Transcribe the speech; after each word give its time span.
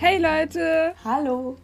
Hey 0.00 0.18
Leute! 0.18 0.94
Hallo! 1.04 1.56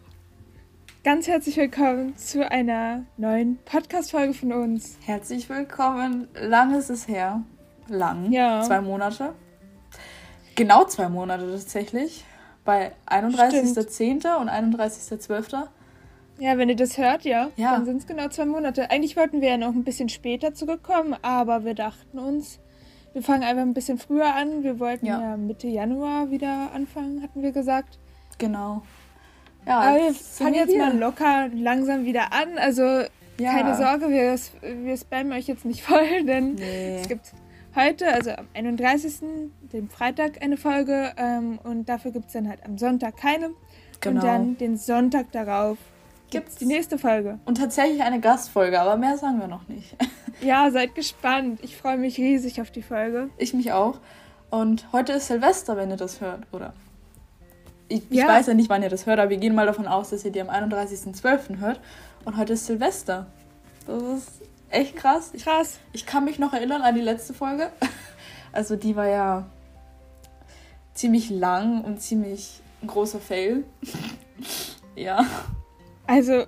Ganz 1.03 1.27
herzlich 1.27 1.55
willkommen 1.57 2.17
zu 2.17 2.49
einer 2.49 3.03
neuen 3.17 3.57
Podcast-Folge 3.63 4.33
von 4.33 4.51
uns. 4.53 4.97
Herzlich 5.05 5.47
willkommen. 5.49 6.27
Lang 6.39 6.73
ist 6.75 6.89
es 6.89 7.07
her. 7.07 7.43
Lang. 7.87 8.31
Ja. 8.31 8.61
Zwei 8.63 8.81
Monate. 8.81 9.33
Genau 10.55 10.85
zwei 10.85 11.09
Monate 11.09 11.49
tatsächlich. 11.49 12.25
Bei 12.65 12.91
31.10. 13.07 14.35
und 14.37 14.49
31.12. 14.49 15.67
Ja, 16.39 16.57
wenn 16.57 16.67
ihr 16.69 16.75
das 16.75 16.97
hört, 16.97 17.23
ja, 17.23 17.49
Ja. 17.55 17.71
dann 17.73 17.85
sind 17.85 17.97
es 17.97 18.07
genau 18.07 18.27
zwei 18.29 18.45
Monate. 18.45 18.89
Eigentlich 18.89 19.15
wollten 19.15 19.39
wir 19.41 19.49
ja 19.49 19.57
noch 19.57 19.73
ein 19.73 19.83
bisschen 19.83 20.09
später 20.09 20.53
zurückkommen, 20.53 21.15
aber 21.21 21.63
wir 21.63 21.75
dachten 21.75 22.19
uns, 22.19 22.59
wir 23.13 23.21
fangen 23.21 23.43
einfach 23.43 23.61
ein 23.61 23.73
bisschen 23.73 23.97
früher 23.99 24.33
an. 24.35 24.63
Wir 24.63 24.79
wollten 24.79 25.05
ja, 25.05 25.21
Ja. 25.21 25.37
Mitte 25.37 25.67
Januar 25.67 26.31
wieder 26.31 26.71
anfangen, 26.73 27.21
hatten 27.21 27.41
wir 27.43 27.51
gesagt. 27.51 27.99
Genau. 28.37 28.81
Ja, 29.65 29.79
aber 29.79 29.97
wir 29.97 30.05
jetzt 30.07 30.37
fangen 30.37 30.53
jetzt 30.55 30.69
hier. 30.71 30.85
mal 30.85 30.97
locker 30.97 31.47
langsam 31.53 32.05
wieder 32.05 32.31
an. 32.33 32.57
Also 32.57 32.83
Ja. 33.37 33.51
keine 33.51 33.75
Sorge, 33.75 34.09
wir, 34.09 34.37
wir 34.85 34.97
spammen 34.97 35.33
euch 35.33 35.47
jetzt 35.47 35.65
nicht 35.65 35.81
voll, 35.89 36.23
denn 36.25 36.55
Nee. 36.55 36.99
Es 37.01 37.07
gibt 37.07 37.33
heute, 37.75 38.13
also 38.13 38.31
am 38.31 38.47
31., 38.53 39.15
dem 39.73 39.89
Freitag, 39.89 40.41
eine 40.41 40.57
Folge 40.57 41.11
ähm, 41.17 41.59
und 41.63 41.89
dafür 41.89 42.11
gibt 42.11 42.27
es 42.27 42.33
dann 42.33 42.47
halt 42.47 42.63
am 42.65 42.77
Sonntag 42.77 43.17
keine. 43.17 43.51
Genau. 44.01 44.21
Und 44.21 44.27
dann 44.27 44.57
den 44.57 44.77
Sonntag 44.77 45.31
darauf 45.31 45.77
gibt 46.29 46.49
es 46.49 46.55
Gibt's. 46.55 46.55
die 46.57 46.65
nächste 46.65 46.97
Folge. 46.97 47.39
Und 47.45 47.57
tatsächlich 47.57 48.01
eine 48.03 48.19
Gastfolge, 48.19 48.79
aber 48.79 48.97
mehr 48.97 49.17
sagen 49.17 49.39
wir 49.39 49.47
noch 49.47 49.67
nicht. 49.67 49.95
Ja, 50.41 50.69
seid 50.69 50.95
gespannt. 50.95 51.61
Ich 51.63 51.77
freue 51.77 51.97
mich 51.97 52.17
riesig 52.17 52.59
auf 52.59 52.69
die 52.69 52.81
Folge. 52.81 53.29
Ich 53.37 53.53
mich 53.53 53.71
auch. 53.71 53.99
Und 54.49 54.85
heute 54.91 55.13
ist 55.13 55.27
Silvester, 55.27 55.77
wenn 55.77 55.89
ihr 55.89 55.95
das 55.95 56.19
hört, 56.19 56.41
oder? 56.51 56.73
Ich, 57.87 58.03
ich 58.09 58.17
Ja. 58.17 58.27
weiß 58.27 58.47
ja 58.47 58.53
nicht, 58.53 58.69
wann 58.69 58.81
ihr 58.83 58.89
das 58.89 59.05
hört, 59.05 59.19
aber 59.19 59.29
wir 59.29 59.37
gehen 59.37 59.53
mal 59.55 59.65
davon 59.65 59.87
aus, 59.87 60.09
dass 60.09 60.25
ihr 60.25 60.31
die 60.31 60.41
am 60.41 60.49
31.12. 60.49 61.59
hört. 61.59 61.79
Und 62.23 62.37
heute 62.37 62.53
ist 62.53 62.65
Silvester. 62.65 63.27
Das 63.85 64.01
ist 64.01 64.31
echt 64.69 64.95
krass. 64.95 65.29
Ich, 65.33 65.43
Krass. 65.43 65.77
ich 65.93 66.05
kann 66.05 66.25
mich 66.25 66.39
noch 66.39 66.53
erinnern 66.53 66.81
an 66.81 66.95
die 66.95 67.01
letzte 67.01 67.33
Folge. 67.33 67.69
Also 68.51 68.77
die 68.77 68.95
war 68.95 69.07
ja 69.09 69.45
ziemlich 70.93 71.29
lang 71.29 71.83
und 71.83 72.01
ziemlich 72.01 72.61
ein 72.81 72.87
großer 72.87 73.19
Fail. 73.19 73.65
ja. 74.95 75.25
Also, 76.07 76.45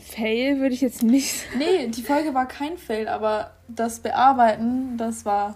Fail 0.00 0.58
würde 0.58 0.74
ich 0.74 0.80
jetzt 0.80 1.04
nicht 1.04 1.32
sagen. 1.46 1.58
Nee, 1.58 1.86
die 1.86 2.02
Folge 2.02 2.34
war 2.34 2.48
kein 2.48 2.76
Fail, 2.76 3.06
aber 3.06 3.52
das 3.68 4.00
Bearbeiten, 4.00 4.96
das 4.96 5.24
war 5.24 5.54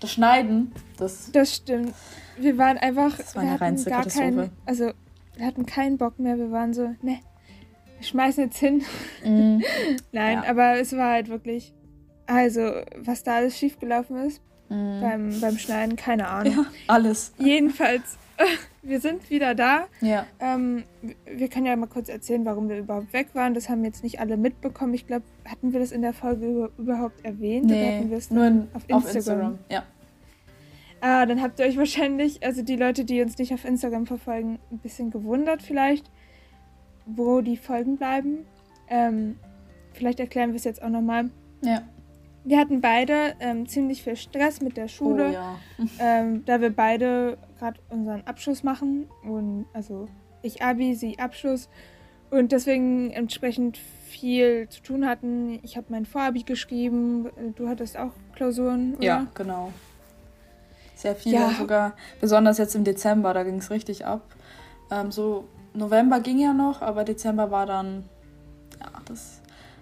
das 0.00 0.12
Schneiden, 0.12 0.72
das 0.98 1.32
Das 1.32 1.54
stimmt. 1.54 1.94
Wir 2.40 2.58
waren 2.58 2.78
einfach. 2.78 3.16
Das 3.16 3.34
war 3.34 3.42
wir 3.42 3.46
eine 3.48 3.50
hatten 3.54 3.64
reinste 3.64 3.90
gar 3.90 3.98
Katastrophe. 4.00 4.30
keinen. 4.36 4.50
Also, 4.66 4.90
wir 5.36 5.46
hatten 5.46 5.66
keinen 5.66 5.98
Bock 5.98 6.18
mehr. 6.18 6.36
Wir 6.38 6.50
waren 6.50 6.72
so, 6.74 6.82
ne, 7.02 7.18
wir 7.98 8.06
schmeißen 8.06 8.44
jetzt 8.44 8.58
hin. 8.58 8.82
mm, 9.24 9.62
Nein, 10.12 10.42
Ja. 10.44 10.50
aber 10.50 10.78
es 10.80 10.96
war 10.96 11.12
halt 11.12 11.28
wirklich. 11.28 11.74
Also, 12.26 12.60
was 12.98 13.22
da 13.22 13.36
alles 13.36 13.56
schiefgelaufen 13.58 14.16
ist 14.26 14.42
mm, 14.68 15.00
beim, 15.00 15.40
beim 15.40 15.56
Schneiden, 15.58 15.96
keine 15.96 16.28
Ahnung. 16.28 16.52
ja, 16.52 16.64
alles. 16.86 17.32
Jedenfalls, 17.38 18.18
wir 18.82 19.00
sind 19.00 19.30
wieder 19.30 19.54
da. 19.54 19.86
Ja. 20.02 20.26
Ähm, 20.38 20.84
wir 21.24 21.48
können 21.48 21.64
ja 21.66 21.74
mal 21.74 21.86
kurz 21.86 22.08
erzählen, 22.10 22.44
warum 22.44 22.68
wir 22.68 22.78
überhaupt 22.78 23.12
weg 23.14 23.28
waren. 23.32 23.54
Das 23.54 23.68
haben 23.70 23.82
jetzt 23.84 24.02
nicht 24.04 24.20
alle 24.20 24.36
mitbekommen. 24.36 24.92
Ich 24.92 25.06
glaube, 25.06 25.24
hatten 25.46 25.72
wir 25.72 25.80
das 25.80 25.90
in 25.90 26.02
der 26.02 26.12
Folge 26.12 26.46
über, 26.46 26.70
überhaupt 26.76 27.24
erwähnt? 27.24 27.66
Nee, 27.66 27.96
hatten 27.98 28.10
wir 28.10 28.18
es 28.18 28.30
nur 28.30 28.46
in, 28.46 28.68
auf 28.74 28.82
auf 28.90 29.06
Instagram? 29.14 29.16
Instagram. 29.16 29.58
Ja. 29.70 29.82
Ah, 31.00 31.26
dann 31.26 31.40
habt 31.40 31.60
ihr 31.60 31.66
euch 31.66 31.76
wahrscheinlich, 31.76 32.42
also 32.42 32.62
die 32.62 32.76
Leute, 32.76 33.04
die 33.04 33.22
uns 33.22 33.38
nicht 33.38 33.52
auf 33.54 33.64
Instagram 33.64 34.06
verfolgen, 34.06 34.58
ein 34.70 34.78
bisschen 34.78 35.10
gewundert 35.10 35.62
vielleicht, 35.62 36.10
wo 37.06 37.40
die 37.40 37.56
Folgen 37.56 37.96
bleiben. 37.96 38.46
Ähm, 38.88 39.36
vielleicht 39.92 40.20
erklären 40.20 40.50
wir 40.50 40.56
es 40.56 40.64
jetzt 40.64 40.82
auch 40.82 40.88
nochmal. 40.88 41.30
Ja. 41.62 41.82
Wir 42.44 42.58
hatten 42.58 42.80
beide 42.80 43.34
ähm, 43.40 43.66
ziemlich 43.68 44.02
viel 44.02 44.16
Stress 44.16 44.60
mit 44.60 44.76
der 44.76 44.88
Schule. 44.88 45.28
Oh 45.28 45.32
ja. 45.32 45.56
ähm, 46.00 46.44
da 46.44 46.60
wir 46.60 46.70
beide 46.70 47.38
gerade 47.58 47.78
unseren 47.90 48.22
Abschluss 48.22 48.62
machen 48.62 49.08
und 49.22 49.66
also 49.72 50.08
ich 50.42 50.62
Abi, 50.62 50.94
sie 50.94 51.18
Abschluss 51.18 51.68
und 52.30 52.52
deswegen 52.52 53.10
entsprechend 53.10 53.76
viel 53.76 54.68
zu 54.68 54.82
tun 54.82 55.06
hatten. 55.06 55.58
Ich 55.62 55.76
habe 55.76 55.86
mein 55.90 56.06
Vorabi 56.06 56.42
geschrieben, 56.42 57.28
du 57.56 57.68
hattest 57.68 57.96
auch 57.96 58.12
Klausuren, 58.34 58.94
oder? 58.94 59.04
Ja, 59.04 59.26
genau. 59.34 59.72
Sehr 60.98 61.14
viele 61.14 61.36
Ja. 61.36 61.50
sogar. 61.56 61.92
Besonders 62.20 62.58
jetzt 62.58 62.74
im 62.74 62.82
Dezember, 62.82 63.32
da 63.32 63.44
ging 63.44 63.58
es 63.58 63.70
richtig 63.70 64.04
ab. 64.04 64.22
Ähm, 64.90 65.12
so 65.12 65.44
November 65.72 66.18
ging 66.18 66.40
ja 66.40 66.52
noch, 66.52 66.82
aber 66.82 67.04
Dezember 67.04 67.52
war 67.52 67.66
dann, 67.66 68.04
ja, 68.80 68.90
das, 69.04 69.40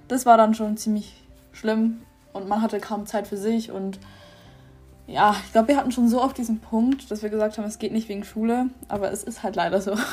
das 0.08 0.26
war 0.26 0.36
dann 0.36 0.54
schon 0.54 0.76
ziemlich 0.76 1.22
schlimm 1.52 2.02
und 2.34 2.48
man 2.48 2.60
hatte 2.60 2.80
kaum 2.80 3.06
Zeit 3.06 3.26
für 3.26 3.38
sich 3.38 3.70
und 3.70 3.98
ja, 5.06 5.34
ich 5.46 5.52
glaube, 5.52 5.68
wir 5.68 5.76
hatten 5.78 5.90
schon 5.92 6.08
so 6.08 6.20
oft 6.20 6.36
diesen 6.36 6.58
Punkt, 6.60 7.10
dass 7.10 7.22
wir 7.22 7.30
gesagt 7.30 7.56
haben, 7.56 7.64
es 7.64 7.78
geht 7.78 7.92
nicht 7.92 8.08
wegen 8.10 8.24
Schule, 8.24 8.66
aber 8.88 9.10
es 9.10 9.22
ist 9.24 9.42
halt 9.42 9.56
leider 9.56 9.80
so. 9.80 9.94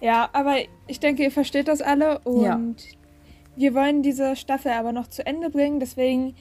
Ja, 0.00 0.28
aber 0.34 0.56
ich 0.86 1.00
denke, 1.00 1.22
ihr 1.22 1.30
versteht 1.30 1.66
das 1.68 1.80
alle 1.80 2.18
und 2.20 2.42
Ja. 2.42 2.60
wir 3.56 3.74
wollen 3.74 4.02
diese 4.02 4.36
Staffel 4.36 4.72
aber 4.72 4.92
noch 4.92 5.06
zu 5.08 5.24
Ende 5.26 5.48
bringen. 5.50 5.80
Deswegen 5.80 6.34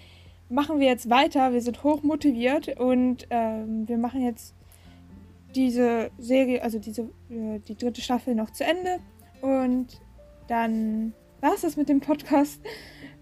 machen 0.54 0.80
wir 0.80 0.88
jetzt 0.88 1.10
weiter. 1.10 1.52
Wir 1.54 1.62
sind 1.62 1.84
hoch 1.84 2.04
motiviert 2.04 2.80
und 2.80 3.28
ähm, 3.30 3.88
wir 3.88 3.98
machen 3.98 4.24
jetzt 4.24 4.54
diese 5.56 6.10
Serie, 6.18 6.64
also 6.64 6.80
diese 6.80 7.04
äh, 7.30 7.60
die 7.68 7.76
dritte 7.76 8.02
Staffel 8.02 8.36
noch 8.36 8.50
zu 8.52 8.64
Ende 8.64 9.00
und 9.42 9.88
dann 10.48 11.14
war 11.42 11.54
es 11.54 11.62
das 11.62 11.78
mit 11.78 11.90
dem 11.90 12.00
Podcast. 12.00 12.62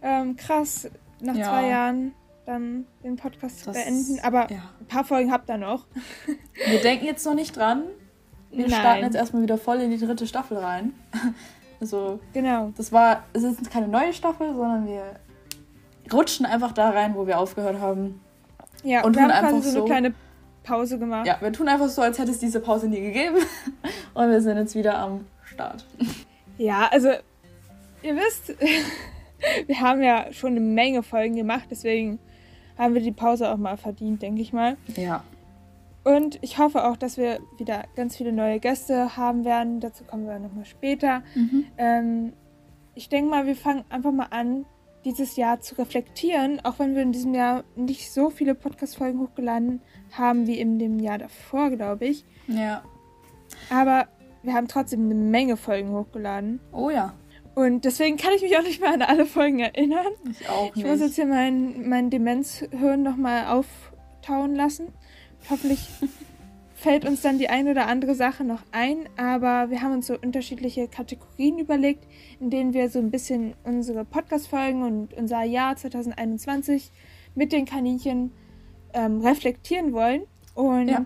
Ähm, 0.04 0.36
krass, 0.36 0.90
nach 1.20 1.36
Ja. 1.36 1.44
zwei 1.50 1.68
Jahren 1.68 2.14
dann 2.48 2.88
den 3.04 3.18
Podcast 3.18 3.60
zu 3.64 3.72
beenden. 3.72 4.20
Aber 4.24 4.52
Ja. 4.52 4.72
ein 4.80 4.88
paar 4.88 5.04
Folgen 5.04 5.32
habt 5.32 5.48
ihr 5.48 5.60
noch. 5.60 5.86
Wir 6.68 6.82
denken 6.82 7.06
jetzt 7.06 7.24
noch 7.24 7.36
nicht 7.36 7.56
dran. 7.56 7.84
Wir 8.50 8.68
Nein. 8.68 8.80
starten 8.80 9.04
jetzt 9.04 9.16
erstmal 9.16 9.44
wieder 9.44 9.60
voll 9.60 9.80
in 9.80 9.92
die 9.92 10.00
dritte 10.00 10.26
Staffel 10.26 10.58
rein. 10.58 10.94
Also, 11.80 12.20
Genau. 12.34 12.72
das 12.76 12.92
war, 12.92 13.26
es 13.34 13.44
ist 13.44 13.70
keine 13.70 13.88
neue 13.88 14.12
Staffel, 14.12 14.56
sondern 14.56 14.88
wir 14.88 15.04
rutschen 16.14 16.46
einfach 16.46 16.72
da 16.72 16.90
rein, 16.90 17.16
wo 17.16 17.28
wir 17.28 17.40
aufgehört 17.40 17.80
haben. 17.80 18.22
Ja, 18.84 19.04
Und 19.04 19.16
wir 19.16 19.24
haben 19.24 19.32
einfach 19.32 19.50
so 19.50 19.56
eine 19.70 19.80
so- 19.80 19.86
kleine 19.86 20.14
Pause 20.64 21.00
gemacht. 21.00 21.26
Ja, 21.28 21.38
wir 21.40 21.52
tun 21.54 21.68
einfach 21.68 21.90
so, 21.90 22.02
als 22.02 22.20
hätte 22.20 22.32
es 22.32 22.40
diese 22.40 22.60
Pause 22.60 22.88
nie 22.88 23.02
gegeben. 23.02 23.38
Und 24.14 24.30
wir 24.30 24.42
sind 24.42 24.58
jetzt 24.58 24.76
wieder 24.76 24.98
am 24.98 25.26
Start. 25.44 25.86
Ja, 26.58 26.88
also 26.92 27.10
ihr 28.04 28.16
wisst, 28.16 28.54
wir 29.68 29.80
haben 29.82 30.02
ja 30.02 30.32
schon 30.32 30.52
eine 30.52 30.60
Menge 30.60 31.04
Folgen 31.04 31.36
gemacht, 31.36 31.66
deswegen 31.72 32.20
haben 32.78 32.94
wir 32.94 33.02
die 33.02 33.12
Pause 33.12 33.50
auch 33.52 33.58
mal 33.58 33.78
verdient, 33.78 34.22
denke 34.22 34.42
ich 34.42 34.54
mal. 34.54 34.78
Ja. 34.96 35.24
Und 36.04 36.40
ich 36.42 36.58
hoffe 36.58 36.86
auch, 36.88 36.98
dass 36.98 37.18
wir 37.18 37.40
wieder 37.60 37.84
ganz 37.96 38.18
viele 38.18 38.32
neue 38.34 38.60
Gäste 38.60 39.18
haben 39.18 39.46
werden. 39.46 39.80
Dazu 39.80 40.04
kommen 40.04 40.26
wir 40.26 40.40
nochmal 40.40 40.66
später. 40.66 41.22
Ähm, 41.78 42.34
ich 42.96 43.08
denke 43.08 43.30
mal, 43.30 43.46
wir 43.46 43.56
fangen 43.56 43.84
einfach 43.90 44.12
mal 44.12 44.28
an, 44.32 44.66
dieses 45.06 45.36
Jahr 45.36 45.60
zu 45.60 45.76
reflektieren, 45.78 46.60
auch 46.64 46.80
wenn 46.80 46.96
wir 46.96 47.02
in 47.02 47.12
diesem 47.12 47.34
Jahr 47.34 47.64
nicht 47.76 48.12
so 48.12 48.30
viele 48.30 48.56
Podcast-Folgen 48.56 49.20
hochgeladen 49.20 49.82
haben 50.12 50.48
wie 50.48 50.60
in 50.60 50.80
dem 50.80 51.00
Jahr 51.00 51.18
davor, 51.18 51.70
glaube 51.72 52.06
ich. 52.06 52.26
Ja. 52.48 52.84
Aber 53.70 54.08
wir 54.44 54.54
haben 54.54 54.68
trotzdem 54.68 55.06
eine 55.06 55.16
Menge 55.16 55.58
Folgen 55.58 55.92
hochgeladen. 55.92 56.60
Oh 56.72 56.90
ja. 56.90 57.14
Und 57.54 57.84
deswegen 57.84 58.18
kann 58.18 58.32
ich 58.36 58.42
mich 58.42 58.58
auch 58.58 58.64
nicht 58.64 58.80
mehr 58.80 58.94
an 58.94 59.02
alle 59.02 59.26
Folgen 59.26 59.60
erinnern. 59.60 60.08
Ich 60.30 60.48
auch 60.48 60.76
Ich 60.76 60.84
muss 60.84 61.00
jetzt 61.00 61.02
nicht. 61.02 61.16
hier 61.16 61.26
mein, 61.26 61.90
mein 61.90 62.10
Demenzhirn 62.10 63.04
nochmal 63.04 63.48
auftauen 63.48 64.56
lassen. 64.56 64.88
Hoffentlich 65.50 65.80
fällt 66.82 67.06
uns 67.06 67.22
dann 67.22 67.38
die 67.38 67.48
ein 67.48 67.68
oder 67.68 67.88
andere 67.88 68.16
Sache 68.16 68.44
noch 68.44 68.64
ein. 68.72 69.08
Aber 69.16 69.70
wir 69.70 69.82
haben 69.82 69.94
uns 69.94 70.08
so 70.08 70.18
unterschiedliche 70.20 70.88
Kategorien 70.88 71.60
überlegt, 71.60 72.08
in 72.40 72.50
denen 72.50 72.74
wir 72.74 72.90
so 72.90 72.98
ein 72.98 73.12
bisschen 73.12 73.54
unsere 73.64 74.04
Podcast-Folgen 74.04 74.82
und 74.82 75.14
unser 75.14 75.44
Jahr 75.44 75.76
2021 75.76 76.92
mit 77.36 77.52
den 77.52 77.66
Kaninchen 77.66 78.32
ähm, 78.94 79.22
reflektieren 79.22 79.94
wollen. 79.94 80.24
Und 80.56 80.88
ja. 80.88 81.06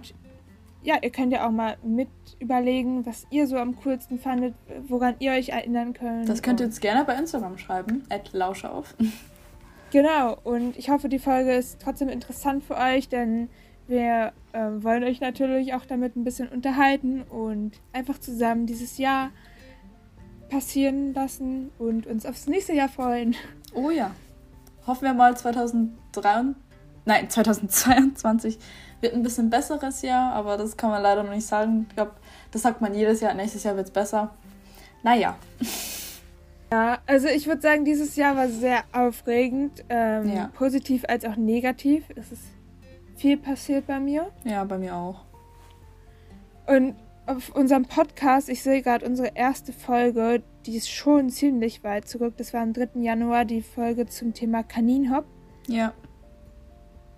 Ja. 0.83 0.95
ihr 1.01 1.09
könnt 1.09 1.33
ja 1.33 1.45
auch 1.45 1.51
mal 1.51 1.75
mit 1.83 2.07
überlegen, 2.39 3.05
was 3.05 3.27
ihr 3.29 3.45
so 3.45 3.57
am 3.57 3.75
coolsten 3.75 4.17
fandet, 4.17 4.55
woran 4.87 5.15
ihr 5.19 5.33
euch 5.33 5.49
erinnern 5.49 5.91
könnt. 5.93 6.29
Das 6.29 6.41
könnt 6.41 6.61
ihr 6.61 6.67
jetzt 6.67 6.79
gerne 6.79 7.03
bei 7.03 7.15
Instagram 7.15 7.57
schreiben. 7.57 8.03
At 8.09 8.31
Lauschauf. 8.31 8.95
Genau, 9.91 10.37
und 10.43 10.77
ich 10.77 10.89
hoffe, 10.89 11.09
die 11.09 11.19
Folge 11.19 11.53
ist 11.53 11.81
trotzdem 11.81 12.09
interessant 12.09 12.63
für 12.63 12.77
euch, 12.77 13.07
denn 13.09 13.49
wir 13.87 14.33
ähm, 14.53 14.83
wollen 14.83 15.03
euch 15.03 15.21
natürlich 15.21 15.73
auch 15.73 15.85
damit 15.85 16.15
ein 16.15 16.23
bisschen 16.23 16.47
unterhalten 16.49 17.21
und 17.23 17.73
einfach 17.93 18.19
zusammen 18.19 18.65
dieses 18.65 18.97
Jahr 18.97 19.31
passieren 20.49 21.13
lassen 21.13 21.71
und 21.79 22.07
uns 22.07 22.25
aufs 22.25 22.47
nächste 22.47 22.73
Jahr 22.73 22.89
freuen. 22.89 23.35
Oh 23.73 23.89
ja. 23.89 24.11
Hoffen 24.85 25.05
wir 25.05 25.13
mal 25.13 25.35
2023 25.35 26.65
nein, 27.05 27.29
2022 27.29 28.57
wird 29.01 29.13
ein 29.13 29.23
bisschen 29.23 29.49
besseres 29.49 30.01
Jahr, 30.01 30.33
aber 30.33 30.57
das 30.57 30.75
kann 30.75 30.89
man 30.89 31.01
leider 31.01 31.23
noch 31.23 31.33
nicht 31.33 31.45
sagen. 31.45 31.85
Ich 31.89 31.95
glaube, 31.95 32.11
das 32.51 32.63
sagt 32.63 32.81
man 32.81 32.93
jedes 32.93 33.21
Jahr, 33.21 33.33
nächstes 33.33 33.63
Jahr 33.63 33.75
wird 33.75 33.87
es 33.87 33.93
besser. 33.93 34.35
Naja. 35.03 35.37
Ja, 36.71 36.97
also 37.05 37.27
ich 37.27 37.45
würde 37.45 37.61
sagen, 37.61 37.85
dieses 37.85 38.15
Jahr 38.15 38.35
war 38.35 38.49
sehr 38.49 38.83
aufregend, 38.91 39.85
ähm, 39.87 40.35
ja. 40.35 40.49
positiv 40.55 41.05
als 41.07 41.23
auch 41.23 41.35
negativ. 41.35 42.03
Es 42.15 42.31
ist 42.31 42.41
viel 43.15 43.37
passiert 43.37 43.87
bei 43.87 43.99
mir. 43.99 44.31
Ja, 44.43 44.63
bei 44.63 44.77
mir 44.77 44.95
auch. 44.95 45.21
Und 46.67 46.95
auf 47.25 47.55
unserem 47.55 47.85
Podcast, 47.85 48.49
ich 48.49 48.61
sehe 48.61 48.81
gerade 48.81 49.05
unsere 49.05 49.31
erste 49.35 49.73
Folge, 49.73 50.43
die 50.65 50.75
ist 50.75 50.89
schon 50.89 51.29
ziemlich 51.29 51.83
weit 51.83 52.07
zurück. 52.07 52.35
Das 52.37 52.53
war 52.53 52.61
am 52.61 52.73
3. 52.73 53.01
Januar 53.01 53.45
die 53.45 53.61
Folge 53.61 54.05
zum 54.05 54.33
Thema 54.33 54.63
Kaninhop. 54.63 55.25
Ja. 55.67 55.93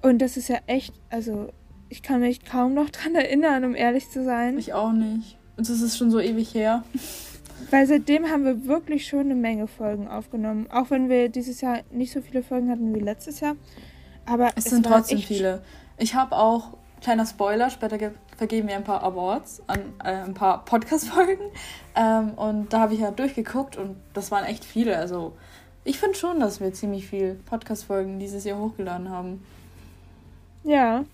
Und 0.02 0.20
das 0.20 0.38
ist 0.38 0.48
ja 0.48 0.60
echt, 0.68 0.94
also 1.10 1.50
ich 1.90 2.04
kann 2.04 2.22
mich 2.22 2.46
kaum 2.46 2.74
noch 2.74 2.90
dran 2.90 3.16
erinnern, 3.16 3.66
um 3.66 3.76
ehrlich 3.76 4.10
zu 4.10 4.24
sein. 4.24 4.58
Ich 4.58 4.74
auch 4.74 4.92
nicht. 4.92 5.38
Und 5.58 5.68
das 5.68 5.82
ist 5.82 5.98
schon 5.98 6.12
so 6.12 6.20
ewig 6.20 6.54
her. 6.54 6.84
Weil 7.72 7.88
seitdem 7.88 8.28
haben 8.28 8.46
wir 8.46 8.66
wirklich 8.66 9.08
schon 9.08 9.22
eine 9.22 9.36
Menge 9.36 9.68
Folgen 9.68 10.08
aufgenommen. 10.08 10.68
Auch 10.70 10.92
wenn 10.92 11.10
wir 11.10 11.30
dieses 11.30 11.62
Jahr 11.62 11.80
nicht 11.92 12.14
so 12.14 12.22
viele 12.22 12.44
Folgen 12.44 12.70
hatten 12.70 12.94
wie 12.94 13.00
letztes 13.00 13.40
Jahr. 13.40 13.56
Aber 14.26 14.50
es, 14.56 14.66
es 14.66 14.72
sind 14.72 14.86
trotzdem 14.86 15.20
viele. 15.20 15.64
Ich 15.98 16.14
habe 16.16 16.36
auch, 16.36 16.78
kleiner 17.02 17.26
Spoiler, 17.26 17.70
später 17.70 17.98
vergeben 18.38 18.68
wir 18.68 18.76
ein 18.76 18.84
paar 18.84 19.04
Awards 19.04 19.64
an 19.68 19.80
äh, 20.04 20.24
ein 20.24 20.34
paar 20.34 20.64
Podcast-Folgen. 20.66 21.46
Ähm, 22.00 22.34
und 22.36 22.72
da 22.74 22.82
habe 22.82 22.94
ich 22.94 23.00
ja 23.00 23.10
durchgeguckt 23.10 23.76
und 23.76 23.96
das 24.14 24.30
waren 24.30 24.46
echt 24.46 24.64
viele. 24.64 24.96
Also 24.96 25.34
ich 25.84 25.98
finde 25.98 26.16
schon, 26.16 26.40
dass 26.40 26.60
wir 26.60 26.72
ziemlich 26.72 27.08
viel 27.08 27.40
Podcast-Folgen 27.48 28.20
dieses 28.20 28.44
Jahr 28.44 28.60
hochgeladen 28.60 29.10
haben. 29.10 29.44
Ja, 30.64 31.06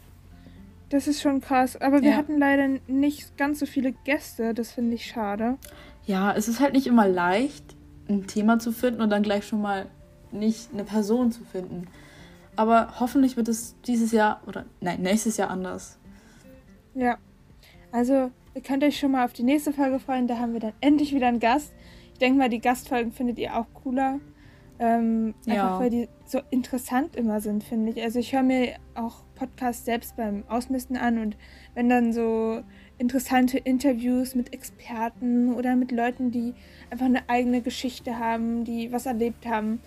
das 0.89 1.07
ist 1.07 1.21
schon 1.21 1.39
krass. 1.39 1.79
Aber 1.79 2.01
wir 2.01 2.11
ja. 2.11 2.17
hatten 2.17 2.37
leider 2.37 2.67
nicht 2.87 3.37
ganz 3.37 3.59
so 3.59 3.65
viele 3.65 3.93
Gäste. 3.93 4.53
Das 4.53 4.73
finde 4.73 4.95
ich 4.95 5.05
schade. 5.05 5.57
Ja, 6.05 6.33
es 6.33 6.49
ist 6.49 6.59
halt 6.59 6.73
nicht 6.73 6.85
immer 6.85 7.07
leicht, 7.07 7.63
ein 8.09 8.27
Thema 8.27 8.59
zu 8.59 8.73
finden 8.73 9.01
und 9.01 9.09
dann 9.09 9.23
gleich 9.23 9.47
schon 9.47 9.61
mal 9.61 9.85
nicht 10.31 10.73
eine 10.73 10.83
Person 10.83 11.31
zu 11.31 11.45
finden. 11.45 11.87
Aber 12.55 12.99
hoffentlich 12.99 13.37
wird 13.37 13.47
es 13.47 13.75
dieses 13.81 14.11
Jahr 14.11 14.41
oder 14.47 14.65
nein, 14.79 15.01
nächstes 15.01 15.37
Jahr 15.37 15.49
anders. 15.49 15.97
Ja. 16.93 17.17
Also, 17.91 18.31
ihr 18.53 18.61
könnt 18.61 18.83
euch 18.83 18.97
schon 18.97 19.11
mal 19.11 19.25
auf 19.25 19.33
die 19.33 19.43
nächste 19.43 19.73
Folge 19.73 19.99
freuen. 19.99 20.27
Da 20.27 20.37
haben 20.37 20.53
wir 20.53 20.59
dann 20.59 20.73
endlich 20.81 21.13
wieder 21.13 21.27
einen 21.27 21.39
Gast. 21.39 21.73
Ich 22.13 22.19
denke 22.19 22.37
mal, 22.37 22.49
die 22.49 22.59
Gastfolgen 22.59 23.11
findet 23.11 23.39
ihr 23.39 23.55
auch 23.55 23.65
cooler. 23.73 24.19
Ähm, 24.79 25.35
ja. 25.45 25.53
Einfach 25.53 25.79
weil 25.81 25.89
die 25.89 26.09
so 26.25 26.41
interessant 26.49 27.15
immer 27.15 27.41
sind, 27.41 27.63
finde 27.63 27.91
ich. 27.91 28.01
Also 28.01 28.19
ich 28.19 28.33
höre 28.33 28.43
mir 28.43 28.75
auch 28.95 29.23
Podcasts 29.35 29.85
selbst 29.85 30.15
beim 30.15 30.43
Ausmisten 30.49 30.97
an 30.97 31.19
und 31.19 31.37
wenn 31.75 31.89
dann 31.89 32.11
so 32.11 32.63
interessante 32.97 33.57
Interviews 33.57 34.35
mit 34.35 34.53
Experten 34.53 35.53
oder 35.53 35.75
mit 35.75 35.91
Leuten, 35.91 36.31
die 36.31 36.53
einfach 36.89 37.05
eine 37.05 37.29
eigene 37.29 37.61
Geschichte 37.61 38.17
haben, 38.17 38.63
die 38.63 38.91
was 38.91 39.05
erlebt 39.05 39.45
haben, 39.45 39.79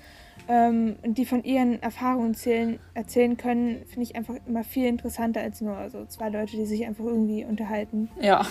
ähm, 0.48 0.96
die 1.04 1.24
von 1.24 1.42
ihren 1.42 1.82
Erfahrungen 1.82 2.32
erzählen, 2.32 2.78
erzählen 2.94 3.36
können, 3.36 3.84
finde 3.86 4.02
ich 4.02 4.16
einfach 4.16 4.34
immer 4.46 4.64
viel 4.64 4.86
interessanter 4.86 5.40
als 5.40 5.60
nur 5.60 5.90
so 5.90 6.04
zwei 6.06 6.28
Leute, 6.28 6.56
die 6.56 6.66
sich 6.66 6.86
einfach 6.86 7.04
irgendwie 7.04 7.44
unterhalten. 7.44 8.08
Ja. 8.20 8.46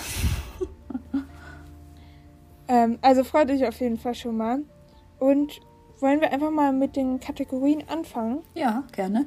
ähm, 2.68 2.98
also 3.02 3.24
freut 3.24 3.50
euch 3.50 3.66
auf 3.66 3.80
jeden 3.80 3.98
Fall 3.98 4.16
schon 4.16 4.38
mal. 4.38 4.60
Und 5.20 5.62
wollen 6.00 6.20
wir 6.20 6.32
einfach 6.34 6.52
mal 6.52 6.74
mit 6.74 6.96
den 6.96 7.20
Kategorien 7.20 7.84
anfangen? 7.88 8.40
Ja, 8.54 8.84
gerne. 8.92 9.26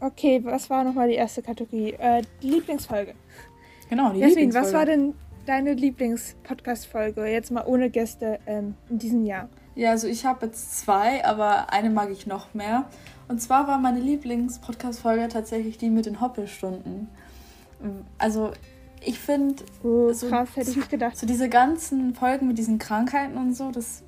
Okay, 0.00 0.40
was 0.44 0.70
war 0.70 0.84
nochmal 0.84 1.08
die 1.08 1.14
erste 1.14 1.42
Kategorie? 1.42 1.92
Äh, 1.92 2.22
die 2.42 2.50
Lieblingsfolge. 2.50 3.14
Genau, 3.88 4.12
die 4.12 4.20
Jasmin, 4.20 4.50
Lieblingsfolge. 4.50 4.66
was 4.66 4.72
war 4.72 4.86
denn 4.86 5.14
deine 5.46 5.72
Lieblings-Podcast-Folge, 5.72 7.26
jetzt 7.26 7.50
mal 7.50 7.64
ohne 7.66 7.90
Gäste 7.90 8.38
ähm, 8.46 8.74
in 8.90 8.98
diesem 8.98 9.24
Jahr? 9.24 9.48
Ja, 9.78 9.90
also 9.92 10.08
ich 10.08 10.26
habe 10.26 10.46
jetzt 10.46 10.76
zwei, 10.80 11.24
aber 11.24 11.72
eine 11.72 11.88
mag 11.88 12.10
ich 12.10 12.26
noch 12.26 12.52
mehr. 12.52 12.86
Und 13.28 13.40
zwar 13.40 13.68
war 13.68 13.78
meine 13.78 14.00
Lieblings-Podcast-Folge 14.00 15.28
tatsächlich 15.28 15.78
die 15.78 15.88
mit 15.88 16.04
den 16.04 16.20
Hoppelstunden. 16.20 17.06
Also 18.18 18.50
ich 19.00 19.20
finde, 19.20 19.62
oh, 19.84 20.12
so, 20.12 20.30
krass, 20.30 20.48
hätte 20.56 20.72
ich 20.72 20.76
nicht 20.78 20.90
gedacht. 20.90 21.16
So 21.16 21.28
diese 21.28 21.48
ganzen 21.48 22.12
Folgen 22.16 22.48
mit 22.48 22.58
diesen 22.58 22.80
Krankheiten 22.80 23.36
und 23.36 23.54
so, 23.54 23.70
das 23.70 24.02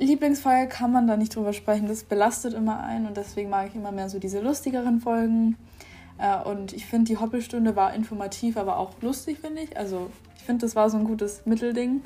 Lieblingsfolge 0.00 0.66
kann 0.66 0.90
man 0.90 1.06
da 1.06 1.16
nicht 1.16 1.36
drüber 1.36 1.52
sprechen. 1.52 1.86
Das 1.86 2.02
belastet 2.02 2.52
immer 2.52 2.80
ein 2.80 3.06
und 3.06 3.16
deswegen 3.16 3.50
mag 3.50 3.68
ich 3.68 3.76
immer 3.76 3.92
mehr 3.92 4.08
so 4.08 4.18
diese 4.18 4.40
lustigeren 4.40 5.00
Folgen. 5.00 5.58
Äh, 6.18 6.42
und 6.42 6.72
ich 6.72 6.86
finde, 6.86 7.04
die 7.04 7.18
Hoppelstunde 7.18 7.76
war 7.76 7.94
informativ, 7.94 8.56
aber 8.56 8.78
auch 8.78 8.94
lustig, 9.00 9.38
finde 9.38 9.62
ich. 9.62 9.76
Also 9.76 10.10
ich 10.34 10.42
finde, 10.42 10.66
das 10.66 10.74
war 10.74 10.90
so 10.90 10.96
ein 10.96 11.04
gutes 11.04 11.46
Mittelding. 11.46 12.02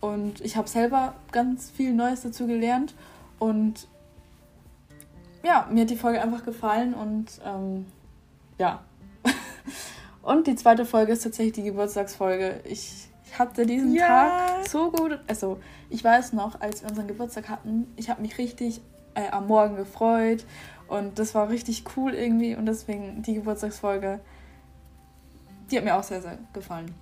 Und 0.00 0.40
ich 0.40 0.56
habe 0.56 0.68
selber 0.68 1.14
ganz 1.32 1.70
viel 1.70 1.92
Neues 1.92 2.22
dazu 2.22 2.46
gelernt. 2.46 2.94
Und 3.38 3.88
ja, 5.42 5.66
mir 5.70 5.82
hat 5.82 5.90
die 5.90 5.96
Folge 5.96 6.20
einfach 6.20 6.44
gefallen 6.44 6.94
und 6.94 7.26
ähm, 7.44 7.86
ja. 8.58 8.82
und 10.22 10.46
die 10.46 10.56
zweite 10.56 10.84
Folge 10.84 11.12
ist 11.12 11.22
tatsächlich 11.22 11.54
die 11.54 11.62
Geburtstagsfolge. 11.62 12.60
Ich, 12.64 13.08
ich 13.24 13.38
hatte 13.38 13.64
diesen 13.64 13.94
ja. 13.94 14.06
Tag 14.06 14.68
so 14.68 14.90
gut. 14.90 15.20
Also, 15.28 15.58
ich 15.88 16.02
weiß 16.02 16.32
noch, 16.32 16.60
als 16.60 16.82
wir 16.82 16.90
unseren 16.90 17.06
Geburtstag 17.06 17.48
hatten, 17.48 17.86
ich 17.96 18.10
habe 18.10 18.22
mich 18.22 18.38
richtig 18.38 18.80
äh, 19.14 19.28
am 19.30 19.46
Morgen 19.46 19.76
gefreut 19.76 20.44
und 20.88 21.18
das 21.18 21.34
war 21.34 21.48
richtig 21.48 21.84
cool 21.96 22.12
irgendwie 22.12 22.54
und 22.54 22.66
deswegen 22.66 23.22
die 23.22 23.34
Geburtstagsfolge, 23.34 24.20
die 25.70 25.76
hat 25.76 25.84
mir 25.84 25.96
auch 25.96 26.02
sehr, 26.02 26.22
sehr 26.22 26.38
gefallen. 26.52 26.94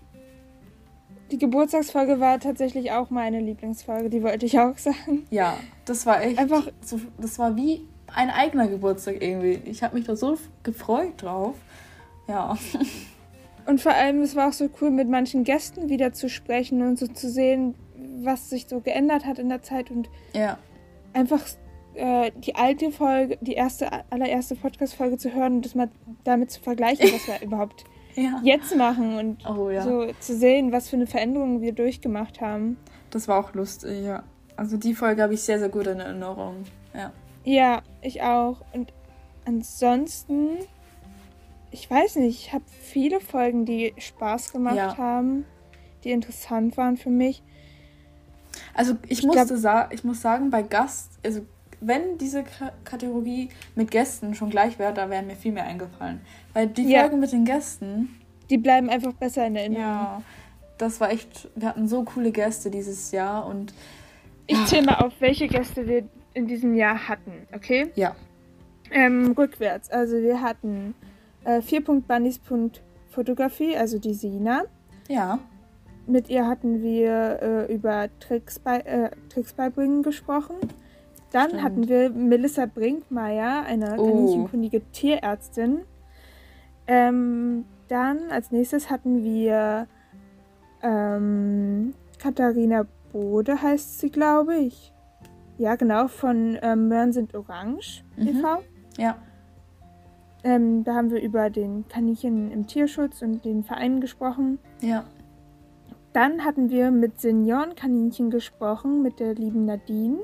Die 1.34 1.40
Geburtstagsfolge 1.40 2.20
war 2.20 2.38
tatsächlich 2.38 2.92
auch 2.92 3.10
meine 3.10 3.40
Lieblingsfolge, 3.40 4.08
die 4.08 4.22
wollte 4.22 4.46
ich 4.46 4.56
auch 4.60 4.78
sagen. 4.78 5.26
Ja, 5.30 5.56
das 5.84 6.06
war 6.06 6.22
echt. 6.22 6.38
Einfach. 6.38 6.70
So, 6.80 7.00
das 7.18 7.40
war 7.40 7.56
wie 7.56 7.80
ein 8.06 8.30
eigener 8.30 8.68
Geburtstag 8.68 9.20
irgendwie. 9.20 9.58
Ich 9.68 9.82
habe 9.82 9.96
mich 9.96 10.06
da 10.06 10.14
so 10.14 10.38
gefreut 10.62 11.14
drauf. 11.16 11.56
Ja. 12.28 12.56
Und 13.66 13.80
vor 13.80 13.90
allem, 13.90 14.22
es 14.22 14.36
war 14.36 14.50
auch 14.50 14.52
so 14.52 14.68
cool, 14.80 14.92
mit 14.92 15.08
manchen 15.08 15.42
Gästen 15.42 15.88
wieder 15.88 16.12
zu 16.12 16.28
sprechen 16.28 16.82
und 16.82 17.00
so 17.00 17.08
zu 17.08 17.28
sehen, 17.28 17.74
was 18.22 18.48
sich 18.48 18.68
so 18.68 18.78
geändert 18.78 19.26
hat 19.26 19.40
in 19.40 19.48
der 19.48 19.60
Zeit 19.60 19.90
und 19.90 20.08
ja. 20.34 20.56
einfach 21.14 21.40
äh, 21.94 22.30
die 22.36 22.54
alte 22.54 22.92
Folge, 22.92 23.38
die 23.40 23.54
erste, 23.54 23.88
allererste 24.08 24.54
Podcast-Folge 24.54 25.18
zu 25.18 25.34
hören 25.34 25.54
und 25.56 25.64
das 25.64 25.74
mal 25.74 25.90
damit 26.22 26.52
zu 26.52 26.60
vergleichen, 26.60 27.08
was 27.12 27.26
wir 27.26 27.44
überhaupt 27.44 27.86
ja. 28.14 28.40
jetzt 28.42 28.74
machen 28.76 29.16
und 29.16 29.48
oh, 29.48 29.70
ja. 29.70 29.82
so 29.82 30.12
zu 30.20 30.36
sehen, 30.36 30.72
was 30.72 30.88
für 30.88 30.96
eine 30.96 31.06
Veränderung 31.06 31.60
wir 31.60 31.72
durchgemacht 31.72 32.40
haben. 32.40 32.76
Das 33.10 33.28
war 33.28 33.38
auch 33.38 33.54
lustig, 33.54 34.04
ja. 34.04 34.22
Also 34.56 34.76
die 34.76 34.94
Folge 34.94 35.22
habe 35.22 35.34
ich 35.34 35.42
sehr, 35.42 35.58
sehr 35.58 35.68
gut 35.68 35.86
in 35.86 36.00
Erinnerung. 36.00 36.64
Ja. 36.94 37.12
Ja, 37.44 37.82
ich 38.00 38.22
auch. 38.22 38.62
Und 38.72 38.92
ansonsten, 39.44 40.58
ich 41.70 41.90
weiß 41.90 42.16
nicht, 42.16 42.46
ich 42.46 42.52
habe 42.52 42.64
viele 42.66 43.20
Folgen, 43.20 43.66
die 43.66 43.94
Spaß 43.98 44.52
gemacht 44.52 44.76
ja. 44.76 44.96
haben, 44.96 45.44
die 46.04 46.10
interessant 46.10 46.76
waren 46.76 46.96
für 46.96 47.10
mich. 47.10 47.42
Also 48.72 48.94
ich, 49.08 49.18
ich 49.18 49.26
musste 49.26 49.56
sa 49.58 49.88
ich 49.90 50.04
muss 50.04 50.20
sagen, 50.20 50.50
bei 50.50 50.62
Gast, 50.62 51.18
also 51.24 51.42
wenn 51.80 52.18
diese 52.18 52.44
K 52.44 52.72
Kategorie 52.84 53.48
mit 53.74 53.90
Gästen 53.90 54.34
schon 54.34 54.50
gleich 54.50 54.78
wäre, 54.78 54.94
da 54.94 55.10
wären 55.10 55.26
mir 55.26 55.36
viel 55.36 55.52
mehr 55.52 55.64
eingefallen. 55.64 56.20
Weil 56.52 56.68
die 56.68 56.90
ja. 56.90 57.00
Folgen 57.00 57.20
mit 57.20 57.32
den 57.32 57.44
Gästen. 57.44 58.20
Die 58.50 58.58
bleiben 58.58 58.90
einfach 58.90 59.14
besser 59.14 59.46
in 59.46 59.56
Erinnerung. 59.56 59.82
Ja, 59.82 60.22
das 60.78 61.00
war 61.00 61.10
echt. 61.10 61.48
Wir 61.54 61.68
hatten 61.68 61.88
so 61.88 62.04
coole 62.04 62.30
Gäste 62.30 62.70
dieses 62.70 63.10
Jahr 63.12 63.46
und. 63.46 63.72
Ich 64.46 64.62
zähle 64.66 64.84
mal 64.86 64.96
auf, 64.96 65.14
welche 65.20 65.48
Gäste 65.48 65.88
wir 65.88 66.04
in 66.34 66.46
diesem 66.46 66.74
Jahr 66.74 67.08
hatten, 67.08 67.46
okay? 67.54 67.90
Ja. 67.94 68.14
Ähm, 68.90 69.32
rückwärts. 69.32 69.88
Also 69.90 70.20
wir 70.20 70.42
hatten 70.42 70.94
äh, 71.44 71.60
4.bunnies.fotografie, 71.60 73.74
also 73.76 73.98
die 73.98 74.12
Sina. 74.14 74.64
Ja. 75.08 75.38
Mit 76.06 76.28
ihr 76.28 76.46
hatten 76.46 76.82
wir 76.82 77.38
äh, 77.40 77.72
über 77.72 78.10
Tricks, 78.20 78.58
bei, 78.58 78.80
äh, 78.80 79.08
Tricks 79.30 79.54
beibringen 79.54 80.02
gesprochen. 80.02 80.56
Dann 81.34 81.48
Stimmt. 81.48 81.62
hatten 81.64 81.88
wir 81.88 82.10
Melissa 82.10 82.66
Brinkmeier, 82.66 83.64
eine 83.66 83.96
oh. 83.98 84.06
kaninchenkundige 84.06 84.82
Tierärztin. 84.92 85.80
Ähm, 86.86 87.64
dann 87.88 88.30
als 88.30 88.52
nächstes 88.52 88.88
hatten 88.88 89.24
wir 89.24 89.88
ähm, 90.80 91.92
Katharina 92.20 92.86
Bode, 93.10 93.60
heißt 93.60 93.98
sie, 93.98 94.10
glaube 94.10 94.54
ich. 94.54 94.92
Ja, 95.58 95.74
genau, 95.74 96.06
von 96.06 96.56
ähm, 96.62 96.86
Möhren 96.86 97.12
sind 97.12 97.34
Orange 97.34 98.04
mhm. 98.16 98.28
e.V. 98.28 98.62
Ja. 98.96 99.16
Ähm, 100.44 100.84
da 100.84 100.94
haben 100.94 101.10
wir 101.10 101.20
über 101.20 101.50
den 101.50 101.88
Kaninchen 101.88 102.52
im 102.52 102.68
Tierschutz 102.68 103.22
und 103.22 103.44
den 103.44 103.64
Vereinen 103.64 104.00
gesprochen. 104.00 104.60
Ja. 104.80 105.02
Dann 106.12 106.44
hatten 106.44 106.70
wir 106.70 106.92
mit 106.92 107.20
Seniorenkaninchen 107.20 108.30
gesprochen, 108.30 109.02
mit 109.02 109.18
der 109.18 109.34
lieben 109.34 109.64
Nadine. 109.64 110.18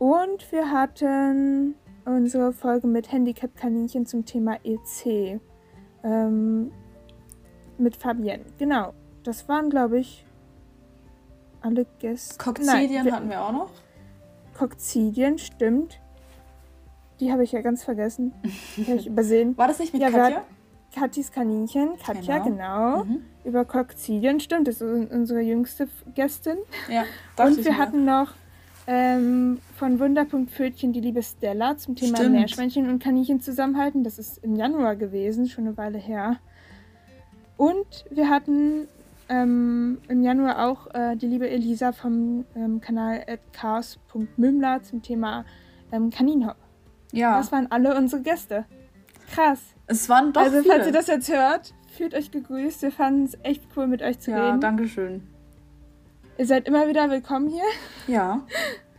Und 0.00 0.50
wir 0.50 0.70
hatten, 0.70 1.74
unsere 2.06 2.54
Folge 2.54 2.86
mit 2.86 3.12
Handicap-Kaninchen 3.12 4.06
zum 4.06 4.24
Thema 4.24 4.56
EC. 4.64 5.38
Ähm, 6.02 6.72
mit 7.76 7.96
Fabienne. 7.96 8.46
Genau. 8.56 8.94
Das 9.24 9.46
waren, 9.46 9.68
glaube 9.68 9.98
ich, 9.98 10.24
alle 11.60 11.84
Gäste. 11.98 12.42
Kokzidien 12.42 13.04
Nein, 13.04 13.12
hatten 13.12 13.28
wir 13.28 13.42
auch 13.42 13.52
noch. 13.52 13.70
Kokzidien, 14.56 15.36
stimmt. 15.36 16.00
Die 17.20 17.30
habe 17.30 17.44
ich 17.44 17.52
ja 17.52 17.60
ganz 17.60 17.84
vergessen. 17.84 18.32
Die 18.78 18.86
habe 18.86 18.96
ich 18.96 19.06
übersehen. 19.06 19.58
War 19.58 19.68
das 19.68 19.80
nicht 19.80 19.92
mit 19.92 20.00
ja, 20.00 20.10
Katja? 20.10 20.44
Katis 20.94 21.30
Kaninchen, 21.30 21.98
Katja, 22.02 22.38
genau. 22.38 23.02
genau. 23.02 23.04
Mhm. 23.04 23.22
Über 23.44 23.66
Kokzidien, 23.66 24.40
stimmt. 24.40 24.66
Das 24.66 24.80
ist 24.80 25.12
unsere 25.12 25.40
jüngste 25.40 25.88
Gästin. 26.14 26.56
Ja, 26.88 27.04
Und 27.44 27.62
wir 27.62 27.76
hatten 27.76 28.06
noch 28.06 28.32
ähm, 28.86 29.58
von 29.76 30.00
Wunderpunkt 30.00 30.50
Pfötchen 30.50 30.92
die 30.92 31.00
liebe 31.00 31.22
Stella 31.22 31.76
zum 31.76 31.94
Thema 31.96 32.16
Stimmt. 32.18 32.32
Meerschweinchen 32.32 32.88
und 32.88 33.02
Kaninchen 33.02 33.40
zusammenhalten. 33.40 34.04
Das 34.04 34.18
ist 34.18 34.38
im 34.38 34.56
Januar 34.56 34.96
gewesen, 34.96 35.48
schon 35.48 35.66
eine 35.66 35.76
Weile 35.76 35.98
her. 35.98 36.38
Und 37.56 38.04
wir 38.10 38.28
hatten 38.30 38.88
ähm, 39.28 39.98
im 40.08 40.22
Januar 40.22 40.66
auch 40.66 40.92
äh, 40.94 41.16
die 41.16 41.26
liebe 41.26 41.48
Elisa 41.48 41.92
vom 41.92 42.44
ähm, 42.56 42.80
Kanal 42.80 43.24
chaos.mümler 43.52 44.82
zum 44.82 45.02
Thema 45.02 45.44
ähm, 45.92 46.10
Kaninhop. 46.10 46.56
Ja. 47.12 47.38
Das 47.38 47.52
waren 47.52 47.70
alle 47.70 47.96
unsere 47.96 48.22
Gäste. 48.22 48.64
Krass. 49.32 49.60
Es 49.86 50.08
waren 50.08 50.32
doch 50.32 50.42
Also, 50.42 50.62
viele. 50.62 50.74
falls 50.74 50.86
ihr 50.86 50.92
das 50.92 51.06
jetzt 51.06 51.32
hört, 51.32 51.74
fühlt 51.96 52.14
euch 52.14 52.30
gegrüßt. 52.30 52.82
Wir 52.82 52.92
fanden 52.92 53.24
es 53.24 53.38
echt 53.42 53.62
cool, 53.76 53.86
mit 53.86 54.02
euch 54.02 54.18
zu 54.18 54.30
ja, 54.30 54.38
reden. 54.38 54.56
Ja, 54.56 54.58
danke 54.58 54.88
schön. 54.88 55.22
Ihr 56.40 56.46
seid 56.46 56.66
immer 56.66 56.88
wieder 56.88 57.10
willkommen 57.10 57.50
hier. 57.50 57.66
Ja. 58.06 58.40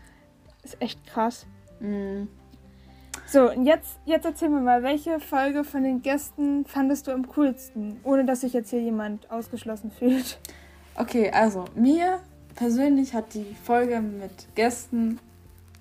Ist 0.64 0.80
echt 0.80 1.04
krass. 1.08 1.48
Mm. 1.80 2.26
So, 3.26 3.50
und 3.50 3.66
jetzt, 3.66 3.98
jetzt 4.06 4.26
erzähl 4.26 4.50
mir 4.50 4.60
mal, 4.60 4.84
welche 4.84 5.20
Folge 5.20 5.64
von 5.64 5.82
den 5.82 6.04
Gästen 6.04 6.66
fandest 6.66 7.08
du 7.08 7.12
am 7.12 7.28
coolsten, 7.30 8.00
ohne 8.04 8.26
dass 8.26 8.42
sich 8.42 8.54
jetzt 8.54 8.70
hier 8.70 8.82
jemand 8.82 9.32
ausgeschlossen 9.32 9.90
fühlt? 9.90 10.40
Okay, 10.94 11.32
also 11.32 11.66
mir 11.74 12.20
persönlich 12.54 13.16
hat 13.16 13.34
die 13.34 13.56
Folge 13.64 14.02
mit 14.02 14.54
Gästen, 14.54 15.20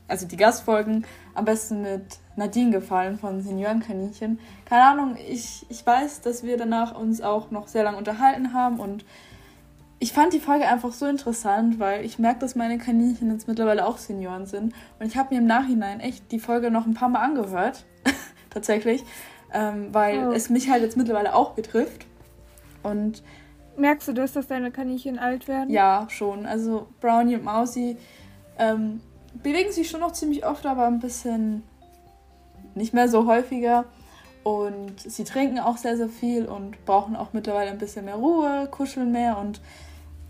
also 0.09 0.27
die 0.27 0.39
Gastfolgen, 0.39 1.05
am 1.35 1.45
besten 1.45 1.83
mit 1.83 2.21
Nadine 2.37 2.71
gefallen 2.71 3.19
von 3.19 3.43
Seniorenkaninchen. 3.43 4.39
Keine 4.65 4.85
Ahnung, 4.85 5.19
ich, 5.29 5.67
ich 5.69 5.85
weiß, 5.85 6.23
dass 6.23 6.43
wir 6.43 6.57
danach 6.57 6.99
uns 6.99 7.21
auch 7.21 7.51
noch 7.51 7.69
sehr 7.69 7.85
lange 7.85 7.99
unterhalten 7.99 8.55
haben 8.55 8.81
und 8.81 9.05
ich 10.03 10.15
fand 10.15 10.33
die 10.33 10.41
Folge 10.41 10.67
einfach 10.67 10.93
so 10.93 11.07
interessant, 11.07 11.79
weil 11.79 12.07
ich 12.07 12.19
merke, 12.19 12.41
dass 12.41 12.55
meine 12.55 12.79
Kaninchen 12.79 13.31
jetzt 13.31 13.47
mittlerweile 13.47 13.87
auch 13.87 13.99
Senioren 13.99 14.47
sind. 14.47 14.73
Und 14.99 15.07
ich 15.07 15.19
habe 15.19 15.35
mir 15.35 15.43
im 15.43 15.47
Nachhinein 15.47 16.01
echt 16.01 16.33
die 16.33 16.39
Folge 16.39 16.71
noch 16.71 16.87
ein 16.87 16.95
paar 16.95 17.11
Mal 17.11 17.21
angehört. 17.21 17.85
Tatsächlich. 18.51 19.05
Ähm, 19.53 19.93
weil 19.93 20.29
oh. 20.29 20.33
es 20.33 20.49
mich 20.49 20.71
halt 20.71 20.83
jetzt 20.83 20.97
mittlerweile 20.97 21.35
auch 21.35 21.51
betrifft. 21.53 22.07
Und. 22.83 23.23
Merkst 23.77 24.09
du 24.09 24.15
das, 24.15 24.33
dass 24.33 24.47
deine 24.47 24.71
Kaninchen 24.71 25.19
alt 25.19 25.49
werden? 25.49 25.69
Ja, 25.69 26.07
schon. 26.09 26.47
Also 26.47 26.89
Brownie 27.01 27.37
und 27.37 27.45
Mausi 27.45 27.99
ähm, 28.59 29.03
bewegen 29.35 29.71
sich 29.71 29.91
schon 29.91 30.01
noch 30.01 30.13
ziemlich 30.13 30.47
oft, 30.47 30.65
aber 30.65 30.87
ein 30.87 31.01
bisschen 31.01 31.63
nicht 32.75 32.95
mehr 32.95 33.09
so 33.09 33.27
häufiger. 33.27 33.85
Und 34.45 34.99
sie 34.99 35.25
trinken 35.25 35.59
auch 35.59 35.77
sehr, 35.77 35.99
sehr 35.99 36.09
viel 36.09 36.47
und 36.47 36.83
brauchen 36.87 37.17
auch 37.17 37.35
mittlerweile 37.35 37.71
ein 37.71 37.79
bisschen 37.79 38.07
mehr 38.07 38.15
Ruhe, 38.15 38.67
kuscheln 38.71 39.13
mehr 39.13 39.37
und 39.37 39.61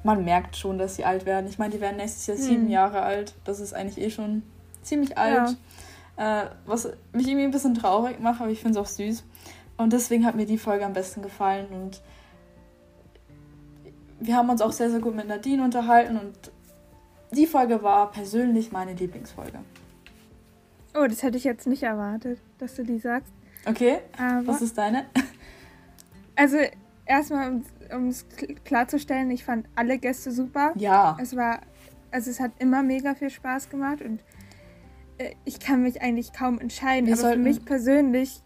man 0.02 0.24
merkt 0.24 0.56
schon, 0.56 0.78
dass 0.78 0.96
sie 0.96 1.04
alt 1.04 1.26
werden. 1.26 1.46
Ich 1.48 1.58
meine, 1.58 1.72
die 1.72 1.80
werden 1.80 1.96
nächstes 1.96 2.26
Jahr 2.26 2.36
sieben 2.36 2.64
hm. 2.64 2.70
Jahre 2.70 3.02
alt. 3.02 3.34
Das 3.44 3.60
ist 3.60 3.74
eigentlich 3.74 4.04
eh 4.04 4.10
schon 4.10 4.42
ziemlich 4.82 5.18
alt. 5.18 5.56
Ja. 6.16 6.44
Äh, 6.44 6.50
was 6.66 6.86
mich 7.12 7.26
irgendwie 7.26 7.44
ein 7.44 7.50
bisschen 7.50 7.74
traurig 7.74 8.20
macht, 8.20 8.40
aber 8.40 8.50
ich 8.50 8.60
finde 8.60 8.78
es 8.78 8.84
auch 8.84 8.90
süß. 8.90 9.24
Und 9.76 9.92
deswegen 9.92 10.26
hat 10.26 10.34
mir 10.34 10.46
die 10.46 10.58
Folge 10.58 10.84
am 10.84 10.92
besten 10.92 11.22
gefallen. 11.22 11.66
Und 11.68 12.02
wir 14.20 14.36
haben 14.36 14.50
uns 14.50 14.60
auch 14.60 14.72
sehr, 14.72 14.90
sehr 14.90 15.00
gut 15.00 15.14
mit 15.14 15.28
Nadine 15.28 15.64
unterhalten. 15.64 16.18
Und 16.18 16.34
die 17.32 17.46
Folge 17.46 17.82
war 17.82 18.10
persönlich 18.10 18.72
meine 18.72 18.94
Lieblingsfolge. 18.94 19.58
Oh, 20.94 21.06
das 21.06 21.22
hätte 21.22 21.38
ich 21.38 21.44
jetzt 21.44 21.66
nicht 21.66 21.82
erwartet, 21.82 22.40
dass 22.58 22.74
du 22.74 22.84
die 22.84 22.98
sagst. 22.98 23.32
Okay. 23.66 23.98
Aber 24.18 24.46
was 24.48 24.62
ist 24.62 24.76
deine? 24.76 25.06
Also, 26.36 26.56
erstmal, 27.04 27.60
um 27.94 28.08
es 28.08 28.26
klarzustellen, 28.64 29.30
ich 29.30 29.44
fand 29.44 29.66
alle 29.74 29.98
Gäste 29.98 30.30
super. 30.30 30.72
Ja. 30.76 31.16
Es 31.20 31.36
war, 31.36 31.60
also 32.10 32.30
es 32.30 32.40
hat 32.40 32.52
immer 32.58 32.82
mega 32.82 33.14
viel 33.14 33.30
Spaß 33.30 33.70
gemacht 33.70 34.02
und 34.02 34.20
äh, 35.18 35.34
ich 35.44 35.60
kann 35.60 35.82
mich 35.82 36.02
eigentlich 36.02 36.32
kaum 36.32 36.58
entscheiden. 36.58 37.06
Wir 37.06 37.18
aber 37.18 37.32
für 37.32 37.38
mich 37.38 37.64
persönlich 37.64 38.42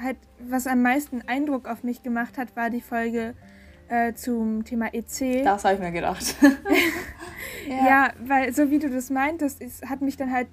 halt, 0.00 0.16
was 0.38 0.66
am 0.66 0.82
meisten 0.82 1.22
Eindruck 1.26 1.68
auf 1.68 1.82
mich 1.84 2.02
gemacht 2.02 2.38
hat, 2.38 2.56
war 2.56 2.70
die 2.70 2.80
Folge 2.80 3.34
äh, 3.88 4.14
zum 4.14 4.64
Thema 4.64 4.92
EC. 4.92 5.44
Das 5.44 5.64
habe 5.64 5.74
ich 5.74 5.80
mir 5.80 5.92
gedacht. 5.92 6.36
ja. 7.68 7.86
ja. 7.86 8.12
weil 8.24 8.52
so 8.52 8.70
wie 8.70 8.78
du 8.78 8.90
das 8.90 9.10
meintest, 9.10 9.60
es 9.60 9.82
hat 9.82 10.00
mich 10.00 10.16
dann 10.16 10.32
halt 10.32 10.48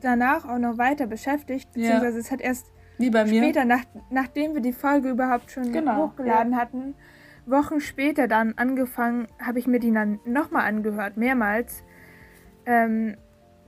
danach 0.00 0.48
auch 0.48 0.58
noch 0.58 0.78
weiter 0.78 1.06
beschäftigt, 1.06 1.72
beziehungsweise 1.72 2.16
ja. 2.16 2.20
es 2.20 2.30
hat 2.30 2.40
erst 2.40 2.66
wie 2.98 3.10
bei 3.10 3.24
mir. 3.24 3.42
Später, 3.42 3.64
nach, 3.64 3.84
nachdem 4.10 4.54
wir 4.54 4.60
die 4.60 4.72
Folge 4.72 5.10
überhaupt 5.10 5.50
schon 5.50 5.72
genau, 5.72 6.08
hochgeladen 6.08 6.52
ja. 6.52 6.58
hatten, 6.58 6.94
Wochen 7.46 7.80
später 7.80 8.28
dann 8.28 8.54
angefangen, 8.56 9.28
habe 9.40 9.58
ich 9.58 9.66
mir 9.66 9.80
die 9.80 9.92
dann 9.92 10.20
nochmal 10.24 10.66
angehört, 10.66 11.16
mehrmals. 11.16 11.82
Ähm, 12.66 13.16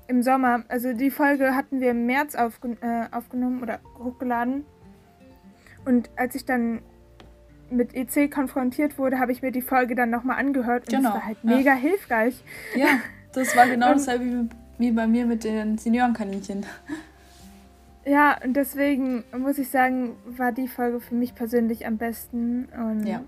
Im 0.09 0.23
Sommer, 0.23 0.65
also 0.69 0.93
die 0.93 1.11
Folge 1.11 1.55
hatten 1.55 1.81
wir 1.81 1.93
im 1.93 2.07
März 2.07 2.35
aufge 2.35 2.77
äh, 2.81 3.15
aufgenommen 3.15 3.63
oder 3.63 3.81
hochgeladen. 3.99 4.65
Und 5.85 6.11
als 6.17 6.35
ich 6.35 6.45
dann 6.45 6.83
mit 7.71 7.95
EC 7.95 8.31
konfrontiert 8.31 8.99
wurde, 8.99 9.19
habe 9.19 9.33
ich 9.33 9.43
mir 9.43 9.51
die 9.51 9.63
Folge 9.63 9.95
dann 9.95 10.11
nochmal 10.11 10.39
angehört 10.39 10.93
und 10.93 10.99
genau, 10.99 11.09
es 11.09 11.15
war 11.15 11.27
halt 11.27 11.45
mega 11.45 11.73
ja. 11.73 11.77
hilfreich. 11.77 12.45
Ja, 12.77 13.01
das 13.33 13.57
war 13.57 13.67
genau 13.67 13.89
dasselbe 13.93 14.25
wie, 14.25 14.49
wie 14.79 14.93
bei 14.93 15.07
mir 15.07 15.27
mit 15.27 15.45
den 15.45 15.79
Seniorenkaninchen. 15.79 16.67
Ja, 18.05 18.37
und 18.45 18.55
deswegen 18.55 19.25
muss 19.37 19.59
ich 19.59 19.71
sagen, 19.71 20.17
war 20.27 20.53
die 20.53 20.69
Folge 20.69 21.01
für 21.01 21.15
mich 21.15 21.35
persönlich 21.35 21.87
am 21.87 21.99
besten. 21.99 22.69
Und 22.77 23.07
ja. 23.07 23.23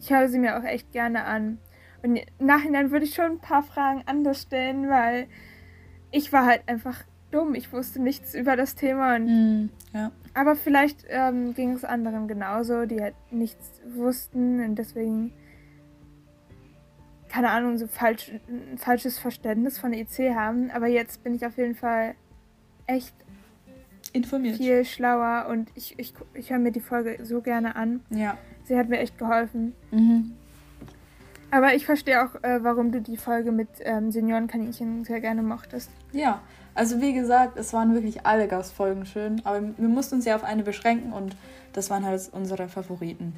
Ich 0.00 0.10
höre 0.10 0.28
sie 0.28 0.38
mir 0.38 0.58
auch 0.58 0.64
echt 0.64 0.92
gerne 0.92 1.24
an. 1.24 1.58
Und 2.02 2.16
im 2.16 2.46
Nachhinein 2.46 2.90
würde 2.90 3.04
ich 3.04 3.14
schon 3.14 3.32
ein 3.32 3.38
paar 3.40 3.62
Fragen 3.62 4.02
anders 4.06 4.42
stellen, 4.42 4.88
weil 4.88 5.26
ich 6.10 6.32
war 6.32 6.46
halt 6.46 6.62
einfach 6.66 7.04
dumm. 7.30 7.54
Ich 7.54 7.72
wusste 7.72 8.00
nichts 8.00 8.34
über 8.34 8.56
das 8.56 8.74
Thema. 8.74 9.18
Mm, 9.18 9.68
ja. 9.92 10.10
Aber 10.32 10.56
vielleicht 10.56 11.04
ähm, 11.08 11.54
ging 11.54 11.72
es 11.72 11.84
anderen 11.84 12.26
genauso, 12.26 12.86
die 12.86 13.00
halt 13.00 13.14
nichts 13.30 13.80
wussten 13.94 14.64
und 14.64 14.76
deswegen, 14.76 15.32
keine 17.28 17.50
Ahnung, 17.50 17.76
so 17.76 17.86
falsch, 17.86 18.32
ein 18.48 18.78
falsches 18.78 19.18
Verständnis 19.18 19.78
von 19.78 19.92
EC 19.92 20.34
haben. 20.34 20.70
Aber 20.70 20.86
jetzt 20.86 21.22
bin 21.22 21.34
ich 21.34 21.44
auf 21.44 21.58
jeden 21.58 21.74
Fall 21.74 22.14
echt 22.86 23.14
informiert. 24.12 24.56
Viel 24.56 24.84
schlauer 24.84 25.46
und 25.50 25.70
ich, 25.74 25.98
ich, 25.98 26.14
ich 26.34 26.50
höre 26.50 26.58
mir 26.58 26.72
die 26.72 26.80
Folge 26.80 27.24
so 27.24 27.42
gerne 27.42 27.76
an. 27.76 28.00
Ja. 28.10 28.38
Sie 28.70 28.78
hat 28.78 28.88
mir 28.88 29.00
echt 29.00 29.18
geholfen. 29.18 29.74
Mhm. 29.90 30.30
Aber 31.50 31.74
ich 31.74 31.84
verstehe 31.86 32.22
auch, 32.24 32.36
äh, 32.44 32.62
warum 32.62 32.92
du 32.92 33.00
die 33.00 33.16
Folge 33.16 33.50
mit 33.50 33.68
ähm, 33.80 34.12
Seniorenkaninchen 34.12 35.02
sehr 35.02 35.20
gerne 35.20 35.42
mochtest. 35.42 35.90
Ja, 36.12 36.40
also 36.76 37.00
wie 37.00 37.12
gesagt, 37.12 37.56
es 37.56 37.72
waren 37.72 37.94
wirklich 37.94 38.24
alle 38.24 38.46
Gastfolgen 38.46 39.06
schön, 39.06 39.42
aber 39.42 39.60
wir 39.76 39.88
mussten 39.88 40.14
uns 40.14 40.24
ja 40.24 40.36
auf 40.36 40.44
eine 40.44 40.62
beschränken 40.62 41.12
und 41.12 41.34
das 41.72 41.90
waren 41.90 42.06
halt 42.06 42.30
unsere 42.32 42.68
Favoriten. 42.68 43.34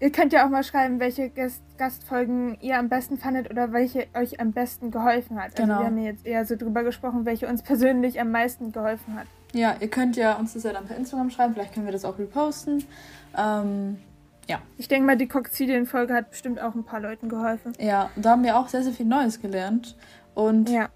Ihr 0.00 0.10
könnt 0.10 0.32
ja 0.32 0.44
auch 0.44 0.50
mal 0.50 0.64
schreiben, 0.64 0.98
welche 0.98 1.30
Gast 1.30 1.62
Gastfolgen 1.76 2.58
ihr 2.60 2.76
am 2.76 2.88
besten 2.88 3.18
fandet 3.18 3.48
oder 3.50 3.72
welche 3.72 4.08
euch 4.14 4.40
am 4.40 4.50
besten 4.50 4.90
geholfen 4.90 5.40
hat. 5.40 5.52
Also 5.52 5.62
genau. 5.62 5.78
wir 5.78 5.86
haben 5.86 5.98
jetzt 5.98 6.26
eher 6.26 6.44
so 6.44 6.56
drüber 6.56 6.82
gesprochen, 6.82 7.24
welche 7.24 7.46
uns 7.46 7.62
persönlich 7.72 8.20
am 8.20 8.32
meisten 8.32 8.72
geholfen 8.72 9.14
hat. 9.14 9.28
Ja, 9.52 9.76
ihr 9.78 9.88
könnt 9.88 10.16
ja 10.16 10.34
uns 10.34 10.54
das 10.54 10.64
ja 10.64 10.72
dann 10.72 10.86
per 10.86 10.96
Instagram 10.96 11.30
schreiben, 11.30 11.54
vielleicht 11.54 11.72
können 11.72 11.86
wir 11.86 11.92
das 11.92 12.04
auch 12.04 12.18
reposten. 12.18 12.84
Ähm, 13.36 13.98
ja. 14.48 14.60
Ich 14.76 14.88
denke 14.88 15.06
mal, 15.06 15.16
die 15.16 15.28
Kokzidien-Folge 15.28 16.14
hat 16.14 16.30
bestimmt 16.30 16.60
auch 16.60 16.74
ein 16.74 16.84
paar 16.84 17.00
Leuten 17.00 17.28
geholfen. 17.28 17.72
Ja, 17.78 18.10
da 18.16 18.30
haben 18.30 18.42
wir 18.42 18.58
auch 18.58 18.68
sehr, 18.68 18.82
sehr 18.82 18.92
viel 18.92 19.06
Neues 19.06 19.40
gelernt. 19.40 19.96
Und 20.34 20.70
ja. 20.70 20.88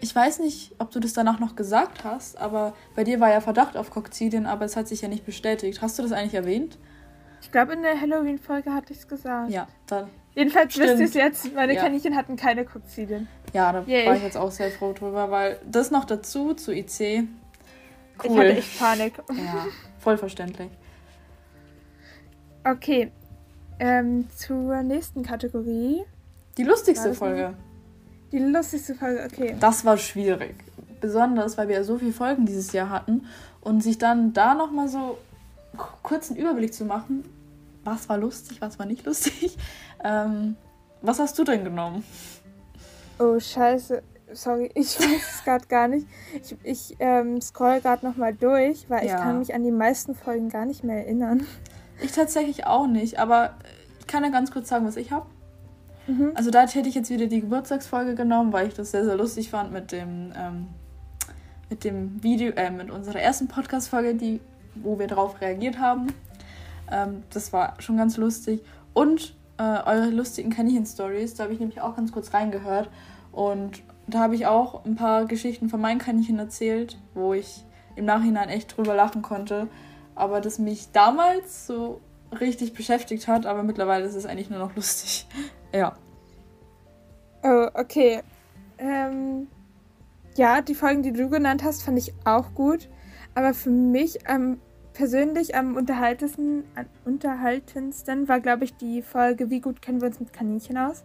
ich 0.00 0.14
weiß 0.14 0.40
nicht, 0.40 0.74
ob 0.78 0.90
du 0.90 1.00
das 1.00 1.12
danach 1.12 1.38
noch 1.38 1.56
gesagt 1.56 2.04
hast, 2.04 2.38
aber 2.38 2.74
bei 2.94 3.04
dir 3.04 3.20
war 3.20 3.30
ja 3.30 3.40
Verdacht 3.40 3.76
auf 3.76 3.90
Kokzidien, 3.90 4.46
aber 4.46 4.64
es 4.64 4.76
hat 4.76 4.88
sich 4.88 5.02
ja 5.02 5.08
nicht 5.08 5.24
bestätigt. 5.24 5.80
Hast 5.82 5.98
du 5.98 6.02
das 6.02 6.12
eigentlich 6.12 6.34
erwähnt? 6.34 6.78
Ich 7.40 7.52
glaube, 7.52 7.74
in 7.74 7.82
der 7.82 8.00
Halloween-Folge 8.00 8.72
hatte 8.72 8.92
ich 8.92 9.00
es 9.00 9.08
gesagt. 9.08 9.50
Ja, 9.50 9.68
dann. 9.86 10.08
Jedenfalls 10.34 10.74
Stimmt. 10.74 10.98
wisst 10.98 11.14
ihr 11.14 11.26
es 11.26 11.44
jetzt. 11.44 11.54
Meine 11.54 11.74
ja. 11.74 11.82
Kaninchen 11.82 12.14
hatten 12.16 12.36
keine 12.36 12.64
Kokzidien. 12.64 13.28
Ja, 13.52 13.72
da 13.72 13.84
Yay. 13.86 14.06
war 14.06 14.16
ich 14.16 14.22
jetzt 14.22 14.36
auch 14.36 14.50
sehr 14.50 14.70
froh 14.70 14.92
drüber, 14.92 15.30
weil 15.30 15.58
das 15.64 15.90
noch 15.90 16.04
dazu 16.04 16.52
zu 16.54 16.72
IC 16.72 17.26
Cool. 18.24 18.30
Ich 18.30 18.38
hatte 18.38 18.56
echt 18.56 18.78
Panik. 18.78 19.12
Ja, 19.30 19.66
voll 19.98 20.16
verständlich. 20.18 20.70
Okay, 22.68 23.12
ähm, 23.78 24.26
zur 24.34 24.82
nächsten 24.82 25.22
Kategorie. 25.22 26.02
Die 26.56 26.64
lustigste 26.64 27.14
Folge. 27.14 27.54
Die 28.32 28.40
lustigste 28.40 28.96
Folge, 28.96 29.24
okay. 29.24 29.56
Das 29.60 29.84
war 29.84 29.96
schwierig. 29.96 30.56
besonders, 31.00 31.56
weil 31.56 31.68
wir 31.68 31.76
ja 31.76 31.84
so 31.84 31.98
viele 31.98 32.12
Folgen 32.12 32.44
dieses 32.44 32.72
Jahr 32.72 32.90
hatten 32.90 33.26
und 33.60 33.82
sich 33.82 33.98
dann 33.98 34.32
da 34.32 34.54
nochmal 34.54 34.88
so 34.88 35.18
kurz 36.02 36.30
einen 36.30 36.40
Überblick 36.40 36.74
zu 36.74 36.84
machen, 36.84 37.24
was 37.84 38.08
war 38.08 38.18
lustig, 38.18 38.60
was 38.60 38.78
war 38.78 38.86
nicht 38.86 39.04
lustig. 39.06 39.56
Ähm, 40.04 40.56
was 41.00 41.18
hast 41.18 41.38
du 41.38 41.42
denn 41.42 41.64
genommen? 41.64 42.04
Oh, 43.18 43.40
scheiße. 43.40 44.02
Sorry, 44.34 44.70
ich 44.74 45.00
weiß 45.00 45.36
es 45.36 45.42
gerade 45.42 45.66
gar 45.66 45.88
nicht. 45.88 46.06
Ich, 46.34 46.56
ich 46.62 46.96
ähm, 47.00 47.40
scroll 47.40 47.80
gerade 47.80 48.04
nochmal 48.04 48.34
durch, 48.34 48.88
weil 48.90 49.06
ja. 49.06 49.16
ich 49.16 49.22
kann 49.22 49.38
mich 49.38 49.54
an 49.54 49.64
die 49.64 49.72
meisten 49.72 50.14
Folgen 50.14 50.50
gar 50.50 50.66
nicht 50.66 50.84
mehr 50.84 50.98
erinnern. 50.98 51.46
Ich 52.02 52.12
tatsächlich 52.12 52.66
auch 52.66 52.86
nicht, 52.86 53.18
aber 53.18 53.54
ich 54.00 54.06
kann 54.06 54.22
ja 54.22 54.30
ganz 54.30 54.50
kurz 54.50 54.68
sagen, 54.68 54.86
was 54.86 54.96
ich 54.96 55.12
habe. 55.12 55.26
Mhm. 56.06 56.32
Also 56.34 56.50
da 56.50 56.66
hätte 56.66 56.88
ich 56.88 56.94
jetzt 56.94 57.10
wieder 57.10 57.26
die 57.26 57.40
Geburtstagsfolge 57.40 58.14
genommen, 58.14 58.52
weil 58.52 58.68
ich 58.68 58.74
das 58.74 58.90
sehr, 58.90 59.04
sehr 59.04 59.16
lustig 59.16 59.50
fand 59.50 59.72
mit 59.72 59.92
dem, 59.92 60.32
ähm, 60.36 60.68
mit 61.68 61.84
dem 61.84 62.22
Video, 62.22 62.52
äh, 62.52 62.70
mit 62.70 62.90
unserer 62.90 63.20
ersten 63.20 63.48
Podcast-Folge, 63.48 64.14
die, 64.14 64.40
wo 64.74 64.98
wir 64.98 65.08
darauf 65.08 65.40
reagiert 65.40 65.78
haben. 65.78 66.08
Ähm, 66.90 67.24
das 67.30 67.52
war 67.52 67.74
schon 67.80 67.96
ganz 67.96 68.16
lustig. 68.16 68.62
Und 68.92 69.34
äh, 69.58 69.62
eure 69.62 70.10
lustigen 70.10 70.50
Kaninchen-Stories, 70.50 71.34
da 71.34 71.44
habe 71.44 71.52
ich 71.52 71.60
nämlich 71.60 71.80
auch 71.80 71.96
ganz 71.96 72.12
kurz 72.12 72.32
reingehört. 72.32 72.88
Und 73.32 73.82
da 74.06 74.20
habe 74.20 74.34
ich 74.34 74.46
auch 74.46 74.84
ein 74.84 74.94
paar 74.94 75.24
Geschichten 75.24 75.68
von 75.68 75.80
meinen 75.80 75.98
Kaninchen 75.98 76.38
erzählt, 76.38 76.96
wo 77.14 77.34
ich 77.34 77.64
im 77.96 78.04
Nachhinein 78.04 78.48
echt 78.48 78.76
drüber 78.76 78.94
lachen 78.94 79.22
konnte. 79.22 79.68
Aber 80.16 80.40
das 80.40 80.58
mich 80.58 80.90
damals 80.92 81.68
so 81.68 82.00
richtig 82.40 82.74
beschäftigt 82.74 83.28
hat, 83.28 83.46
aber 83.46 83.62
mittlerweile 83.62 84.04
ist 84.04 84.16
es 84.16 84.26
eigentlich 84.26 84.50
nur 84.50 84.58
noch 84.58 84.74
lustig. 84.74 85.26
ja. 85.72 85.96
Oh, 87.44 87.68
okay. 87.74 88.22
Ähm, 88.78 89.46
ja, 90.34 90.60
die 90.60 90.74
Folgen, 90.74 91.02
die 91.02 91.12
du 91.12 91.28
genannt 91.28 91.62
hast, 91.62 91.84
fand 91.84 91.98
ich 91.98 92.12
auch 92.24 92.54
gut. 92.54 92.88
Aber 93.34 93.54
für 93.54 93.70
mich 93.70 94.28
am 94.28 94.58
persönlich 94.96 95.54
am 95.54 95.76
unterhaltendsten, 95.76 96.64
unterhaltendsten 97.04 98.28
war, 98.28 98.40
glaube 98.40 98.64
ich, 98.64 98.76
die 98.76 99.02
Folge 99.02 99.50
Wie 99.50 99.60
gut 99.60 99.82
kennen 99.82 100.00
wir 100.00 100.08
uns 100.08 100.18
mit 100.18 100.32
Kaninchen 100.32 100.78
aus? 100.78 101.04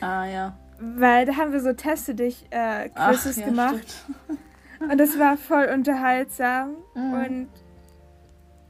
Ah, 0.00 0.24
ja. 0.24 0.56
Weil 0.80 1.26
da 1.26 1.36
haben 1.36 1.52
wir 1.52 1.60
so 1.60 1.74
Teste 1.74 2.14
dich 2.14 2.46
äh, 2.50 2.88
Quizzes 2.88 3.36
ja, 3.36 3.46
gemacht. 3.46 4.04
und 4.80 4.98
das 4.98 5.18
war 5.18 5.36
voll 5.36 5.68
unterhaltsam. 5.72 6.76
Mhm. 6.94 7.12
Und 7.12 7.48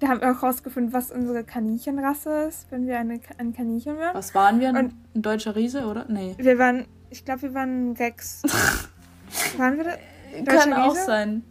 da 0.00 0.08
haben 0.08 0.20
wir 0.20 0.30
auch 0.30 0.42
rausgefunden, 0.42 0.92
was 0.92 1.10
unsere 1.10 1.44
Kaninchenrasse 1.44 2.46
ist, 2.48 2.66
wenn 2.70 2.86
wir 2.86 2.98
eine, 2.98 3.20
ein 3.38 3.54
Kaninchen 3.54 3.96
wären. 3.96 4.14
Was 4.14 4.34
waren 4.34 4.60
wir? 4.60 4.68
Ein, 4.68 4.92
ein 5.14 5.22
deutscher 5.22 5.56
Riese, 5.56 5.86
oder? 5.86 6.04
Nee. 6.08 6.34
Wir 6.38 6.58
waren, 6.58 6.86
ich 7.10 7.24
glaube, 7.24 7.42
wir 7.42 7.54
waren 7.54 7.92
Rex. 7.92 8.42
waren 9.56 9.76
wir 9.78 9.84
da? 9.84 9.96
Kann 10.44 10.72
Riese? 10.72 10.84
auch 10.84 10.94
sein. 10.94 11.44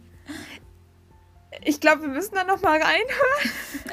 Ich 1.64 1.80
glaube, 1.80 2.02
wir 2.02 2.08
müssen 2.08 2.34
da 2.34 2.44
nochmal 2.44 2.80
reinhören. 2.80 3.50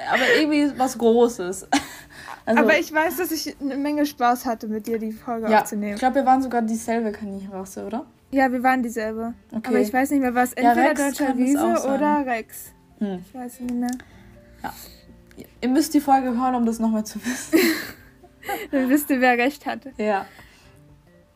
Aber 0.12 0.24
irgendwie 0.40 0.78
was 0.78 0.98
Großes. 0.98 1.68
Also, 2.46 2.62
Aber 2.62 2.78
ich 2.78 2.94
weiß, 2.94 3.16
dass 3.16 3.32
ich 3.32 3.56
eine 3.62 3.78
Menge 3.78 4.06
Spaß 4.06 4.46
hatte, 4.46 4.68
mit 4.68 4.86
dir 4.86 5.00
die 5.00 5.14
Folge 5.14 5.50
ja, 5.50 5.62
aufzunehmen. 5.62 5.94
Ich 5.94 6.00
glaube, 6.00 6.16
wir 6.16 6.26
waren 6.26 6.42
sogar 6.42 6.62
dieselbe 6.62 7.14
Kaninchenrasse, 7.14 7.86
oder? 7.86 8.06
Ja, 8.32 8.52
wir 8.52 8.62
waren 8.62 8.84
dieselbe. 8.84 9.34
Okay. 9.50 9.70
Aber 9.70 9.80
ich 9.80 9.94
weiß 9.94 10.10
nicht 10.10 10.20
mehr, 10.20 10.36
was. 10.36 10.52
Entweder 10.52 10.88
ja, 10.88 10.94
Deutscher 10.94 11.38
Riese 11.38 11.88
oder 11.88 12.26
Rex. 12.26 12.74
Hm. 13.00 13.24
Ich 13.26 13.34
weiß 13.34 13.62
nicht 13.62 13.76
mehr. 13.76 13.92
Ja. 14.64 14.74
Ihr 15.62 15.70
müsst 15.70 15.94
die 15.94 16.02
Folge 16.02 16.30
hören, 16.38 16.56
um 16.56 16.66
das 16.66 16.80
nochmal 16.80 17.06
zu 17.06 17.24
wissen. 17.26 17.60
Dann 18.72 18.90
wisst 18.90 19.10
ihr, 19.10 19.22
wer 19.22 19.38
recht 19.38 19.66
hatte. 19.66 19.92
Ja. 19.98 20.26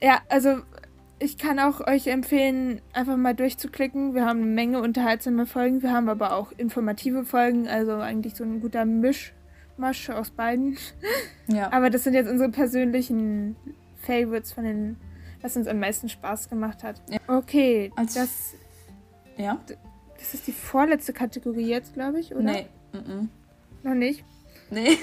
Ja, 0.01 0.21
also 0.29 0.61
ich 1.19 1.37
kann 1.37 1.59
auch 1.59 1.85
euch 1.87 2.07
empfehlen, 2.07 2.81
einfach 2.93 3.17
mal 3.17 3.33
durchzuklicken. 3.33 4.13
Wir 4.13 4.25
haben 4.25 4.41
eine 4.41 4.51
Menge 4.51 4.81
unterhaltsame 4.81 5.45
Folgen, 5.45 5.81
wir 5.81 5.91
haben 5.91 6.09
aber 6.09 6.35
auch 6.35 6.51
informative 6.51 7.25
Folgen, 7.25 7.67
also 7.67 7.93
eigentlich 7.93 8.35
so 8.35 8.43
ein 8.43 8.61
guter 8.61 8.85
Mischmasch 8.85 10.09
aus 10.09 10.29
beiden. 10.29 10.77
Ja. 11.47 11.71
Aber 11.71 11.89
das 11.89 12.03
sind 12.03 12.13
jetzt 12.13 12.29
unsere 12.29 12.49
persönlichen 12.51 13.55
Favorites 13.95 14.53
von 14.53 14.63
den, 14.63 14.97
was 15.41 15.57
uns 15.57 15.67
am 15.67 15.79
meisten 15.79 16.09
Spaß 16.09 16.49
gemacht 16.49 16.83
hat. 16.83 17.01
Ja. 17.09 17.17
Okay, 17.27 17.91
Als 17.95 18.13
das. 18.13 18.53
Ja. 19.37 19.59
Das 20.19 20.33
ist 20.33 20.47
die 20.47 20.51
vorletzte 20.51 21.13
Kategorie 21.13 21.67
jetzt, 21.67 21.93
glaube 21.93 22.19
ich, 22.19 22.33
oder? 22.33 22.51
Nee. 22.51 22.67
Mm. 22.93 23.29
Noch 23.83 23.93
nicht? 23.93 24.23
Nee. 24.69 24.97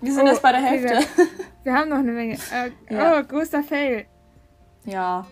Wir 0.00 0.12
sind 0.12 0.24
oh, 0.24 0.28
erst 0.28 0.42
bei 0.42 0.52
der 0.52 0.62
Hälfte. 0.62 0.98
Okay, 0.98 1.06
wir, 1.16 1.26
wir, 1.64 1.72
haben 1.74 1.90
noch 1.90 1.98
eine 1.98 2.12
Menge. 2.12 2.38
Äh, 2.52 2.94
ja. 2.94 3.18
Oh, 3.18 3.22
größter 3.24 3.62
Fail. 3.62 4.06
Ja. 4.84 5.26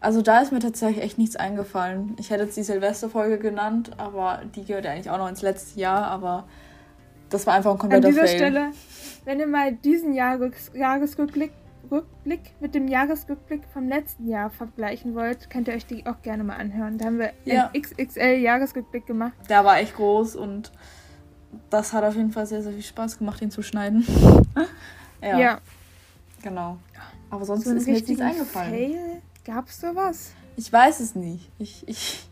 Also 0.00 0.20
da 0.20 0.40
ist 0.40 0.52
mir 0.52 0.58
tatsächlich 0.58 1.02
echt 1.02 1.16
nichts 1.16 1.36
eingefallen. 1.36 2.14
Ich 2.18 2.28
hätte 2.28 2.44
jetzt 2.44 2.56
die 2.56 2.62
Silvesterfolge 2.62 3.38
genannt, 3.38 3.92
aber 3.96 4.42
die 4.54 4.64
gehört 4.64 4.84
ja 4.84 4.92
eigentlich 4.92 5.08
auch 5.08 5.16
noch 5.16 5.28
ins 5.28 5.40
letzte 5.40 5.80
Jahr, 5.80 6.06
aber 6.08 6.46
das 7.30 7.46
war 7.46 7.54
einfach 7.54 7.70
ein 7.70 7.78
kompletter 7.78 8.12
Fail. 8.12 8.18
An 8.18 8.26
dieser 8.26 8.38
Fail. 8.38 8.50
Stelle, 8.50 8.70
wenn 9.24 9.40
ihr 9.40 9.46
mal 9.46 9.72
diesen 9.72 10.12
Jahres 10.12 10.70
Jahresrückblick 10.74 11.52
Rückblick 11.90 12.40
mit 12.60 12.74
dem 12.74 12.88
Jahresrückblick 12.88 13.62
vom 13.72 13.88
letzten 13.88 14.28
Jahr 14.28 14.50
vergleichen 14.50 15.14
wollt, 15.14 15.50
könnt 15.50 15.68
ihr 15.68 15.74
euch 15.74 15.86
die 15.86 16.06
auch 16.06 16.22
gerne 16.22 16.44
mal 16.44 16.56
anhören. 16.56 16.98
Da 16.98 17.06
haben 17.06 17.18
wir 17.18 17.32
ja. 17.44 17.70
einen 17.72 17.82
XXL 17.82 18.38
Jahresrückblick 18.38 19.06
gemacht. 19.06 19.34
Der 19.48 19.64
war 19.64 19.78
echt 19.78 19.96
groß 19.96 20.36
und 20.36 20.72
das 21.70 21.92
hat 21.92 22.04
auf 22.04 22.14
jeden 22.16 22.32
Fall 22.32 22.46
sehr, 22.46 22.62
sehr 22.62 22.72
viel 22.72 22.82
Spaß 22.82 23.18
gemacht, 23.18 23.40
ihn 23.42 23.50
zu 23.50 23.62
schneiden. 23.62 24.06
ja. 25.22 25.38
ja. 25.38 25.60
Genau. 26.42 26.78
Aber 27.30 27.44
sonst 27.44 27.64
so 27.64 27.74
ist 27.74 27.86
mir 27.86 27.94
nichts 27.94 28.20
eingefallen. 28.20 28.70
Fail? 28.70 29.22
Gab's 29.44 29.80
sowas? 29.80 30.32
Ich 30.56 30.72
weiß 30.72 31.00
es 31.00 31.14
nicht. 31.14 31.50
Ich, 31.58 31.86
ich 31.88 32.28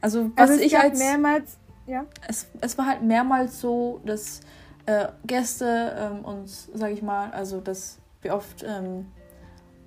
also 0.00 0.30
was 0.36 0.50
also 0.50 0.62
ich 0.62 0.78
als 0.78 0.98
mehrmals, 0.98 1.58
ja. 1.86 2.04
Es, 2.28 2.46
es 2.60 2.78
war 2.78 2.86
halt 2.86 3.02
mehrmals 3.02 3.60
so, 3.60 4.00
dass 4.04 4.40
äh, 4.86 5.08
Gäste 5.26 5.96
ähm, 5.98 6.24
uns, 6.24 6.68
sag 6.72 6.92
ich 6.92 7.02
mal, 7.02 7.30
also 7.30 7.60
dass 7.60 7.98
wir 8.22 8.34
oft 8.34 8.64
ähm, 8.66 9.06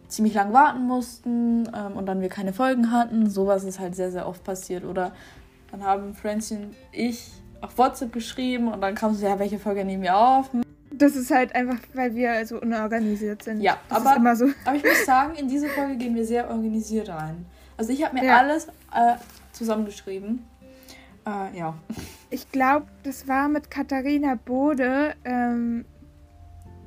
ziemlich 0.07 0.33
lang 0.33 0.53
warten 0.53 0.85
mussten 0.87 1.69
ähm, 1.73 1.93
und 1.93 2.05
dann 2.05 2.21
wir 2.21 2.29
keine 2.29 2.53
Folgen 2.53 2.91
hatten. 2.91 3.29
Sowas 3.29 3.63
ist 3.63 3.79
halt 3.79 3.95
sehr, 3.95 4.11
sehr 4.11 4.27
oft 4.27 4.43
passiert. 4.43 4.83
Oder 4.83 5.13
dann 5.71 5.83
haben 5.83 6.15
Francie 6.15 6.55
und 6.55 6.75
ich 6.91 7.31
auf 7.61 7.77
WhatsApp 7.77 8.13
geschrieben 8.13 8.67
und 8.71 8.81
dann 8.81 8.95
kam 8.95 9.13
so, 9.13 9.25
ja, 9.25 9.37
welche 9.39 9.59
Folge 9.59 9.83
nehmen 9.85 10.03
wir 10.03 10.17
auf? 10.17 10.49
Das 10.91 11.15
ist 11.15 11.31
halt 11.31 11.55
einfach, 11.55 11.77
weil 11.93 12.15
wir 12.15 12.45
so 12.45 12.59
unorganisiert 12.61 13.43
sind. 13.43 13.61
Ja, 13.61 13.77
das 13.89 14.05
aber, 14.05 14.35
so. 14.35 14.45
aber 14.65 14.75
ich 14.75 14.83
muss 14.83 15.05
sagen, 15.05 15.35
in 15.35 15.47
diese 15.47 15.69
Folge 15.69 15.95
gehen 15.95 16.15
wir 16.15 16.25
sehr 16.25 16.49
organisiert 16.49 17.09
rein. 17.09 17.45
Also 17.77 17.93
ich 17.93 18.03
habe 18.03 18.15
mir 18.15 18.25
ja. 18.25 18.37
alles 18.37 18.67
äh, 18.93 19.15
zusammengeschrieben. 19.53 20.45
Äh, 21.25 21.57
ja. 21.57 21.75
Ich 22.29 22.51
glaube, 22.51 22.87
das 23.03 23.27
war 23.27 23.47
mit 23.47 23.71
Katharina 23.71 24.35
Bode. 24.35 25.15
Ähm, 25.23 25.85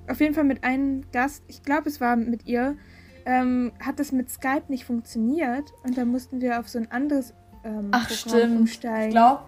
auf 0.09 0.21
jeden 0.21 0.35
Fall 0.35 0.45
mit 0.45 0.65
einem 0.65 1.05
Gast. 1.13 1.43
Ich 1.49 1.63
glaube, 1.63 1.89
es 1.89 2.01
war 2.01 2.17
mit 2.17 2.47
ihr. 2.47 2.77
Ähm, 3.25 3.73
hat 3.81 4.01
das 4.01 4.11
mit 4.11 4.31
Skype 4.31 4.65
nicht 4.67 4.85
funktioniert 4.85 5.73
und 5.85 5.97
da 5.97 6.05
mussten 6.05 6.41
wir 6.41 6.59
auf 6.59 6.69
so 6.69 6.81
ein 6.81 6.91
anderes 6.91 7.35
ähm, 7.65 7.89
Ach, 7.93 8.09
Programm 8.09 8.41
stimmt. 8.41 8.61
umsteigen. 8.61 9.09
Ich 9.09 9.15
glaube, 9.15 9.43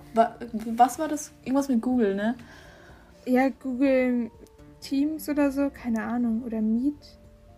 was 0.77 0.99
war 0.99 1.09
das? 1.09 1.33
Irgendwas 1.43 1.69
mit 1.69 1.81
Google, 1.81 2.15
ne? 2.15 2.35
Ja, 3.27 3.49
Google 3.49 4.31
Teams 4.81 5.29
oder 5.29 5.51
so, 5.51 5.71
keine 5.71 6.05
Ahnung. 6.05 6.43
Oder 6.45 6.61
Meet. 6.61 6.95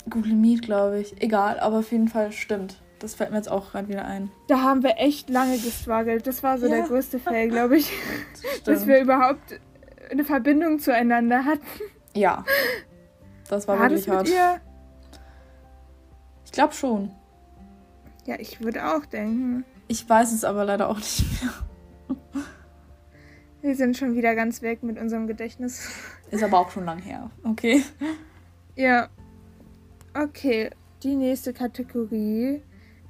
Google 0.09 0.35
Meet, 0.35 0.63
glaube 0.63 1.01
ich. 1.01 1.21
Egal, 1.21 1.59
aber 1.61 1.79
auf 1.79 1.91
jeden 1.93 2.09
Fall 2.09 2.33
stimmt. 2.33 2.81
Das 2.99 3.15
fällt 3.15 3.31
mir 3.31 3.37
jetzt 3.37 3.51
auch 3.51 3.73
gerade 3.73 3.89
wieder 3.89 4.07
ein. 4.07 4.31
Da 4.49 4.63
haben 4.63 4.83
wir 4.83 4.95
echt 4.99 5.29
lange 5.29 5.59
gestruggelt. 5.59 6.27
Das 6.27 6.43
war 6.43 6.59
so 6.59 6.67
ja. 6.67 6.77
der 6.77 6.85
größte 6.85 7.19
Fail, 7.19 7.49
glaube 7.49 7.77
ich. 7.77 7.93
Dass 8.65 8.87
wir 8.87 9.01
überhaupt 9.01 9.61
eine 10.11 10.25
Verbindung 10.25 10.79
zueinander 10.79 11.45
hatten. 11.45 11.67
Ja. 12.15 12.45
Das 13.49 13.69
war, 13.69 13.79
war 13.79 13.91
wirklich 13.91 14.07
das 14.07 14.15
hart. 14.15 14.29
Ihr? 14.29 14.61
Ich 16.45 16.53
glaube 16.53 16.73
schon. 16.73 17.11
Ja, 18.25 18.37
ich 18.39 18.61
würde 18.61 18.87
auch 18.87 19.05
denken. 19.05 19.65
Ich 19.89 20.09
weiß 20.09 20.33
es 20.33 20.45
aber 20.45 20.65
leider 20.65 20.89
auch 20.89 20.97
nicht 20.97 21.25
mehr. 21.43 21.53
Wir 23.63 23.75
sind 23.75 23.97
schon 23.97 24.15
wieder 24.15 24.35
ganz 24.35 24.63
weg 24.63 24.83
mit 24.83 24.99
unserem 24.99 25.27
Gedächtnis. 25.27 25.89
Ist 26.31 26.43
aber 26.43 26.61
auch 26.61 26.71
schon 26.71 26.85
lang 26.85 26.99
her. 26.99 27.31
Okay. 27.43 27.83
Ja. 28.77 29.09
Okay, 30.15 30.71
die 31.03 31.17
nächste 31.17 31.53
Kategorie. 31.53 32.63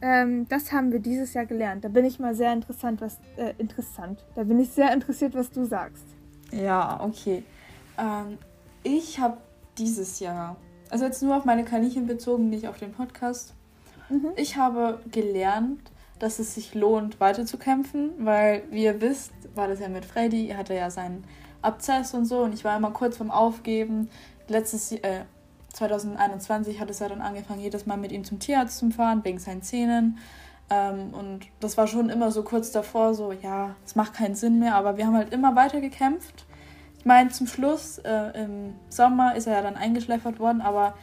Ähm, 0.02 0.46
das 0.48 0.72
haben 0.72 0.92
wir 0.92 1.00
dieses 1.00 1.34
Jahr 1.34 1.46
gelernt. 1.46 1.84
Da 1.84 1.88
bin 1.88 2.04
ich 2.04 2.18
mal 2.18 2.34
sehr 2.34 2.52
interessant, 2.52 3.00
was 3.00 3.18
äh, 3.36 3.54
interessant. 3.58 4.24
Da 4.34 4.44
bin 4.44 4.58
ich 4.60 4.70
sehr 4.70 4.92
interessiert, 4.92 5.34
was 5.34 5.50
du 5.50 5.64
sagst. 5.64 6.04
Ja, 6.52 7.00
okay. 7.02 7.42
Ähm, 7.98 8.38
ich 8.82 9.18
habe 9.18 9.38
dieses 9.78 10.20
Jahr, 10.20 10.56
also 10.90 11.04
jetzt 11.04 11.22
nur 11.22 11.36
auf 11.36 11.44
meine 11.44 11.64
Kaninchen 11.64 12.06
bezogen, 12.06 12.50
nicht 12.50 12.68
auf 12.68 12.78
den 12.78 12.92
Podcast. 12.92 13.54
Mhm. 14.08 14.30
Ich 14.36 14.56
habe 14.56 15.00
gelernt, 15.10 15.90
dass 16.18 16.38
es 16.38 16.55
sich 16.55 16.74
lohnt, 16.74 17.20
weiterzukämpfen, 17.20 18.12
weil, 18.18 18.62
wie 18.70 18.85
ihr 18.85 19.00
wisst, 19.00 19.33
war 19.55 19.68
das 19.68 19.81
ja 19.81 19.88
mit 19.88 20.05
Freddy, 20.05 20.48
er 20.48 20.59
hatte 20.59 20.74
ja 20.74 20.90
seinen 20.90 21.24
Abzess 21.62 22.14
und 22.14 22.24
so 22.24 22.40
und 22.40 22.55
ich 22.55 22.64
war 22.64 22.76
immer 22.76 22.90
kurz 22.90 23.16
vorm 23.16 23.31
Aufgeben. 23.31 24.09
Letztes 24.48 24.92
äh, 24.92 25.24
2021 25.72 26.81
hat 26.81 26.90
es 26.90 27.00
ja 27.00 27.09
dann 27.09 27.20
angefangen, 27.20 27.61
jedes 27.61 27.87
Mal 27.87 27.96
mit 27.96 28.12
ihm 28.12 28.24
zum 28.24 28.38
Tierarzt 28.38 28.79
zu 28.79 28.90
fahren, 28.90 29.24
wegen 29.24 29.38
seinen 29.38 29.62
Zähnen. 29.62 30.18
Ähm, 30.70 31.12
und 31.12 31.46
das 31.61 31.76
war 31.76 31.87
schon 31.87 32.09
immer 32.09 32.31
so 32.31 32.42
kurz 32.42 32.72
davor, 32.72 33.14
so, 33.14 33.33
ja, 33.33 33.76
es 33.85 33.94
macht 33.94 34.14
keinen 34.14 34.35
Sinn 34.35 34.59
mehr, 34.59 34.74
aber 34.74 34.96
wir 34.96 35.07
haben 35.07 35.16
halt 35.16 35.33
immer 35.33 35.55
weiter 35.55 35.81
gekämpft. 35.81 36.46
Ich 36.98 37.05
meine, 37.05 37.31
zum 37.31 37.46
Schluss, 37.46 37.98
äh, 37.98 38.42
im 38.42 38.74
Sommer 38.88 39.37
ist 39.37 39.46
er 39.46 39.55
ja 39.55 39.62
dann 39.62 39.76
eingeschläfert 39.76 40.40
worden, 40.40 40.61
aber 40.61 40.94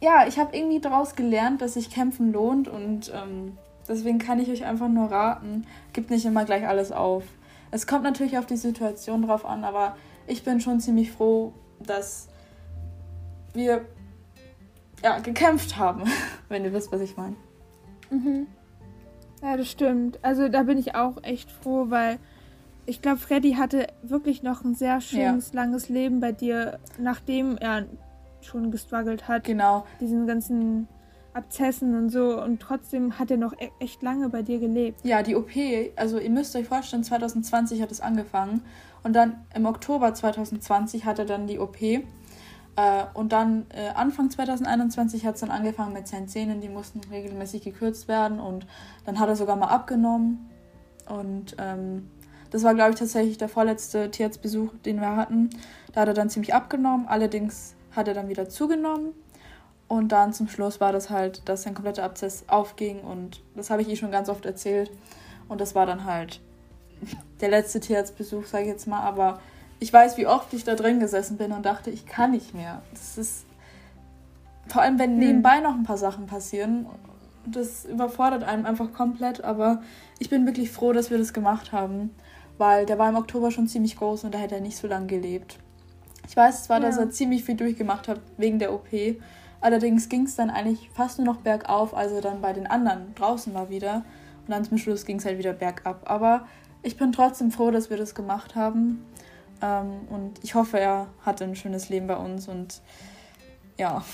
ja, 0.00 0.26
ich 0.26 0.38
habe 0.38 0.56
irgendwie 0.56 0.80
daraus 0.80 1.16
gelernt, 1.16 1.60
dass 1.60 1.74
sich 1.74 1.90
kämpfen 1.90 2.32
lohnt 2.32 2.68
und 2.68 3.12
ähm, 3.14 3.58
deswegen 3.88 4.18
kann 4.18 4.38
ich 4.38 4.50
euch 4.50 4.64
einfach 4.64 4.88
nur 4.88 5.10
raten, 5.10 5.66
gibt 5.92 6.10
nicht 6.10 6.24
immer 6.24 6.44
gleich 6.44 6.66
alles 6.66 6.92
auf. 6.92 7.24
Es 7.70 7.86
kommt 7.86 8.04
natürlich 8.04 8.38
auf 8.38 8.46
die 8.46 8.56
Situation 8.56 9.22
drauf 9.22 9.44
an, 9.44 9.64
aber 9.64 9.96
ich 10.26 10.44
bin 10.44 10.60
schon 10.60 10.80
ziemlich 10.80 11.10
froh, 11.12 11.52
dass 11.80 12.28
wir 13.54 13.84
ja, 15.02 15.18
gekämpft 15.18 15.76
haben, 15.76 16.04
wenn 16.48 16.64
ihr 16.64 16.72
wisst, 16.72 16.92
was 16.92 17.00
ich 17.00 17.16
meine. 17.16 17.36
Mhm. 18.10 18.46
Ja, 19.42 19.56
das 19.56 19.70
stimmt. 19.70 20.18
Also 20.22 20.48
da 20.48 20.64
bin 20.64 20.78
ich 20.78 20.94
auch 20.94 21.22
echt 21.22 21.50
froh, 21.50 21.86
weil 21.88 22.18
ich 22.86 23.02
glaube, 23.02 23.18
Freddy 23.18 23.52
hatte 23.52 23.88
wirklich 24.02 24.42
noch 24.42 24.64
ein 24.64 24.74
sehr 24.74 25.00
schönes, 25.00 25.52
ja. 25.52 25.60
langes 25.60 25.88
Leben 25.88 26.20
bei 26.20 26.32
dir, 26.32 26.78
nachdem 26.98 27.56
er 27.58 27.86
schon 28.48 28.70
gestruggelt 28.70 29.28
hat. 29.28 29.44
Genau. 29.44 29.84
Diesen 30.00 30.26
ganzen 30.26 30.88
Abzessen 31.34 31.96
und 31.96 32.10
so. 32.10 32.42
Und 32.42 32.60
trotzdem 32.60 33.18
hat 33.18 33.30
er 33.30 33.36
noch 33.36 33.52
e 33.52 33.70
echt 33.78 34.02
lange 34.02 34.28
bei 34.28 34.42
dir 34.42 34.58
gelebt. 34.58 35.00
Ja, 35.04 35.22
die 35.22 35.36
OP, 35.36 35.50
also 35.96 36.18
ihr 36.18 36.30
müsst 36.30 36.56
euch 36.56 36.66
vorstellen, 36.66 37.04
2020 37.04 37.80
hat 37.80 37.90
es 37.90 38.00
angefangen. 38.00 38.62
Und 39.02 39.14
dann 39.14 39.46
im 39.54 39.66
Oktober 39.66 40.12
2020 40.12 41.04
hat 41.04 41.18
er 41.18 41.24
dann 41.24 41.46
die 41.46 41.58
OP. 41.58 41.80
Äh, 41.80 42.02
und 43.14 43.32
dann 43.32 43.66
äh, 43.70 43.88
Anfang 43.94 44.30
2021 44.30 45.24
hat 45.24 45.36
es 45.36 45.40
dann 45.40 45.50
angefangen 45.50 45.92
mit 45.92 46.08
seinen 46.08 46.28
Zähnen, 46.28 46.60
die 46.60 46.68
mussten 46.68 47.00
regelmäßig 47.10 47.62
gekürzt 47.62 48.08
werden. 48.08 48.40
Und 48.40 48.66
dann 49.04 49.18
hat 49.20 49.28
er 49.28 49.36
sogar 49.36 49.56
mal 49.56 49.68
abgenommen. 49.68 50.50
Und 51.08 51.56
ähm, 51.58 52.10
das 52.50 52.64
war, 52.64 52.74
glaube 52.74 52.90
ich, 52.90 52.96
tatsächlich 52.96 53.38
der 53.38 53.48
vorletzte 53.48 54.10
Tierarztbesuch, 54.10 54.72
den 54.84 55.00
wir 55.00 55.16
hatten. 55.16 55.50
Da 55.92 56.02
hat 56.02 56.08
er 56.08 56.14
dann 56.14 56.30
ziemlich 56.30 56.54
abgenommen. 56.54 57.06
Allerdings 57.06 57.76
hat 57.92 58.08
er 58.08 58.14
dann 58.14 58.28
wieder 58.28 58.48
zugenommen. 58.48 59.12
Und 59.88 60.12
dann 60.12 60.34
zum 60.34 60.48
Schluss 60.48 60.80
war 60.80 60.92
das 60.92 61.08
halt, 61.08 61.48
dass 61.48 61.62
sein 61.62 61.74
kompletter 61.74 62.04
Abszess 62.04 62.44
aufging. 62.46 63.00
Und 63.00 63.40
das 63.56 63.70
habe 63.70 63.82
ich 63.82 63.88
ihr 63.88 63.96
schon 63.96 64.10
ganz 64.10 64.28
oft 64.28 64.44
erzählt. 64.44 64.90
Und 65.48 65.60
das 65.62 65.74
war 65.74 65.86
dann 65.86 66.04
halt 66.04 66.40
der 67.40 67.48
letzte 67.48 67.80
Tierarztbesuch, 67.80 68.44
sage 68.44 68.64
ich 68.64 68.70
jetzt 68.70 68.86
mal. 68.86 69.00
Aber 69.00 69.40
ich 69.80 69.90
weiß, 69.90 70.18
wie 70.18 70.26
oft 70.26 70.52
ich 70.52 70.64
da 70.64 70.74
drin 70.74 71.00
gesessen 71.00 71.38
bin 71.38 71.52
und 71.52 71.64
dachte, 71.64 71.90
ich 71.90 72.04
kann 72.04 72.32
nicht 72.32 72.54
mehr. 72.54 72.82
Das 72.92 73.16
ist. 73.16 73.46
Vor 74.68 74.82
allem, 74.82 74.98
wenn 74.98 75.12
hm. 75.12 75.18
nebenbei 75.18 75.60
noch 75.60 75.74
ein 75.74 75.84
paar 75.84 75.96
Sachen 75.96 76.26
passieren. 76.26 76.86
Das 77.46 77.86
überfordert 77.86 78.44
einem 78.44 78.66
einfach 78.66 78.92
komplett. 78.92 79.42
Aber 79.42 79.80
ich 80.18 80.28
bin 80.28 80.44
wirklich 80.44 80.70
froh, 80.70 80.92
dass 80.92 81.10
wir 81.10 81.16
das 81.16 81.32
gemacht 81.32 81.72
haben. 81.72 82.14
Weil 82.58 82.84
der 82.84 82.98
war 82.98 83.08
im 83.08 83.16
Oktober 83.16 83.50
schon 83.50 83.68
ziemlich 83.68 83.96
groß 83.96 84.24
und 84.24 84.34
da 84.34 84.38
hätte 84.38 84.56
er 84.56 84.60
nicht 84.60 84.76
so 84.76 84.86
lange 84.86 85.06
gelebt. 85.06 85.58
Ich 86.28 86.36
weiß 86.36 86.64
zwar, 86.64 86.80
ja. 86.80 86.86
dass 86.86 86.98
er 86.98 87.10
ziemlich 87.10 87.42
viel 87.44 87.56
durchgemacht 87.56 88.06
hat 88.06 88.20
wegen 88.36 88.58
der 88.58 88.72
OP. 88.72 88.88
Allerdings 89.60 90.08
ging 90.08 90.24
es 90.24 90.36
dann 90.36 90.50
eigentlich 90.50 90.90
fast 90.92 91.18
nur 91.18 91.26
noch 91.26 91.38
bergauf, 91.38 91.94
als 91.96 92.12
er 92.12 92.20
dann 92.20 92.40
bei 92.40 92.52
den 92.52 92.66
anderen 92.66 93.14
draußen 93.14 93.52
war 93.54 93.70
wieder. 93.70 94.04
Und 94.46 94.50
dann 94.50 94.64
zum 94.64 94.78
Schluss 94.78 95.04
ging 95.04 95.16
es 95.16 95.24
halt 95.24 95.38
wieder 95.38 95.54
bergab. 95.54 96.02
Aber 96.08 96.46
ich 96.82 96.96
bin 96.96 97.12
trotzdem 97.12 97.50
froh, 97.50 97.70
dass 97.70 97.90
wir 97.90 97.96
das 97.96 98.14
gemacht 98.14 98.54
haben. 98.54 99.04
Ähm, 99.62 100.00
und 100.10 100.44
ich 100.44 100.54
hoffe, 100.54 100.78
er 100.78 101.08
hatte 101.24 101.44
ein 101.44 101.56
schönes 101.56 101.88
Leben 101.88 102.06
bei 102.06 102.16
uns 102.16 102.46
und 102.46 102.82
ja. 103.78 104.04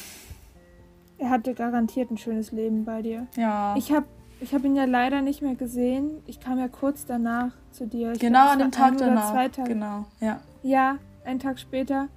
Er 1.18 1.30
hatte 1.30 1.52
garantiert 1.52 2.10
ein 2.10 2.18
schönes 2.18 2.52
Leben 2.52 2.84
bei 2.84 3.02
dir. 3.02 3.26
Ja. 3.36 3.74
Ich 3.76 3.92
habe 3.92 4.06
ich 4.40 4.54
hab 4.54 4.64
ihn 4.64 4.76
ja 4.76 4.84
leider 4.84 5.20
nicht 5.20 5.42
mehr 5.42 5.54
gesehen. 5.54 6.22
Ich 6.26 6.40
kam 6.40 6.58
ja 6.58 6.68
kurz 6.68 7.06
danach 7.06 7.52
zu 7.70 7.86
dir. 7.86 8.12
Ich 8.12 8.20
genau, 8.20 8.42
glaub, 8.42 8.52
an 8.52 8.58
dem 8.58 8.70
Tag 8.70 8.98
danach. 8.98 9.32
Zwei 9.32 9.48
Tage. 9.48 9.68
Genau, 9.68 10.04
ja. 10.20 10.40
Ja, 10.62 10.98
einen 11.24 11.38
Tag 11.38 11.58
später. 11.58 12.08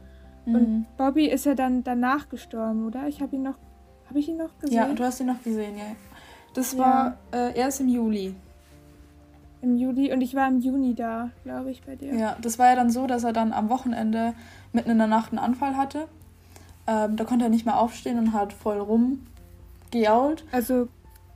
Mhm. 0.45 0.55
Und 0.55 0.97
Bobby 0.97 1.27
ist 1.27 1.45
ja 1.45 1.55
dann 1.55 1.83
danach 1.83 2.29
gestorben, 2.29 2.85
oder? 2.85 3.07
Ich 3.07 3.21
habe 3.21 3.35
ihn 3.35 3.43
noch. 3.43 3.55
Habe 4.07 4.19
ich 4.19 4.29
ihn 4.29 4.37
noch 4.37 4.57
gesehen? 4.59 4.77
Ja, 4.77 4.93
du 4.93 5.03
hast 5.03 5.19
ihn 5.19 5.27
noch 5.27 5.43
gesehen, 5.43 5.77
ja. 5.77 5.83
Das 6.53 6.73
ja. 6.73 6.79
war 6.79 7.17
äh, 7.33 7.57
erst 7.57 7.81
im 7.81 7.89
Juli. 7.89 8.33
Im 9.61 9.75
Juli 9.75 10.13
und 10.13 10.21
ich 10.21 10.33
war 10.35 10.47
im 10.47 10.59
Juni 10.59 10.93
da, 10.93 11.31
glaube 11.43 11.71
ich, 11.71 11.83
bei 11.83 11.95
dir. 11.95 12.13
Ja, 12.13 12.37
das 12.41 12.57
war 12.57 12.67
ja 12.67 12.75
dann 12.75 12.89
so, 12.89 13.07
dass 13.07 13.23
er 13.23 13.33
dann 13.33 13.51
am 13.51 13.69
Wochenende 13.69 14.33
mitten 14.71 14.91
in 14.91 14.97
der 14.97 15.07
Nacht 15.07 15.31
einen 15.31 15.39
Anfall 15.39 15.75
hatte. 15.75 16.07
Ähm, 16.85 17.17
da 17.17 17.25
konnte 17.25 17.45
er 17.45 17.49
nicht 17.49 17.65
mehr 17.65 17.77
aufstehen 17.77 18.17
und 18.17 18.33
hat 18.33 18.53
voll 18.53 18.79
rumgejault. 18.79 20.45
Also, 20.51 20.87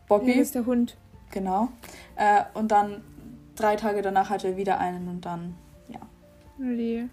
Bobby 0.07 0.31
ist 0.31 0.55
der 0.55 0.65
Hund. 0.65 0.97
Genau. 1.31 1.69
Äh, 2.15 2.43
und 2.53 2.71
dann 2.71 3.01
drei 3.55 3.75
Tage 3.75 4.01
danach 4.01 4.29
hatte 4.29 4.49
er 4.49 4.57
wieder 4.57 4.79
einen 4.79 5.07
und 5.07 5.25
dann, 5.25 5.55
ja. 5.89 5.99
Nee. 6.57 7.09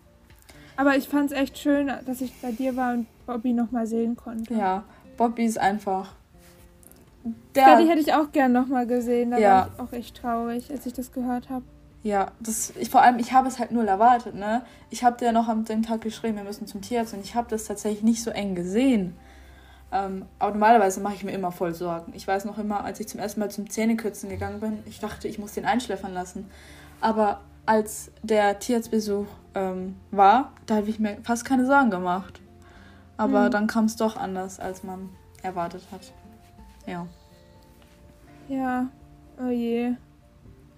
Aber 0.79 0.97
ich 0.97 1.09
fand 1.09 1.33
es 1.33 1.37
echt 1.37 1.59
schön, 1.59 1.91
dass 2.07 2.21
ich 2.21 2.33
bei 2.41 2.53
dir 2.53 2.77
war 2.77 2.95
und 2.95 3.09
Bobby 3.27 3.53
nochmal 3.53 3.89
sehen 3.89 4.15
konnte. 4.15 4.55
Ja, 4.55 4.85
Bobby 5.17 5.45
ist 5.45 5.59
einfach. 5.59 6.15
Der 7.57 7.65
Freddy 7.65 7.89
hätte 7.89 8.01
ich 8.01 8.15
auch 8.15 8.31
gern 8.31 8.53
nochmal 8.53 8.87
gesehen. 8.87 9.33
Da 9.33 9.39
ja. 9.39 9.51
war 9.51 9.71
ich 9.75 9.81
auch 9.81 9.93
echt 9.93 10.17
traurig, 10.19 10.71
als 10.71 10.87
ich 10.87 10.93
das 10.93 11.11
gehört 11.11 11.51
habe. 11.51 11.65
Ja, 12.05 12.31
das, 12.39 12.73
ich, 12.79 12.91
vor 12.91 13.03
allem, 13.03 13.19
ich 13.19 13.33
habe 13.33 13.49
es 13.49 13.59
halt 13.59 13.73
null 13.73 13.89
erwartet, 13.89 14.37
ne? 14.37 14.63
Ich 14.89 15.03
habe 15.03 15.19
dir 15.19 15.33
noch 15.33 15.49
am 15.49 15.65
dem 15.65 15.83
Tag 15.83 16.01
geschrieben, 16.01 16.37
wir 16.37 16.45
müssen 16.45 16.69
zum 16.69 16.81
Tierarzt 16.81 17.13
und 17.13 17.25
ich 17.25 17.35
habe 17.35 17.51
das 17.51 17.65
tatsächlich 17.65 18.05
nicht 18.05 18.23
so 18.23 18.31
eng 18.31 18.55
gesehen. 18.55 19.17
Ähm, 19.91 20.27
aber 20.39 20.53
normalerweise 20.53 21.01
mache 21.01 21.15
ich 21.15 21.25
mir 21.25 21.33
immer 21.33 21.51
voll 21.51 21.75
Sorgen. 21.75 22.13
Ich 22.15 22.29
weiß 22.29 22.45
noch 22.45 22.57
immer, 22.57 22.85
als 22.85 23.01
ich 23.01 23.09
zum 23.09 23.19
ersten 23.19 23.41
Mal 23.41 23.51
zum 23.51 23.69
Zähnekürzen 23.69 24.29
gegangen 24.29 24.61
bin, 24.61 24.79
ich 24.87 25.01
dachte, 25.01 25.27
ich 25.27 25.41
muss 25.41 25.55
den 25.55 25.65
einschläfern 25.65 26.15
lassen. 26.15 26.49
Aber 27.01 27.41
als 27.69 28.11
der 28.23 28.59
Tierarztbesuch 28.59 29.27
ähm, 29.55 29.97
war, 30.11 30.53
da 30.65 30.77
habe 30.77 30.89
ich 30.89 30.99
mir 30.99 31.19
fast 31.23 31.45
keine 31.45 31.67
Sorgen 31.67 31.91
gemacht. 31.91 32.41
Aber 33.19 33.47
mhm. 33.47 33.51
dann 33.51 33.67
kam 33.67 33.85
es 33.85 33.97
doch 33.97 34.17
anders, 34.17 34.59
als 34.59 34.85
man 34.85 35.11
erwartet 35.43 35.83
hat. 35.93 36.15
Ja. 36.87 37.07
Ja, 38.49 38.89
oh 39.39 39.51
je. 39.51 39.93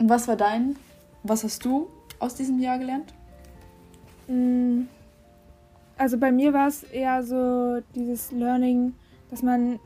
Und 0.00 0.08
was 0.08 0.26
war 0.26 0.34
dein, 0.34 0.74
was 1.22 1.44
hast 1.44 1.64
du 1.64 1.88
aus 2.18 2.34
diesem 2.34 2.58
Jahr 2.58 2.78
gelernt? 2.78 3.14
Mm, 4.26 4.82
also 5.96 6.18
bei 6.18 6.32
mir 6.32 6.52
war 6.52 6.66
es 6.66 6.82
eher 6.82 7.22
so 7.22 7.80
dieses 7.94 8.32
Learning, 8.32 8.94
dass 9.30 9.42
man 9.44 9.78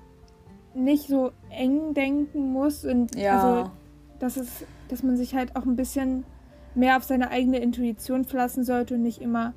nicht 0.74 1.08
so 1.08 1.32
eng 1.50 1.92
denken 1.92 2.50
muss 2.50 2.86
und 2.86 3.14
ja. 3.14 3.38
also 3.38 3.70
dass 4.20 4.38
es, 4.38 4.64
dass 4.88 5.02
man 5.02 5.18
sich 5.18 5.34
halt 5.34 5.54
auch 5.54 5.66
ein 5.66 5.76
bisschen 5.76 6.24
mehr 6.74 6.96
auf 6.96 7.04
seine 7.04 7.30
eigene 7.30 7.58
Intuition 7.58 8.24
verlassen 8.24 8.64
sollte 8.64 8.94
und 8.94 9.02
nicht 9.02 9.20
immer 9.20 9.54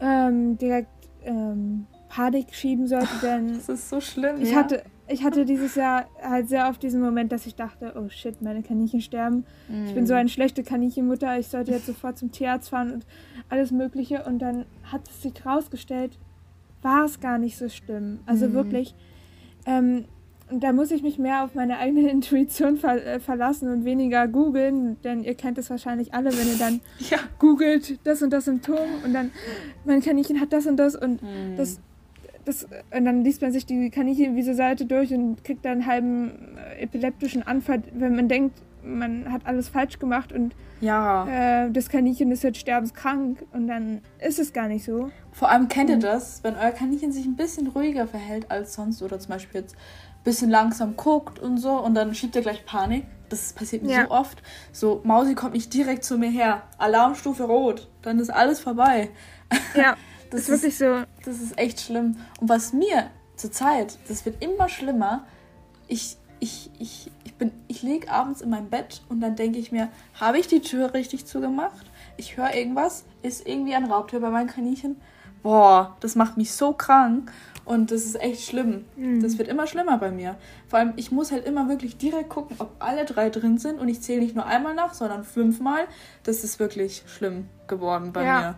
ähm, 0.00 0.58
direkt 0.58 0.90
ähm, 1.24 1.86
Panik 2.08 2.54
schieben 2.54 2.86
sollte. 2.86 3.08
Denn 3.22 3.54
das 3.54 3.68
ist 3.68 3.88
so 3.88 4.00
schlimm. 4.00 4.40
Ich, 4.40 4.50
ja. 4.50 4.56
hatte, 4.56 4.82
ich 5.08 5.24
hatte 5.24 5.44
dieses 5.44 5.74
Jahr 5.74 6.06
halt 6.22 6.48
sehr 6.48 6.68
oft 6.68 6.82
diesen 6.82 7.00
Moment, 7.00 7.32
dass 7.32 7.46
ich 7.46 7.54
dachte, 7.54 7.94
oh 7.96 8.08
shit, 8.08 8.42
meine 8.42 8.62
Kaninchen 8.62 9.00
sterben. 9.00 9.44
Mm. 9.68 9.86
Ich 9.86 9.94
bin 9.94 10.06
so 10.06 10.14
mm. 10.14 10.18
eine 10.18 10.28
schlechte 10.28 10.62
Kaninchenmutter, 10.62 11.38
ich 11.38 11.48
sollte 11.48 11.72
jetzt 11.72 11.86
sofort 11.86 12.18
zum 12.18 12.32
Tierarzt 12.32 12.70
fahren 12.70 12.92
und 12.92 13.06
alles 13.48 13.70
Mögliche. 13.70 14.24
Und 14.24 14.40
dann 14.40 14.66
hat 14.84 15.08
es 15.08 15.22
sich 15.22 15.44
rausgestellt, 15.44 16.18
war 16.82 17.04
es 17.04 17.20
gar 17.20 17.38
nicht 17.38 17.56
so 17.56 17.68
schlimm. 17.68 18.20
Also 18.26 18.48
mm. 18.48 18.52
wirklich. 18.52 18.94
Ähm, 19.66 20.04
und 20.50 20.62
da 20.62 20.72
muss 20.72 20.90
ich 20.90 21.02
mich 21.02 21.18
mehr 21.18 21.44
auf 21.44 21.54
meine 21.54 21.78
eigene 21.78 22.08
Intuition 22.10 22.76
ver 22.76 23.04
äh, 23.04 23.20
verlassen 23.20 23.70
und 23.70 23.84
weniger 23.84 24.28
googeln, 24.28 24.96
denn 25.02 25.24
ihr 25.24 25.34
kennt 25.34 25.58
es 25.58 25.70
wahrscheinlich 25.70 26.14
alle, 26.14 26.30
wenn 26.32 26.48
ihr 26.48 26.58
dann 26.58 26.80
ja. 27.10 27.18
googelt 27.38 27.98
das 28.04 28.22
und 28.22 28.30
das 28.30 28.44
Symptom 28.44 28.86
und 29.04 29.12
dann 29.12 29.30
mein 29.84 30.00
Kaninchen 30.00 30.40
hat 30.40 30.52
das 30.52 30.66
und 30.66 30.76
das 30.76 30.94
und 30.94 31.22
mhm. 31.22 31.56
das, 31.56 31.80
das 32.44 32.64
und 32.64 33.04
dann 33.04 33.24
liest 33.24 33.42
man 33.42 33.52
sich 33.52 33.66
die 33.66 33.90
Kaninchenwiese-Seite 33.90 34.86
durch 34.86 35.12
und 35.12 35.42
kriegt 35.42 35.64
dann 35.64 35.72
einen 35.72 35.86
halben 35.86 36.30
äh, 36.56 36.82
epileptischen 36.82 37.42
Anfall, 37.42 37.82
wenn 37.92 38.14
man 38.14 38.28
denkt, 38.28 38.62
man 38.84 39.32
hat 39.32 39.46
alles 39.46 39.68
falsch 39.68 39.98
gemacht 39.98 40.32
und 40.32 40.54
ja. 40.80 41.64
äh, 41.64 41.70
das 41.70 41.88
Kaninchen 41.88 42.30
ist 42.32 42.42
jetzt 42.42 42.58
sterbenskrank 42.58 43.44
und 43.52 43.66
dann 43.68 44.02
ist 44.18 44.38
es 44.38 44.52
gar 44.52 44.68
nicht 44.68 44.84
so. 44.84 45.10
Vor 45.32 45.50
allem 45.50 45.68
kennt 45.68 45.90
ihr 45.90 45.98
das, 45.98 46.42
wenn 46.44 46.54
euer 46.56 46.70
Kaninchen 46.70 47.12
sich 47.12 47.26
ein 47.26 47.36
bisschen 47.36 47.68
ruhiger 47.68 48.06
verhält 48.06 48.50
als 48.50 48.74
sonst 48.74 49.02
oder 49.02 49.18
zum 49.18 49.30
Beispiel 49.30 49.60
jetzt 49.62 49.76
bisschen 50.26 50.50
langsam 50.50 50.96
guckt 50.96 51.38
und 51.38 51.56
so 51.56 51.78
und 51.78 51.94
dann 51.94 52.14
schiebt 52.14 52.36
er 52.36 52.42
gleich 52.42 52.66
Panik. 52.66 53.06
Das 53.28 53.52
passiert 53.52 53.82
mir 53.82 53.92
ja. 53.92 54.04
so 54.04 54.10
oft. 54.10 54.42
So, 54.72 55.00
Mausi 55.04 55.34
kommt 55.34 55.54
nicht 55.54 55.72
direkt 55.72 56.04
zu 56.04 56.18
mir 56.18 56.30
her. 56.30 56.64
Alarmstufe 56.78 57.44
rot. 57.44 57.88
Dann 58.02 58.18
ist 58.18 58.30
alles 58.30 58.60
vorbei. 58.60 59.10
Ja, 59.74 59.96
das 60.30 60.42
ist 60.42 60.48
wirklich 60.48 60.76
so. 60.76 61.02
Das 61.24 61.40
ist 61.40 61.58
echt 61.58 61.80
schlimm. 61.80 62.16
Und 62.40 62.48
was 62.48 62.72
mir 62.72 63.10
zurzeit, 63.36 63.98
das 64.08 64.26
wird 64.26 64.42
immer 64.42 64.68
schlimmer. 64.68 65.24
Ich, 65.88 66.18
ich, 66.40 66.70
ich, 66.78 67.10
ich 67.24 67.34
bin, 67.34 67.52
ich 67.68 67.82
liege 67.82 68.10
abends 68.10 68.40
in 68.40 68.50
meinem 68.50 68.68
Bett 68.68 69.02
und 69.08 69.20
dann 69.20 69.36
denke 69.36 69.58
ich 69.58 69.72
mir, 69.72 69.88
habe 70.14 70.38
ich 70.38 70.46
die 70.46 70.60
Tür 70.60 70.94
richtig 70.94 71.26
zugemacht? 71.26 71.86
Ich 72.16 72.36
höre 72.36 72.54
irgendwas, 72.54 73.04
ist 73.22 73.46
irgendwie 73.46 73.74
ein 73.74 73.84
Raubtier 73.84 74.20
bei 74.20 74.30
meinen 74.30 74.48
Kaninchen 74.48 74.96
boah, 75.46 75.96
das 76.00 76.16
macht 76.16 76.36
mich 76.36 76.52
so 76.52 76.72
krank. 76.72 77.30
Und 77.64 77.92
das 77.92 78.04
ist 78.04 78.20
echt 78.20 78.42
schlimm. 78.42 78.84
Mhm. 78.96 79.22
Das 79.22 79.38
wird 79.38 79.48
immer 79.48 79.68
schlimmer 79.68 79.96
bei 79.98 80.10
mir. 80.10 80.36
Vor 80.66 80.80
allem, 80.80 80.92
ich 80.96 81.12
muss 81.12 81.30
halt 81.30 81.44
immer 81.46 81.68
wirklich 81.68 81.96
direkt 81.96 82.28
gucken, 82.28 82.56
ob 82.58 82.74
alle 82.80 83.04
drei 83.04 83.30
drin 83.30 83.58
sind. 83.58 83.78
Und 83.78 83.88
ich 83.88 84.00
zähle 84.00 84.22
nicht 84.22 84.34
nur 84.34 84.46
einmal 84.46 84.74
nach, 84.74 84.92
sondern 84.92 85.22
fünfmal. 85.22 85.86
Das 86.24 86.42
ist 86.42 86.58
wirklich 86.58 87.04
schlimm 87.06 87.48
geworden 87.68 88.12
bei 88.12 88.24
ja. 88.24 88.40
mir. 88.40 88.54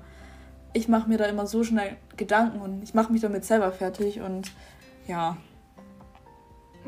Ich 0.72 0.88
mache 0.88 1.08
mir 1.08 1.18
da 1.18 1.26
immer 1.26 1.46
so 1.46 1.62
schnell 1.62 1.96
Gedanken 2.16 2.60
und 2.60 2.82
ich 2.82 2.94
mache 2.94 3.12
mich 3.12 3.20
damit 3.20 3.44
selber 3.44 3.70
fertig. 3.70 4.20
Und 4.20 4.50
ja. 5.06 5.36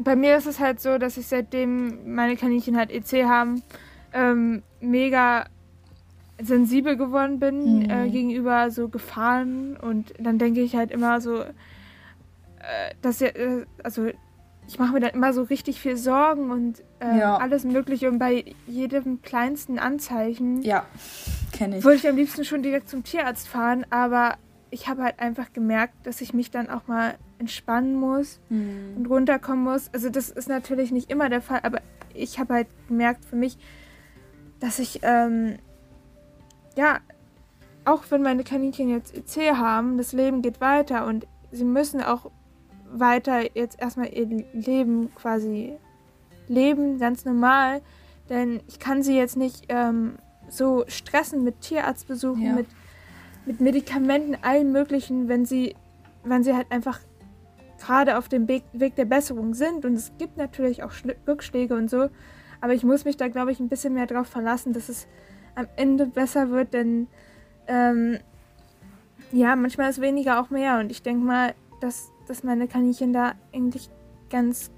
Bei 0.02 0.16
mir 0.16 0.36
ist 0.36 0.46
es 0.46 0.60
halt 0.60 0.80
so, 0.80 0.98
dass 0.98 1.16
ich 1.16 1.26
seitdem 1.26 2.14
meine 2.14 2.36
Kaninchen 2.36 2.76
halt 2.76 2.90
EC 2.90 3.24
haben, 3.24 3.62
ähm, 4.12 4.62
mega 4.80 5.46
sensibel 6.42 6.96
geworden 6.96 7.38
bin 7.38 7.80
mhm. 7.80 7.90
äh, 7.90 8.08
gegenüber 8.08 8.70
so 8.70 8.88
Gefahren. 8.88 9.76
Und 9.76 10.14
dann 10.18 10.38
denke 10.38 10.60
ich 10.60 10.74
halt 10.74 10.90
immer 10.90 11.20
so, 11.20 11.40
äh, 11.40 12.94
dass 13.02 13.20
ja, 13.20 13.28
äh, 13.28 13.66
also 13.82 14.08
ich 14.66 14.78
mache 14.78 14.92
mir 14.92 15.00
dann 15.00 15.10
immer 15.10 15.32
so 15.32 15.42
richtig 15.42 15.80
viel 15.80 15.96
Sorgen 15.96 16.50
und 16.50 16.82
äh, 17.00 17.18
ja. 17.18 17.36
alles 17.36 17.64
Mögliche 17.64 18.08
und 18.08 18.18
bei 18.18 18.44
jedem 18.66 19.20
kleinsten 19.20 19.78
Anzeichen. 19.78 20.62
Ja, 20.62 20.86
kenne 21.52 21.78
ich. 21.78 21.84
Würde 21.84 21.96
ich 21.96 22.08
am 22.08 22.16
liebsten 22.16 22.44
schon 22.44 22.62
direkt 22.62 22.88
zum 22.88 23.02
Tierarzt 23.02 23.48
fahren, 23.48 23.84
aber 23.90 24.36
ich 24.70 24.88
habe 24.88 25.02
halt 25.02 25.18
einfach 25.18 25.52
gemerkt, 25.52 25.94
dass 26.04 26.20
ich 26.20 26.32
mich 26.34 26.52
dann 26.52 26.70
auch 26.70 26.86
mal 26.86 27.16
entspannen 27.40 27.98
muss 27.98 28.38
mhm. 28.48 28.94
und 28.96 29.06
runterkommen 29.06 29.64
muss. 29.64 29.92
Also 29.92 30.10
das 30.10 30.30
ist 30.30 30.48
natürlich 30.48 30.92
nicht 30.92 31.10
immer 31.10 31.28
der 31.28 31.42
Fall, 31.42 31.60
aber 31.64 31.80
ich 32.14 32.38
habe 32.38 32.54
halt 32.54 32.68
gemerkt 32.86 33.24
für 33.24 33.36
mich, 33.36 33.58
dass 34.60 34.78
ich 34.78 35.00
ähm, 35.02 35.56
ja 36.76 37.00
auch 37.84 38.04
wenn 38.10 38.22
meine 38.22 38.44
Kaninchen 38.44 38.88
jetzt 38.88 39.14
EC 39.14 39.56
haben, 39.56 39.96
das 39.96 40.12
Leben 40.12 40.42
geht 40.42 40.60
weiter 40.60 41.06
und 41.06 41.26
sie 41.50 41.64
müssen 41.64 42.02
auch 42.02 42.30
weiter 42.92 43.56
jetzt 43.56 43.80
erstmal 43.80 44.12
ihr 44.12 44.44
Leben 44.52 45.14
quasi 45.14 45.76
leben, 46.48 46.98
ganz 46.98 47.24
normal. 47.24 47.80
Denn 48.28 48.60
ich 48.68 48.78
kann 48.78 49.02
sie 49.02 49.16
jetzt 49.16 49.36
nicht 49.36 49.66
ähm, 49.68 50.16
so 50.48 50.84
stressen 50.88 51.42
mit 51.42 51.60
Tierarztbesuchen, 51.60 52.42
ja. 52.42 52.52
mit, 52.52 52.66
mit 53.46 53.60
Medikamenten, 53.60 54.36
allen 54.42 54.72
möglichen, 54.72 55.28
wenn 55.28 55.44
sie, 55.44 55.74
wenn 56.24 56.44
sie 56.44 56.54
halt 56.54 56.70
einfach 56.70 57.00
gerade 57.80 58.18
auf 58.18 58.28
dem 58.28 58.48
Weg, 58.48 58.62
Weg 58.72 58.96
der 58.96 59.04
Besserung 59.04 59.54
sind. 59.54 59.84
Und 59.84 59.94
es 59.94 60.12
gibt 60.18 60.36
natürlich 60.36 60.82
auch 60.82 60.92
Schli 60.92 61.14
Rückschläge 61.26 61.74
und 61.74 61.90
so. 61.90 62.08
Aber 62.60 62.74
ich 62.74 62.84
muss 62.84 63.04
mich 63.04 63.16
da, 63.16 63.28
glaube 63.28 63.52
ich, 63.52 63.60
ein 63.60 63.68
bisschen 63.68 63.94
mehr 63.94 64.06
darauf 64.06 64.26
verlassen, 64.26 64.72
dass 64.72 64.88
es 64.88 65.06
am 65.54 65.66
Ende 65.76 66.06
besser 66.06 66.50
wird, 66.50 66.74
denn 66.74 67.08
ähm, 67.66 68.18
ja, 69.32 69.56
manchmal 69.56 69.90
ist 69.90 70.00
weniger 70.00 70.40
auch 70.40 70.50
mehr. 70.50 70.78
Und 70.78 70.90
ich 70.90 71.02
denke 71.02 71.24
mal, 71.24 71.54
dass 71.80 72.10
dass 72.30 72.44
meine 72.44 72.68
Kaninchen 72.68 73.12
da 73.12 73.32
eigentlich 73.52 73.90
ganz, 74.30 74.70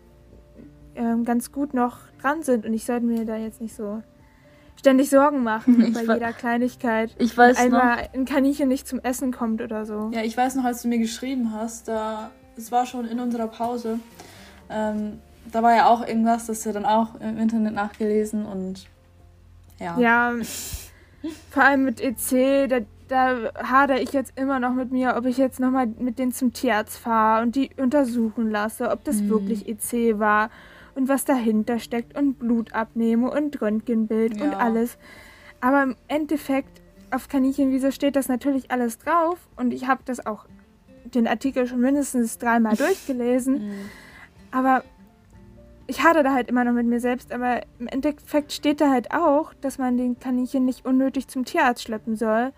äh, 0.94 1.22
ganz 1.22 1.52
gut 1.52 1.74
noch 1.74 1.98
dran 2.20 2.42
sind 2.42 2.64
und 2.64 2.72
ich 2.72 2.86
sollte 2.86 3.04
mir 3.04 3.26
da 3.26 3.36
jetzt 3.36 3.60
nicht 3.60 3.76
so 3.76 4.02
ständig 4.74 5.10
Sorgen 5.10 5.42
machen 5.42 5.80
ich 5.86 5.92
bei 5.92 6.00
jeder 6.00 6.32
Kleinigkeit. 6.32 7.14
Ich 7.18 7.36
weiß 7.36 7.58
einmal 7.58 8.04
noch, 8.04 8.14
ein 8.14 8.24
Kaninchen 8.24 8.68
nicht 8.68 8.88
zum 8.88 9.00
Essen 9.00 9.32
kommt 9.32 9.60
oder 9.60 9.84
so. 9.84 10.10
Ja, 10.14 10.22
ich 10.22 10.34
weiß 10.34 10.54
noch, 10.54 10.64
als 10.64 10.80
du 10.80 10.88
mir 10.88 10.98
geschrieben 10.98 11.52
hast, 11.52 11.88
da 11.88 12.30
es 12.56 12.72
war 12.72 12.86
schon 12.86 13.06
in 13.06 13.20
unserer 13.20 13.48
Pause. 13.48 13.98
Ähm, 14.70 15.20
da 15.50 15.62
war 15.62 15.74
ja 15.74 15.86
auch 15.86 16.06
irgendwas, 16.06 16.46
das 16.46 16.62
du 16.62 16.72
dann 16.72 16.84
auch 16.84 17.20
im 17.20 17.38
Internet 17.38 17.74
nachgelesen 17.74 18.46
und 18.46 18.86
ja. 19.78 19.98
Ja, 19.98 20.32
vor 21.50 21.62
allem 21.62 21.84
mit 21.84 22.00
EC, 22.00 22.68
da, 22.68 22.80
da 23.08 23.52
hadere 23.54 24.00
ich 24.00 24.12
jetzt 24.12 24.38
immer 24.38 24.60
noch 24.60 24.74
mit 24.74 24.92
mir, 24.92 25.16
ob 25.16 25.26
ich 25.26 25.38
jetzt 25.38 25.60
nochmal 25.60 25.86
mit 25.86 26.18
denen 26.18 26.32
zum 26.32 26.52
Tierarzt 26.52 26.98
fahre 26.98 27.42
und 27.42 27.56
die 27.56 27.70
untersuchen 27.76 28.50
lasse, 28.50 28.90
ob 28.90 29.04
das 29.04 29.20
mhm. 29.20 29.28
wirklich 29.30 29.68
EC 29.68 30.18
war 30.18 30.50
und 30.94 31.08
was 31.08 31.24
dahinter 31.24 31.78
steckt 31.78 32.16
und 32.16 32.38
Blut 32.38 32.72
abnehme 32.74 33.30
und 33.30 33.60
Röntgenbild 33.60 34.36
ja. 34.36 34.44
und 34.44 34.54
alles. 34.54 34.98
Aber 35.60 35.82
im 35.82 35.96
Endeffekt 36.08 36.80
auf 37.10 37.28
Kaninchenwiese 37.28 37.92
steht 37.92 38.16
das 38.16 38.28
natürlich 38.28 38.70
alles 38.70 38.98
drauf 38.98 39.38
und 39.56 39.72
ich 39.72 39.86
habe 39.86 40.02
das 40.04 40.24
auch 40.24 40.46
den 41.14 41.26
Artikel 41.26 41.66
schon 41.66 41.80
mindestens 41.80 42.38
dreimal 42.38 42.76
durchgelesen. 42.76 43.68
Mhm. 43.68 43.72
Aber 44.50 44.84
ich 45.86 46.02
hadere 46.02 46.24
da 46.24 46.32
halt 46.32 46.48
immer 46.48 46.64
noch 46.64 46.72
mit 46.72 46.86
mir 46.86 47.00
selbst, 47.00 47.32
aber 47.32 47.62
im 47.78 47.86
Endeffekt 47.86 48.52
steht 48.52 48.80
da 48.80 48.90
halt 48.90 49.12
auch, 49.12 49.52
dass 49.60 49.78
man 49.78 49.96
den 49.96 50.18
Kaninchen 50.18 50.64
nicht 50.64 50.86
unnötig 50.86 51.28
zum 51.28 51.44
Tierarzt 51.44 51.82
schleppen 51.82 52.16
soll 52.16 52.52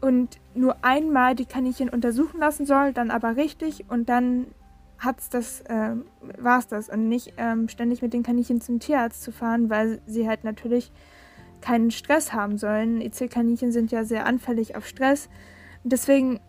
und 0.00 0.38
nur 0.54 0.76
einmal 0.84 1.34
die 1.34 1.46
Kaninchen 1.46 1.88
untersuchen 1.88 2.38
lassen 2.38 2.66
soll, 2.66 2.92
dann 2.92 3.10
aber 3.10 3.36
richtig 3.36 3.86
und 3.88 4.08
dann 4.08 4.46
hat's 4.98 5.28
das, 5.28 5.62
äh, 5.62 5.96
war's 6.38 6.68
das 6.68 6.88
und 6.88 7.08
nicht 7.08 7.34
ähm, 7.36 7.68
ständig 7.68 8.02
mit 8.02 8.12
den 8.12 8.22
Kaninchen 8.22 8.60
zum 8.60 8.78
Tierarzt 8.78 9.22
zu 9.22 9.32
fahren, 9.32 9.70
weil 9.70 10.00
sie 10.06 10.28
halt 10.28 10.44
natürlich 10.44 10.92
keinen 11.60 11.90
Stress 11.90 12.32
haben 12.32 12.58
sollen. 12.58 13.00
EC-Kaninchen 13.00 13.72
sind 13.72 13.90
ja 13.90 14.04
sehr 14.04 14.26
anfällig 14.26 14.76
auf 14.76 14.86
Stress. 14.86 15.28
Und 15.82 15.92
deswegen 15.92 16.40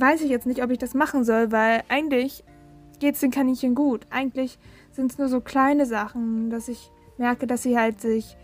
weiß 0.00 0.22
ich 0.22 0.30
jetzt 0.30 0.46
nicht, 0.46 0.62
ob 0.62 0.70
ich 0.70 0.78
das 0.78 0.94
machen 0.94 1.24
soll, 1.24 1.52
weil 1.52 1.82
eigentlich 1.88 2.44
geht 2.98 3.14
es 3.14 3.20
den 3.20 3.30
Kaninchen 3.30 3.74
gut. 3.74 4.06
Eigentlich 4.10 4.58
sind 4.92 5.12
es 5.12 5.18
nur 5.18 5.28
so 5.28 5.40
kleine 5.40 5.86
Sachen, 5.86 6.50
dass 6.50 6.68
ich 6.68 6.90
merke, 7.16 7.46
dass 7.46 7.62
sie 7.62 7.78
halt 7.78 8.00
sich 8.00 8.36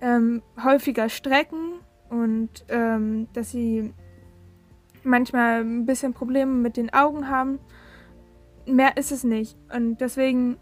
ähm, 0.00 0.42
häufiger 0.62 1.08
strecken 1.08 1.80
und 2.10 2.50
ähm, 2.68 3.28
dass 3.32 3.50
sie 3.50 3.92
manchmal 5.02 5.60
ein 5.60 5.86
bisschen 5.86 6.12
Probleme 6.12 6.52
mit 6.52 6.76
den 6.76 6.92
Augen 6.92 7.28
haben. 7.28 7.58
Mehr 8.66 8.96
ist 8.96 9.12
es 9.12 9.24
nicht. 9.24 9.56
Und 9.74 10.00
deswegen 10.00 10.56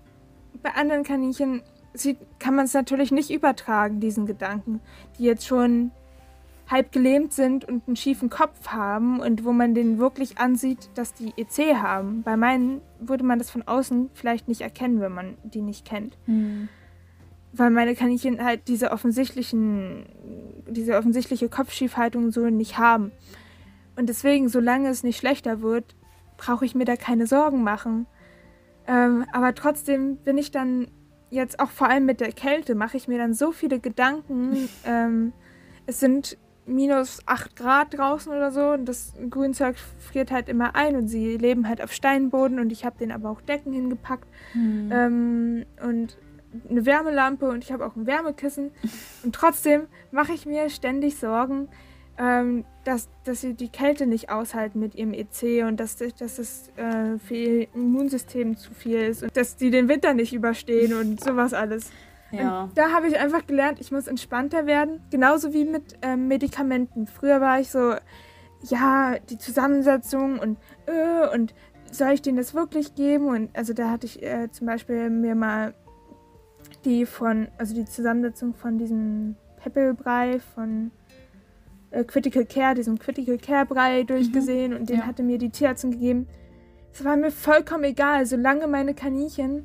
bei 0.62 0.70
anderen 0.74 1.04
Kaninchen 1.04 1.62
sieht, 1.94 2.18
kann 2.38 2.54
man 2.54 2.64
es 2.64 2.74
natürlich 2.74 3.12
nicht 3.12 3.30
übertragen, 3.30 4.00
diesen 4.00 4.26
Gedanken, 4.26 4.80
die 5.18 5.24
jetzt 5.24 5.46
schon 5.46 5.92
halb 6.72 6.90
gelähmt 6.90 7.32
sind 7.32 7.64
und 7.64 7.86
einen 7.86 7.96
schiefen 7.96 8.30
Kopf 8.30 8.68
haben 8.68 9.20
und 9.20 9.44
wo 9.44 9.52
man 9.52 9.74
den 9.74 9.98
wirklich 9.98 10.38
ansieht, 10.38 10.90
dass 10.94 11.14
die 11.14 11.32
EC 11.36 11.76
haben. 11.76 12.22
Bei 12.22 12.36
meinen 12.36 12.80
würde 12.98 13.24
man 13.24 13.38
das 13.38 13.50
von 13.50 13.62
außen 13.62 14.10
vielleicht 14.14 14.48
nicht 14.48 14.62
erkennen, 14.62 15.00
wenn 15.00 15.12
man 15.12 15.36
die 15.44 15.62
nicht 15.62 15.84
kennt. 15.84 16.18
Mhm 16.26 16.68
weil 17.52 17.70
meine 17.70 17.94
Kaninchen 17.94 18.42
halt 18.42 18.66
diese 18.68 18.90
offensichtlichen, 18.90 20.06
diese 20.68 20.96
offensichtliche 20.96 21.48
Kopfschiefhaltung 21.48 22.30
so 22.30 22.48
nicht 22.48 22.78
haben. 22.78 23.12
Und 23.94 24.08
deswegen, 24.08 24.48
solange 24.48 24.88
es 24.88 25.02
nicht 25.02 25.18
schlechter 25.18 25.60
wird, 25.60 25.94
brauche 26.38 26.64
ich 26.64 26.74
mir 26.74 26.86
da 26.86 26.96
keine 26.96 27.26
Sorgen 27.26 27.62
machen. 27.62 28.06
Ähm, 28.86 29.26
aber 29.32 29.54
trotzdem 29.54 30.16
bin 30.16 30.38
ich 30.38 30.50
dann 30.50 30.88
jetzt 31.30 31.60
auch 31.60 31.70
vor 31.70 31.88
allem 31.88 32.06
mit 32.06 32.20
der 32.20 32.32
Kälte, 32.32 32.74
mache 32.74 32.96
ich 32.96 33.06
mir 33.06 33.18
dann 33.18 33.34
so 33.34 33.52
viele 33.52 33.78
Gedanken. 33.78 34.68
Ähm, 34.86 35.32
es 35.86 36.00
sind 36.00 36.38
minus 36.66 37.20
8 37.26 37.56
Grad 37.56 37.98
draußen 37.98 38.32
oder 38.32 38.52
so 38.52 38.70
und 38.70 38.86
das 38.86 39.14
Grünzeug 39.30 39.76
friert 39.98 40.30
halt 40.30 40.48
immer 40.48 40.74
ein 40.74 40.96
und 40.96 41.08
sie 41.08 41.36
leben 41.36 41.68
halt 41.68 41.82
auf 41.82 41.92
Steinboden 41.92 42.60
und 42.60 42.70
ich 42.70 42.84
habe 42.84 42.98
denen 42.98 43.12
aber 43.12 43.30
auch 43.30 43.40
Decken 43.40 43.72
hingepackt. 43.72 44.28
Hm. 44.52 44.90
Ähm, 44.92 45.66
und 45.84 46.16
eine 46.68 46.86
Wärmelampe 46.86 47.48
und 47.48 47.64
ich 47.64 47.72
habe 47.72 47.86
auch 47.86 47.96
ein 47.96 48.06
Wärmekissen. 48.06 48.70
Und 49.24 49.34
trotzdem 49.34 49.86
mache 50.10 50.32
ich 50.32 50.46
mir 50.46 50.68
ständig 50.68 51.16
Sorgen, 51.16 51.68
ähm, 52.18 52.64
dass, 52.84 53.08
dass 53.24 53.40
sie 53.40 53.54
die 53.54 53.70
Kälte 53.70 54.06
nicht 54.06 54.30
aushalten 54.30 54.78
mit 54.78 54.94
ihrem 54.94 55.14
EC 55.14 55.66
und 55.66 55.78
dass, 55.80 55.96
dass 55.96 56.36
das 56.36 56.70
äh, 56.76 57.18
für 57.18 57.34
ihr 57.34 57.74
Immunsystem 57.74 58.56
zu 58.56 58.74
viel 58.74 58.98
ist 58.98 59.22
und 59.22 59.36
dass 59.36 59.56
die 59.56 59.70
den 59.70 59.88
Winter 59.88 60.12
nicht 60.14 60.32
überstehen 60.32 60.94
und 60.94 61.22
sowas 61.22 61.54
alles. 61.54 61.90
Ja. 62.32 62.64
Und 62.64 62.78
da 62.78 62.90
habe 62.90 63.06
ich 63.08 63.18
einfach 63.18 63.46
gelernt, 63.46 63.80
ich 63.80 63.92
muss 63.92 64.06
entspannter 64.06 64.66
werden. 64.66 65.00
Genauso 65.10 65.52
wie 65.52 65.64
mit 65.64 65.96
ähm, 66.02 66.28
Medikamenten. 66.28 67.06
Früher 67.06 67.40
war 67.40 67.60
ich 67.60 67.70
so, 67.70 67.94
ja, 68.62 69.16
die 69.30 69.38
Zusammensetzung 69.38 70.38
und, 70.38 70.58
äh, 70.86 71.34
und 71.34 71.54
soll 71.90 72.12
ich 72.12 72.22
denen 72.22 72.38
das 72.38 72.54
wirklich 72.54 72.94
geben? 72.94 73.28
Und 73.28 73.50
also 73.56 73.72
da 73.74 73.90
hatte 73.90 74.06
ich 74.06 74.22
äh, 74.22 74.50
zum 74.50 74.66
Beispiel 74.66 75.10
mir 75.10 75.34
mal 75.34 75.74
die 76.84 77.06
von, 77.06 77.48
also 77.58 77.74
die 77.74 77.84
Zusammensetzung 77.84 78.54
von 78.54 78.78
diesem 78.78 79.36
Peppelbrei 79.62 80.40
von 80.54 80.90
äh, 81.90 82.04
Critical 82.04 82.44
Care, 82.44 82.74
diesem 82.74 82.98
Critical 82.98 83.38
Care 83.38 83.66
Brei 83.66 84.02
durchgesehen 84.04 84.72
mhm. 84.72 84.78
und 84.78 84.88
den 84.88 84.98
ja. 84.98 85.06
hatte 85.06 85.22
mir 85.22 85.38
die 85.38 85.50
Tierärztin 85.50 85.92
gegeben. 85.92 86.26
Es 86.92 87.04
war 87.04 87.16
mir 87.16 87.30
vollkommen 87.30 87.84
egal, 87.84 88.26
solange 88.26 88.66
meine 88.66 88.94
Kaninchen 88.94 89.64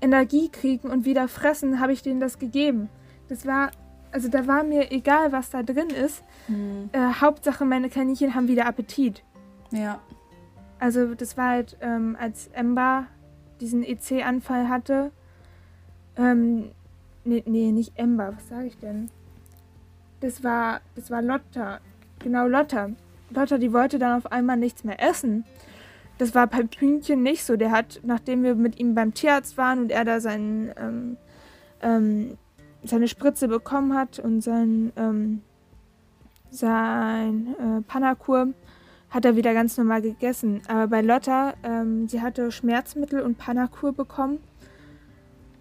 Energie 0.00 0.48
kriegen 0.48 0.90
und 0.90 1.04
wieder 1.04 1.28
fressen, 1.28 1.80
habe 1.80 1.92
ich 1.92 2.02
denen 2.02 2.20
das 2.20 2.38
gegeben. 2.38 2.88
Das 3.28 3.46
war, 3.46 3.70
also 4.12 4.28
da 4.28 4.46
war 4.46 4.62
mir 4.62 4.92
egal, 4.92 5.32
was 5.32 5.50
da 5.50 5.62
drin 5.62 5.90
ist. 5.90 6.22
Mhm. 6.48 6.90
Äh, 6.92 7.14
Hauptsache, 7.20 7.64
meine 7.64 7.88
Kaninchen 7.88 8.34
haben 8.34 8.48
wieder 8.48 8.66
Appetit. 8.66 9.22
Ja. 9.70 10.00
Also 10.78 11.14
das 11.14 11.36
war 11.36 11.50
halt, 11.50 11.76
ähm, 11.80 12.16
als 12.20 12.48
Ember 12.48 13.06
diesen 13.60 13.82
EC-Anfall 13.82 14.68
hatte, 14.68 15.10
ähm, 16.16 16.70
nee, 17.24 17.42
nee, 17.46 17.72
nicht 17.72 17.92
Ember, 17.96 18.34
was 18.36 18.48
sage 18.48 18.66
ich 18.66 18.78
denn? 18.78 19.10
Das 20.20 20.42
war, 20.44 20.80
das 20.94 21.10
war 21.10 21.22
Lotta. 21.22 21.80
Genau, 22.20 22.46
Lotta. 22.46 22.90
Lotta, 23.30 23.58
die 23.58 23.72
wollte 23.72 23.98
dann 23.98 24.18
auf 24.18 24.30
einmal 24.30 24.56
nichts 24.56 24.84
mehr 24.84 25.02
essen. 25.02 25.44
Das 26.18 26.34
war 26.34 26.46
bei 26.46 26.62
Pünktchen 26.62 27.22
nicht 27.22 27.44
so. 27.44 27.56
Der 27.56 27.70
hat, 27.70 28.00
nachdem 28.02 28.42
wir 28.42 28.54
mit 28.54 28.78
ihm 28.78 28.94
beim 28.94 29.12
Tierarzt 29.12 29.58
waren 29.58 29.80
und 29.80 29.90
er 29.90 30.04
da 30.04 30.20
seinen, 30.20 30.72
ähm, 30.78 31.16
ähm, 31.82 32.38
seine 32.84 33.08
Spritze 33.08 33.48
bekommen 33.48 33.94
hat 33.94 34.18
und 34.18 34.40
sein, 34.40 34.92
ähm, 34.96 35.42
sein 36.50 37.54
äh, 37.58 37.82
Panakur, 37.82 38.48
hat 39.10 39.24
er 39.24 39.36
wieder 39.36 39.54
ganz 39.54 39.76
normal 39.76 40.02
gegessen. 40.02 40.62
Aber 40.68 40.88
bei 40.88 41.00
Lotta, 41.00 41.54
ähm, 41.62 42.08
sie 42.08 42.22
hatte 42.22 42.50
Schmerzmittel 42.50 43.20
und 43.20 43.38
Panakur 43.38 43.92
bekommen 43.92 44.38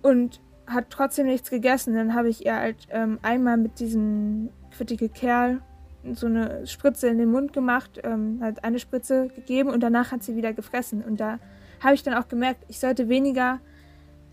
und 0.02 0.42
hat 0.68 0.90
trotzdem 0.90 1.28
nichts 1.28 1.50
gegessen. 1.50 1.96
Dann 1.96 2.16
habe 2.16 2.30
ich 2.30 2.46
ihr 2.46 2.56
halt 2.56 2.88
ähm, 2.90 3.20
einmal 3.22 3.58
mit 3.58 3.80
diesem 3.80 4.50
quittige 4.76 5.10
Kerl 5.10 5.62
so 6.14 6.28
eine 6.28 6.68
Spritze 6.68 7.08
in 7.08 7.18
den 7.18 7.32
Mund 7.32 7.54
gemacht, 7.54 8.00
ähm, 8.04 8.40
hat 8.42 8.64
eine 8.64 8.80
Spritze 8.80 9.28
gegeben 9.30 9.70
und 9.70 9.82
danach 9.82 10.12
hat 10.12 10.24
sie 10.24 10.36
wieder 10.36 10.54
gefressen. 10.54 11.04
Und 11.04 11.20
da 11.20 11.40
habe 11.82 11.96
ich 11.96 12.04
dann 12.04 12.14
auch 12.14 12.28
gemerkt, 12.28 12.64
ich 12.68 12.80
sollte 12.80 13.10
weniger 13.10 13.60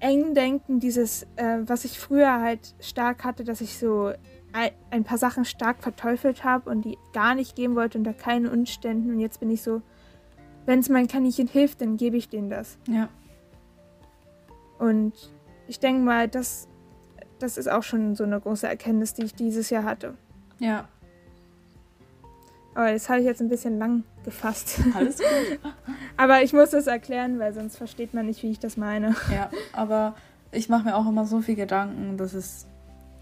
eng 0.00 0.34
denken, 0.34 0.80
dieses, 0.80 1.24
äh, 1.36 1.58
was 1.66 1.84
ich 1.84 1.98
früher 1.98 2.40
halt 2.40 2.74
stark 2.80 3.24
hatte, 3.24 3.44
dass 3.44 3.60
ich 3.60 3.78
so 3.78 4.12
ein 4.90 5.04
paar 5.04 5.16
Sachen 5.16 5.46
stark 5.46 5.82
verteufelt 5.82 6.44
habe 6.44 6.68
und 6.68 6.84
die 6.84 6.98
gar 7.14 7.34
nicht 7.34 7.56
geben 7.56 7.74
wollte 7.74 7.96
unter 7.96 8.12
keinen 8.12 8.46
Umständen. 8.46 9.10
Und 9.10 9.18
jetzt 9.18 9.40
bin 9.40 9.50
ich 9.50 9.62
so, 9.62 9.80
wenn 10.66 10.80
es 10.80 10.88
mein 10.88 11.08
Kaninchen 11.08 11.48
hilft, 11.48 11.80
dann 11.80 11.96
gebe 11.96 12.16
ich 12.16 12.28
denen 12.28 12.50
das. 12.50 12.76
Ja. 12.86 13.08
Und 14.78 15.14
ich 15.68 15.80
denke 15.80 16.02
mal, 16.02 16.28
das, 16.28 16.68
das 17.38 17.56
ist 17.56 17.70
auch 17.70 17.82
schon 17.82 18.14
so 18.14 18.24
eine 18.24 18.40
große 18.40 18.66
Erkenntnis, 18.66 19.14
die 19.14 19.22
ich 19.22 19.34
dieses 19.34 19.70
Jahr 19.70 19.84
hatte. 19.84 20.14
Ja. 20.58 20.88
Aber 22.74 22.92
das 22.92 23.08
habe 23.08 23.20
ich 23.20 23.26
jetzt 23.26 23.40
ein 23.40 23.48
bisschen 23.48 23.78
lang 23.78 24.04
gefasst. 24.24 24.80
Alles 24.94 25.18
gut. 25.18 25.58
aber 26.16 26.42
ich 26.42 26.52
muss 26.52 26.70
das 26.70 26.86
erklären, 26.86 27.38
weil 27.38 27.52
sonst 27.52 27.76
versteht 27.76 28.14
man 28.14 28.26
nicht, 28.26 28.42
wie 28.42 28.50
ich 28.50 28.58
das 28.58 28.76
meine. 28.76 29.14
Ja, 29.32 29.50
aber 29.72 30.14
ich 30.52 30.68
mache 30.68 30.84
mir 30.84 30.96
auch 30.96 31.06
immer 31.06 31.26
so 31.26 31.40
viel 31.40 31.56
Gedanken, 31.56 32.16
dass 32.16 32.34
es, 32.34 32.66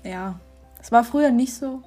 ja, 0.05 0.39
es 0.81 0.93
war 0.93 1.05
früher 1.05 1.31
nicht 1.31 1.55
so. 1.55 1.83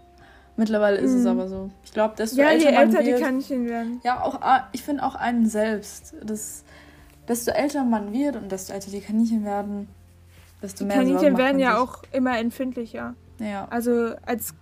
Mittlerweile 0.56 0.97
ist 0.97 1.12
mhm. 1.13 1.19
es 1.19 1.26
aber 1.26 1.47
so. 1.47 1.71
Ich 1.84 1.93
glaube, 1.93 2.15
desto 2.15 2.39
ja, 2.39 2.49
älter, 2.49 2.69
je 2.69 2.76
älter 2.76 2.97
man 2.97 3.06
wird, 3.06 3.17
die 3.19 3.23
Kaninchen 3.23 3.65
werden. 3.67 4.02
Ja, 4.04 4.21
auch 4.21 4.39
ich 4.71 4.84
finde 4.84 5.04
auch 5.04 5.15
einen 5.15 5.47
selbst. 5.47 6.13
Das, 6.23 6.63
desto 7.28 7.52
älter 7.52 7.84
man 7.84 8.13
wird 8.13 8.36
und 8.36 8.52
desto 8.52 8.73
älter 8.73 8.91
die 8.91 9.02
Kaninchen 9.02 9.45
werden, 9.45 9.88
desto 10.62 10.84
die 10.84 10.89
mehr 10.89 10.97
Kaninchen 10.97 11.38
werden 11.38 11.60
ja 11.60 11.78
auch 11.78 12.04
immer 12.12 12.38
empfindlicher. 12.38 13.15
Ja. 13.39 13.67
Also 13.71 14.13
als 14.26 14.54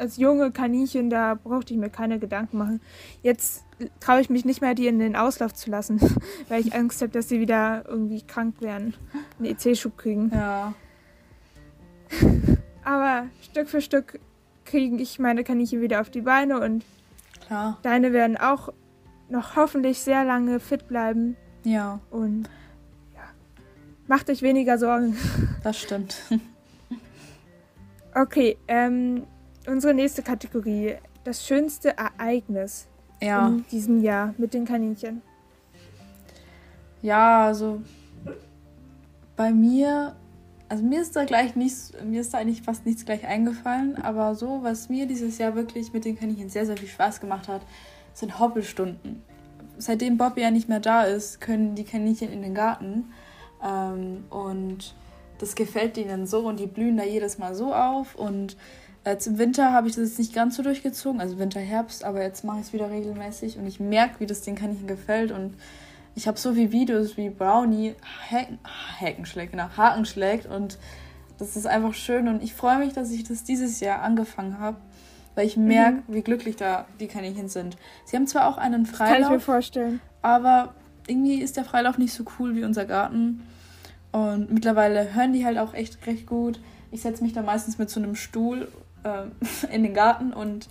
als 0.00 0.16
junge 0.16 0.50
Kaninchen, 0.50 1.10
da 1.10 1.34
brauchte 1.34 1.74
ich 1.74 1.78
mir 1.78 1.90
keine 1.90 2.18
Gedanken 2.18 2.58
machen. 2.58 2.80
Jetzt 3.22 3.64
traue 4.00 4.20
ich 4.20 4.30
mich 4.30 4.44
nicht 4.44 4.60
mehr, 4.60 4.74
die 4.74 4.86
in 4.86 4.98
den 4.98 5.16
Auslauf 5.16 5.54
zu 5.54 5.70
lassen, 5.70 6.00
weil 6.48 6.60
ich 6.60 6.74
Angst 6.74 7.00
habe, 7.02 7.12
dass 7.12 7.28
sie 7.28 7.40
wieder 7.40 7.84
irgendwie 7.86 8.22
krank 8.22 8.60
werden, 8.60 8.94
einen 9.38 9.48
EC-Schub 9.48 9.96
kriegen. 9.96 10.30
Ja. 10.34 10.74
Aber 12.84 13.26
Stück 13.42 13.68
für 13.68 13.80
Stück 13.80 14.18
kriege 14.64 14.96
ich 14.96 15.18
meine 15.18 15.44
Kaninchen 15.44 15.80
wieder 15.80 16.00
auf 16.00 16.10
die 16.10 16.22
Beine 16.22 16.60
und 16.60 16.84
Klar. 17.46 17.78
deine 17.82 18.12
werden 18.12 18.36
auch 18.36 18.72
noch 19.28 19.56
hoffentlich 19.56 20.00
sehr 20.00 20.24
lange 20.24 20.60
fit 20.60 20.88
bleiben. 20.88 21.36
Ja. 21.62 22.00
Und 22.10 22.48
ja, 23.14 23.22
macht 24.06 24.30
euch 24.30 24.42
weniger 24.42 24.78
Sorgen. 24.78 25.16
Das 25.62 25.78
stimmt. 25.78 26.16
Okay, 28.12 28.56
ähm, 28.66 29.24
unsere 29.66 29.94
nächste 29.94 30.22
Kategorie. 30.22 30.96
Das 31.24 31.46
schönste 31.46 31.96
Ereignis 31.96 32.86
ja. 33.20 33.48
in 33.48 33.64
diesem 33.70 34.02
Jahr 34.02 34.34
mit 34.38 34.54
den 34.54 34.64
Kaninchen. 34.64 35.22
Ja, 37.02 37.46
also 37.46 37.80
bei 39.36 39.52
mir, 39.52 40.16
also 40.68 40.84
mir 40.84 41.00
ist 41.00 41.16
da 41.16 41.24
gleich 41.24 41.56
nichts, 41.56 41.92
mir 42.04 42.20
ist 42.20 42.34
da 42.34 42.38
eigentlich 42.38 42.62
fast 42.62 42.84
nichts 42.84 43.04
gleich 43.04 43.26
eingefallen, 43.26 43.96
aber 44.02 44.34
so, 44.34 44.62
was 44.62 44.88
mir 44.90 45.06
dieses 45.06 45.38
Jahr 45.38 45.54
wirklich 45.54 45.92
mit 45.92 46.04
den 46.04 46.18
Kaninchen 46.18 46.50
sehr, 46.50 46.66
sehr 46.66 46.76
viel 46.76 46.88
Spaß 46.88 47.20
gemacht 47.20 47.48
hat, 47.48 47.62
sind 48.12 48.38
Hoppelstunden. 48.38 49.22
Seitdem 49.78 50.18
Bobby 50.18 50.42
ja 50.42 50.50
nicht 50.50 50.68
mehr 50.68 50.80
da 50.80 51.04
ist, 51.04 51.40
können 51.40 51.74
die 51.74 51.84
Kaninchen 51.84 52.30
in 52.30 52.42
den 52.42 52.54
Garten 52.54 53.12
ähm, 53.64 54.24
und 54.28 54.94
das 55.38 55.54
gefällt 55.54 55.96
ihnen 55.96 56.26
so 56.26 56.40
und 56.46 56.60
die 56.60 56.66
blühen 56.66 56.98
da 56.98 57.04
jedes 57.04 57.38
Mal 57.38 57.54
so 57.54 57.74
auf 57.74 58.14
und 58.14 58.58
Jetzt 59.04 59.26
im 59.26 59.38
Winter 59.38 59.72
habe 59.72 59.88
ich 59.88 59.94
das 59.94 60.10
jetzt 60.10 60.18
nicht 60.18 60.34
ganz 60.34 60.56
so 60.56 60.62
durchgezogen, 60.62 61.20
also 61.20 61.38
Winter, 61.38 61.60
Herbst, 61.60 62.04
aber 62.04 62.22
jetzt 62.22 62.44
mache 62.44 62.58
ich 62.58 62.66
es 62.66 62.72
wieder 62.72 62.90
regelmäßig 62.90 63.56
und 63.56 63.66
ich 63.66 63.80
merke, 63.80 64.20
wie 64.20 64.26
das 64.26 64.42
den 64.42 64.56
Kaninchen 64.56 64.86
gefällt 64.86 65.32
und 65.32 65.54
ich 66.14 66.28
habe 66.28 66.38
so 66.38 66.52
viele 66.52 66.70
Videos, 66.70 67.16
wie 67.16 67.30
Brownie 67.30 67.94
Haken, 68.30 68.58
Haken 69.00 69.24
schlägt, 69.24 69.52
genau, 69.52 69.68
Haken 69.76 70.04
schlägt 70.04 70.46
und 70.46 70.78
das 71.38 71.56
ist 71.56 71.66
einfach 71.66 71.94
schön 71.94 72.28
und 72.28 72.42
ich 72.42 72.52
freue 72.52 72.78
mich, 72.78 72.92
dass 72.92 73.10
ich 73.10 73.24
das 73.24 73.42
dieses 73.42 73.80
Jahr 73.80 74.02
angefangen 74.02 74.58
habe, 74.58 74.76
weil 75.34 75.46
ich 75.46 75.56
merke, 75.56 76.02
mhm. 76.06 76.14
wie 76.14 76.22
glücklich 76.22 76.56
da 76.56 76.84
die 76.98 77.06
Kaninchen 77.06 77.48
sind. 77.48 77.78
Sie 78.04 78.16
haben 78.16 78.26
zwar 78.26 78.48
auch 78.48 78.58
einen 78.58 78.84
Freilauf, 78.84 79.14
Kann 79.14 79.22
ich 79.22 79.30
mir 79.30 79.40
vorstellen. 79.40 80.00
aber 80.20 80.74
irgendwie 81.06 81.40
ist 81.40 81.56
der 81.56 81.64
Freilauf 81.64 81.96
nicht 81.96 82.12
so 82.12 82.24
cool 82.38 82.54
wie 82.54 82.64
unser 82.64 82.84
Garten 82.84 83.46
und 84.12 84.52
mittlerweile 84.52 85.14
hören 85.14 85.32
die 85.32 85.46
halt 85.46 85.56
auch 85.56 85.72
echt 85.72 86.06
recht 86.06 86.26
gut. 86.26 86.60
Ich 86.90 87.00
setze 87.00 87.22
mich 87.22 87.32
da 87.32 87.40
meistens 87.42 87.78
mit 87.78 87.88
so 87.88 88.00
einem 88.00 88.14
Stuhl 88.16 88.68
ähm, 89.04 89.32
in 89.72 89.82
den 89.82 89.94
Garten 89.94 90.32
und 90.32 90.68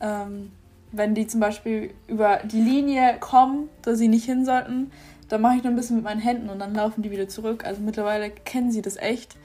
ähm, 0.00 0.52
wenn 0.92 1.14
die 1.14 1.26
zum 1.26 1.40
Beispiel 1.40 1.94
über 2.06 2.40
die 2.44 2.60
Linie 2.60 3.16
kommen, 3.20 3.68
da 3.82 3.94
sie 3.94 4.08
nicht 4.08 4.24
hin 4.24 4.44
sollten, 4.44 4.90
dann 5.28 5.40
mache 5.40 5.56
ich 5.56 5.62
nur 5.62 5.72
ein 5.72 5.76
bisschen 5.76 5.96
mit 5.96 6.04
meinen 6.04 6.20
Händen 6.20 6.48
und 6.48 6.58
dann 6.58 6.74
laufen 6.74 7.02
die 7.02 7.10
wieder 7.10 7.28
zurück. 7.28 7.64
Also 7.64 7.82
mittlerweile 7.82 8.30
kennen 8.30 8.70
sie 8.70 8.82
das 8.82 8.96
echt. 8.96 9.36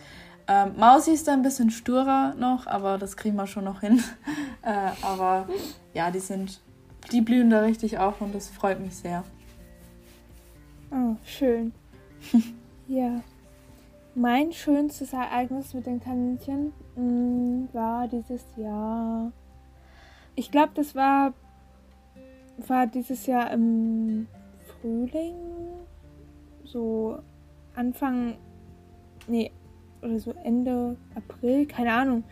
Ähm, 0.48 0.74
Mausi 0.78 1.12
ist 1.12 1.28
da 1.28 1.34
ein 1.34 1.42
bisschen 1.42 1.72
sturer 1.72 2.36
noch, 2.38 2.68
aber 2.68 2.98
das 2.98 3.18
kriegen 3.18 3.36
wir 3.36 3.48
schon 3.48 3.64
noch 3.64 3.82
hin. 3.82 4.04
äh, 4.62 4.92
aber 5.02 5.48
ja, 5.94 6.12
die 6.12 6.20
sind, 6.20 6.62
die 7.12 7.22
blühen 7.22 7.50
da 7.50 7.62
richtig 7.62 7.98
auf 7.98 8.22
und 8.22 8.36
das 8.36 8.50
freut 8.50 8.80
mich 8.80 8.96
sehr. 8.96 9.24
Oh, 10.92 11.16
schön. 11.26 11.74
ja. 12.88 13.22
Mein 14.14 14.52
schönstes 14.52 15.14
Ereignis 15.14 15.74
mit 15.74 15.86
den 15.86 16.02
Kaninchen 16.02 16.74
war 16.96 18.08
dieses 18.08 18.44
Jahr. 18.58 19.32
Ich 20.36 20.52
glaube, 20.52 20.72
das 20.76 20.96
war, 20.96 21.34
war 22.68 22.88
dieses 22.88 23.26
Jahr 23.26 23.52
im 23.52 24.28
Frühling. 24.66 25.36
So 26.64 27.20
Anfang. 27.76 28.36
Nee, 29.28 29.52
oder 30.02 30.20
so 30.20 30.34
Ende 30.44 30.98
April, 31.16 31.66
keine 31.66 31.94
Ahnung. 31.94 32.24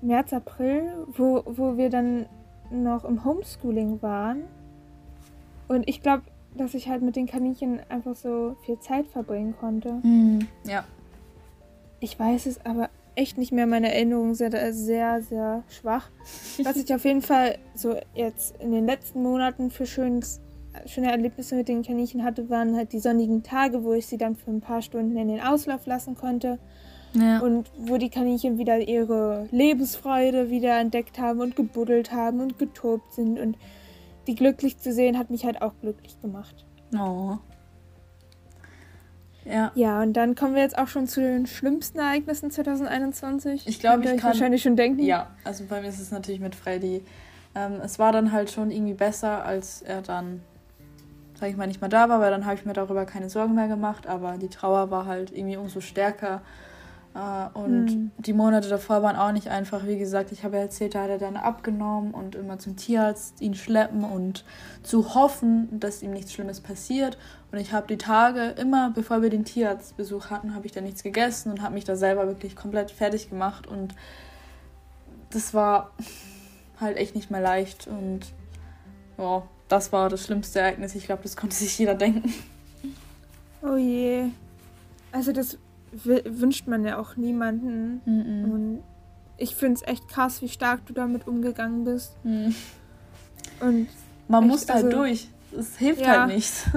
März, 0.00 0.32
April, 0.32 1.06
wo, 1.16 1.42
wo 1.46 1.76
wir 1.76 1.90
dann 1.90 2.26
noch 2.70 3.04
im 3.04 3.24
Homeschooling 3.24 4.02
waren. 4.02 4.42
Und 5.68 5.88
ich 5.88 6.02
glaube, 6.02 6.24
dass 6.54 6.74
ich 6.74 6.88
halt 6.88 7.02
mit 7.02 7.16
den 7.16 7.26
Kaninchen 7.26 7.80
einfach 7.88 8.14
so 8.14 8.56
viel 8.64 8.78
Zeit 8.80 9.06
verbringen 9.06 9.54
konnte. 9.58 9.94
Mm, 10.02 10.40
ja. 10.64 10.84
Ich 12.00 12.18
weiß 12.18 12.46
es 12.46 12.64
aber 12.66 12.90
echt 13.14 13.38
nicht 13.38 13.52
mehr. 13.52 13.66
Meine 13.66 13.92
Erinnerungen 13.92 14.34
sind 14.34 14.54
sehr, 14.70 15.22
sehr 15.22 15.62
schwach. 15.68 16.10
Was 16.62 16.76
ich 16.76 16.94
auf 16.94 17.04
jeden 17.04 17.22
Fall 17.22 17.58
so 17.74 17.96
jetzt 18.14 18.56
in 18.60 18.72
den 18.72 18.86
letzten 18.86 19.22
Monaten 19.22 19.70
für 19.70 19.86
schönes, 19.86 20.40
schöne 20.86 21.10
Erlebnisse 21.10 21.54
mit 21.56 21.68
den 21.68 21.82
Kaninchen 21.82 22.24
hatte, 22.24 22.48
waren 22.50 22.76
halt 22.76 22.92
die 22.92 22.98
sonnigen 22.98 23.42
Tage, 23.42 23.84
wo 23.84 23.92
ich 23.92 24.06
sie 24.06 24.18
dann 24.18 24.36
für 24.36 24.50
ein 24.50 24.60
paar 24.60 24.82
Stunden 24.82 25.16
in 25.16 25.28
den 25.28 25.40
Auslauf 25.40 25.86
lassen 25.86 26.14
konnte. 26.14 26.58
Ja. 27.14 27.40
Und 27.40 27.70
wo 27.76 27.98
die 27.98 28.08
Kaninchen 28.08 28.56
wieder 28.56 28.78
ihre 28.78 29.46
Lebensfreude 29.50 30.48
wieder 30.48 30.78
entdeckt 30.80 31.18
haben 31.18 31.40
und 31.40 31.56
gebuddelt 31.56 32.12
haben 32.12 32.40
und 32.40 32.58
getobt 32.58 33.12
sind 33.12 33.38
und 33.38 33.58
die 34.26 34.34
glücklich 34.34 34.78
zu 34.78 34.92
sehen, 34.92 35.18
hat 35.18 35.28
mich 35.28 35.44
halt 35.44 35.60
auch 35.60 35.74
glücklich 35.80 36.18
gemacht. 36.22 36.64
Oh. 36.98 37.36
Ja. 39.44 39.72
Ja, 39.74 40.02
und 40.02 40.12
dann 40.12 40.34
kommen 40.34 40.54
wir 40.54 40.62
jetzt 40.62 40.78
auch 40.78 40.88
schon 40.88 41.06
zu 41.06 41.20
den 41.20 41.46
schlimmsten 41.46 41.98
Ereignissen 41.98 42.50
2021. 42.50 43.66
Ich 43.66 43.80
glaube, 43.80 44.04
ich 44.04 44.10
kann 44.16 44.30
wahrscheinlich 44.30 44.62
schon 44.62 44.76
denken. 44.76 45.02
Ja, 45.02 45.30
also 45.44 45.64
bei 45.68 45.80
mir 45.80 45.88
ist 45.88 46.00
es 46.00 46.10
natürlich 46.10 46.40
mit 46.40 46.54
Freddy. 46.54 47.04
Ähm, 47.54 47.80
es 47.84 47.98
war 47.98 48.12
dann 48.12 48.32
halt 48.32 48.50
schon 48.50 48.70
irgendwie 48.70 48.94
besser, 48.94 49.44
als 49.44 49.82
er 49.82 50.00
dann, 50.02 50.42
sag 51.38 51.50
ich 51.50 51.56
mal, 51.56 51.66
nicht 51.66 51.80
mehr 51.80 51.90
da 51.90 52.08
war, 52.08 52.20
weil 52.20 52.30
dann 52.30 52.46
habe 52.46 52.54
ich 52.54 52.64
mir 52.64 52.72
darüber 52.72 53.04
keine 53.04 53.28
Sorgen 53.28 53.54
mehr 53.54 53.68
gemacht. 53.68 54.06
Aber 54.06 54.38
die 54.38 54.48
Trauer 54.48 54.90
war 54.90 55.06
halt 55.06 55.32
irgendwie 55.32 55.56
umso 55.56 55.80
stärker. 55.80 56.42
Äh, 57.14 57.58
und 57.58 57.88
hm. 57.88 58.10
die 58.18 58.32
Monate 58.32 58.68
davor 58.68 59.02
waren 59.02 59.16
auch 59.16 59.32
nicht 59.32 59.48
einfach. 59.48 59.86
Wie 59.86 59.98
gesagt, 59.98 60.32
ich 60.32 60.44
habe 60.44 60.56
ja 60.56 60.62
erzählt, 60.62 60.94
da 60.94 61.02
hat 61.02 61.10
er 61.10 61.18
dann 61.18 61.36
abgenommen 61.36 62.12
und 62.12 62.34
immer 62.34 62.58
zum 62.58 62.76
Tierarzt 62.76 63.40
ihn 63.40 63.54
schleppen 63.54 64.04
und 64.04 64.44
zu 64.82 65.14
hoffen, 65.14 65.68
dass 65.78 66.02
ihm 66.02 66.12
nichts 66.12 66.32
Schlimmes 66.32 66.60
passiert. 66.60 67.18
Und 67.50 67.58
ich 67.58 67.72
habe 67.72 67.86
die 67.86 67.98
Tage 67.98 68.54
immer, 68.58 68.90
bevor 68.90 69.20
wir 69.20 69.28
den 69.28 69.44
Tierarztbesuch 69.44 70.30
hatten, 70.30 70.54
habe 70.54 70.66
ich 70.66 70.72
da 70.72 70.80
nichts 70.80 71.02
gegessen 71.02 71.50
und 71.50 71.62
habe 71.62 71.74
mich 71.74 71.84
da 71.84 71.96
selber 71.96 72.26
wirklich 72.26 72.56
komplett 72.56 72.90
fertig 72.90 73.28
gemacht. 73.28 73.66
Und 73.66 73.94
das 75.30 75.52
war 75.52 75.90
halt 76.80 76.96
echt 76.96 77.14
nicht 77.14 77.30
mehr 77.30 77.42
leicht. 77.42 77.86
Und 77.86 78.20
ja, 79.18 79.42
das 79.68 79.92
war 79.92 80.08
das 80.08 80.24
schlimmste 80.24 80.60
Ereignis. 80.60 80.94
Ich 80.94 81.04
glaube, 81.04 81.22
das 81.22 81.36
konnte 81.36 81.56
sich 81.56 81.78
jeder 81.78 81.94
denken. 81.94 82.32
Oh 83.62 83.76
je. 83.76 84.30
Also 85.12 85.32
das 85.32 85.58
wünscht 85.92 86.66
man 86.66 86.84
ja 86.84 86.98
auch 86.98 87.16
niemanden. 87.16 88.00
Mm 88.04 88.10
-mm. 88.10 88.44
Und 88.44 88.82
ich 89.36 89.54
finde 89.54 89.74
es 89.74 89.86
echt 89.86 90.08
krass, 90.08 90.42
wie 90.42 90.48
stark 90.48 90.86
du 90.86 90.92
damit 90.92 91.26
umgegangen 91.26 91.84
bist. 91.84 92.16
Mm. 92.24 92.50
Und 93.60 93.88
man 94.28 94.44
echt, 94.44 94.50
muss 94.50 94.68
halt 94.68 94.84
also, 94.84 94.96
durch. 94.96 95.28
Es 95.56 95.76
hilft 95.76 96.00
ja, 96.00 96.22
halt 96.22 96.34
nichts. 96.34 96.66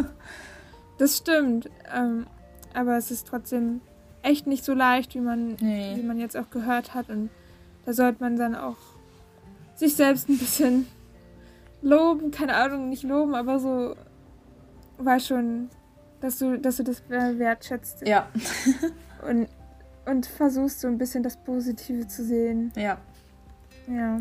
Das 0.98 1.18
stimmt. 1.18 1.70
Ähm, 1.94 2.26
aber 2.74 2.96
es 2.96 3.12
ist 3.12 3.28
trotzdem 3.28 3.82
echt 4.22 4.48
nicht 4.48 4.64
so 4.64 4.74
leicht, 4.74 5.14
wie 5.14 5.20
man, 5.20 5.58
nee. 5.60 5.94
wie 5.98 6.04
man 6.04 6.18
jetzt 6.18 6.38
auch 6.38 6.50
gehört 6.50 6.94
hat. 6.94 7.10
Und 7.10 7.30
da 7.86 7.92
sollte 7.92 8.24
man 8.24 8.38
dann 8.38 8.56
auch 8.56 8.78
sich 9.76 9.96
selbst 9.96 10.30
ein 10.30 10.38
bisschen 10.38 10.88
loben, 11.82 12.32
keine 12.32 12.56
Ahnung, 12.56 12.90
nicht 12.90 13.04
loben, 13.04 13.36
aber 13.36 13.60
so 13.60 13.96
war 14.98 15.20
schon, 15.20 15.70
dass 16.22 16.40
du, 16.40 16.58
dass 16.58 16.78
du 16.78 16.84
das 16.84 17.04
wertschätzt. 17.10 18.08
Ja. 18.08 18.28
Und, 19.26 19.48
und 20.06 20.26
versuchst 20.26 20.82
so 20.82 20.88
ein 20.88 20.98
bisschen 20.98 21.24
das 21.24 21.38
Positive 21.38 22.08
zu 22.08 22.24
sehen. 22.24 22.72
Ja. 22.76 22.98
Ja. 23.88 24.20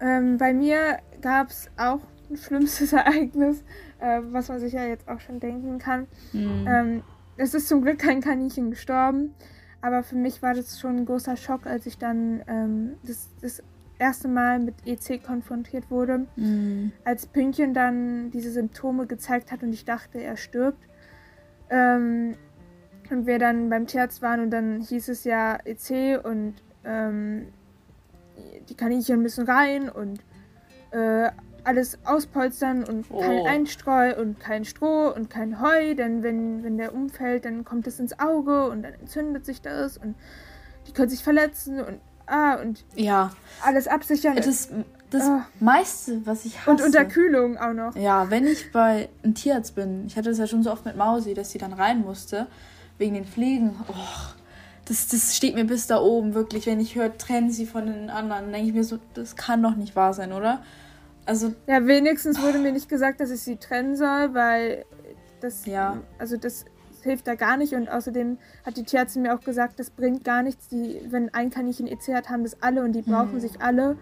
Ähm, 0.00 0.38
bei 0.38 0.52
mir 0.52 0.98
gab 1.20 1.50
es 1.50 1.70
auch 1.76 2.00
ein 2.30 2.36
schlimmstes 2.36 2.92
Ereignis, 2.94 3.62
äh, 4.00 4.20
was 4.30 4.48
man 4.48 4.60
sich 4.60 4.72
ja 4.72 4.84
jetzt 4.84 5.08
auch 5.08 5.20
schon 5.20 5.40
denken 5.40 5.78
kann. 5.78 6.06
Mhm. 6.32 6.66
Ähm, 6.68 7.02
es 7.36 7.54
ist 7.54 7.68
zum 7.68 7.82
Glück 7.82 7.98
kein 7.98 8.20
Kaninchen 8.20 8.70
gestorben, 8.70 9.34
aber 9.80 10.02
für 10.02 10.16
mich 10.16 10.42
war 10.42 10.54
das 10.54 10.78
schon 10.78 10.96
ein 10.96 11.06
großer 11.06 11.36
Schock, 11.36 11.66
als 11.66 11.86
ich 11.86 11.98
dann 11.98 12.42
ähm, 12.48 12.96
das, 13.04 13.28
das 13.40 13.62
erste 13.98 14.28
Mal 14.28 14.58
mit 14.58 14.74
EC 14.86 15.22
konfrontiert 15.22 15.90
wurde. 15.90 16.26
Mhm. 16.36 16.92
Als 17.04 17.26
Pünktchen 17.26 17.74
dann 17.74 18.30
diese 18.30 18.50
Symptome 18.50 19.06
gezeigt 19.06 19.52
hat 19.52 19.62
und 19.62 19.72
ich 19.72 19.84
dachte, 19.84 20.20
er 20.20 20.36
stirbt. 20.36 20.84
Ähm, 21.70 22.34
und 23.10 23.26
wir 23.26 23.38
dann 23.38 23.70
beim 23.70 23.86
Tierarzt 23.86 24.22
waren 24.22 24.40
und 24.40 24.50
dann 24.50 24.80
hieß 24.80 25.08
es 25.08 25.24
ja 25.24 25.58
EC 25.64 26.24
und 26.24 26.54
ähm, 26.84 27.48
die 28.68 28.74
Kaninchen 28.74 29.22
müssen 29.22 29.46
rein 29.46 29.88
und 29.88 30.20
äh, 30.90 31.30
alles 31.64 31.98
auspolstern 32.04 32.84
und 32.84 33.06
oh. 33.10 33.20
kein 33.20 33.46
Einstreu 33.46 34.14
und 34.18 34.40
kein 34.40 34.64
Stroh 34.64 35.12
und 35.14 35.28
kein 35.28 35.60
Heu, 35.60 35.94
denn 35.94 36.22
wenn, 36.22 36.62
wenn 36.62 36.78
der 36.78 36.94
umfällt, 36.94 37.44
dann 37.44 37.64
kommt 37.64 37.86
es 37.86 37.98
ins 38.00 38.18
Auge 38.18 38.68
und 38.70 38.82
dann 38.82 38.94
entzündet 38.94 39.44
sich 39.44 39.60
das 39.60 39.98
und 39.98 40.14
die 40.86 40.92
können 40.92 41.10
sich 41.10 41.22
verletzen 41.22 41.80
und 41.80 42.00
ah 42.26 42.54
und 42.54 42.84
ja. 42.94 43.30
alles 43.62 43.86
absichern. 43.88 44.36
Das, 44.36 44.70
das 45.10 45.24
oh. 45.24 45.40
meiste, 45.60 46.24
was 46.24 46.44
ich 46.44 46.58
hasse. 46.60 46.70
Und 46.70 46.82
Unterkühlung 46.82 47.58
auch 47.58 47.72
noch. 47.72 47.96
Ja, 47.96 48.30
wenn 48.30 48.46
ich 48.46 48.72
bei 48.72 49.08
einem 49.22 49.34
Tierarzt 49.34 49.74
bin, 49.74 50.06
ich 50.06 50.16
hatte 50.16 50.30
das 50.30 50.38
ja 50.38 50.46
schon 50.46 50.62
so 50.62 50.70
oft 50.70 50.84
mit 50.84 50.96
Mausi, 50.96 51.34
dass 51.34 51.50
sie 51.50 51.58
dann 51.58 51.72
rein 51.72 52.00
musste, 52.00 52.46
wegen 52.98 53.14
den 53.14 53.24
Fliegen. 53.24 53.76
Oh, 53.88 54.34
das, 54.84 55.08
das 55.08 55.36
steht 55.36 55.54
mir 55.54 55.64
bis 55.64 55.86
da 55.86 56.00
oben, 56.00 56.34
wirklich. 56.34 56.66
Wenn 56.66 56.80
ich 56.80 56.94
höre, 56.94 57.16
trennen 57.16 57.50
sie 57.50 57.66
von 57.66 57.86
den 57.86 58.10
anderen, 58.10 58.52
denke 58.52 58.68
ich 58.68 58.74
mir 58.74 58.84
so, 58.84 58.98
das 59.14 59.36
kann 59.36 59.62
doch 59.62 59.76
nicht 59.76 59.96
wahr 59.96 60.14
sein, 60.14 60.32
oder? 60.32 60.62
Also. 61.26 61.54
Ja, 61.66 61.86
wenigstens 61.86 62.40
wurde 62.40 62.58
mir 62.58 62.72
nicht 62.72 62.88
gesagt, 62.88 63.20
dass 63.20 63.30
ich 63.30 63.40
sie 63.40 63.56
trennen 63.56 63.96
soll, 63.96 64.34
weil 64.34 64.84
das. 65.40 65.66
Ja. 65.66 65.98
Also 66.18 66.36
das 66.36 66.64
hilft 67.02 67.26
da 67.26 67.34
gar 67.34 67.56
nicht 67.56 67.74
und 67.74 67.88
außerdem 67.88 68.38
hat 68.64 68.76
die 68.76 68.82
Tierärztin 68.82 69.22
mir 69.22 69.34
auch 69.34 69.40
gesagt, 69.40 69.78
das 69.78 69.90
bringt 69.90 70.24
gar 70.24 70.42
nichts. 70.42 70.68
Die, 70.68 71.00
wenn 71.08 71.32
ein 71.32 71.50
Kaninchen 71.50 71.86
EC 71.86 72.14
hat, 72.14 72.28
haben 72.28 72.42
das 72.42 72.62
alle 72.62 72.82
und 72.82 72.92
die 72.92 73.02
brauchen 73.02 73.32
hm. 73.32 73.40
sich 73.40 73.60
alle. 73.60 73.96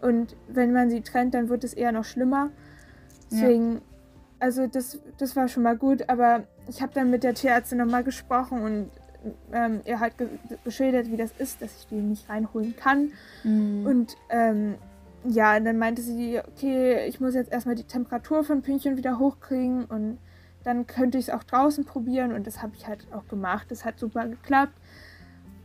Und 0.00 0.36
wenn 0.48 0.72
man 0.72 0.90
sie 0.90 1.00
trennt, 1.00 1.34
dann 1.34 1.48
wird 1.48 1.64
es 1.64 1.72
eher 1.72 1.92
noch 1.92 2.04
schlimmer. 2.04 2.50
Deswegen, 3.30 3.76
ja. 3.76 3.80
also 4.38 4.66
das, 4.66 4.98
das 5.18 5.34
war 5.34 5.48
schon 5.48 5.62
mal 5.62 5.76
gut, 5.76 6.08
aber 6.08 6.44
ich 6.68 6.82
habe 6.82 6.92
dann 6.94 7.10
mit 7.10 7.24
der 7.24 7.34
Tierärztin 7.34 7.78
nochmal 7.78 8.04
gesprochen 8.04 8.62
und 8.62 8.90
ähm, 9.52 9.80
ihr 9.84 10.00
halt 10.00 10.18
ge 10.18 10.28
geschildert, 10.64 11.10
wie 11.10 11.16
das 11.16 11.32
ist, 11.38 11.62
dass 11.62 11.76
ich 11.78 11.86
die 11.86 11.96
nicht 11.96 12.28
reinholen 12.28 12.76
kann. 12.76 13.12
Mhm. 13.42 13.86
Und 13.86 14.16
ähm, 14.28 14.74
ja, 15.24 15.56
und 15.56 15.64
dann 15.64 15.78
meinte 15.78 16.02
sie, 16.02 16.38
okay, 16.38 17.06
ich 17.06 17.20
muss 17.20 17.34
jetzt 17.34 17.50
erstmal 17.50 17.74
die 17.74 17.84
Temperatur 17.84 18.44
von 18.44 18.62
Pünktchen 18.62 18.96
wieder 18.96 19.18
hochkriegen 19.18 19.86
und 19.86 20.18
dann 20.64 20.86
könnte 20.86 21.18
ich 21.18 21.28
es 21.28 21.34
auch 21.34 21.44
draußen 21.44 21.84
probieren 21.84 22.32
und 22.32 22.46
das 22.46 22.62
habe 22.62 22.72
ich 22.76 22.86
halt 22.86 23.06
auch 23.12 23.26
gemacht. 23.28 23.70
Das 23.70 23.84
hat 23.84 23.98
super 23.98 24.28
geklappt. 24.28 24.74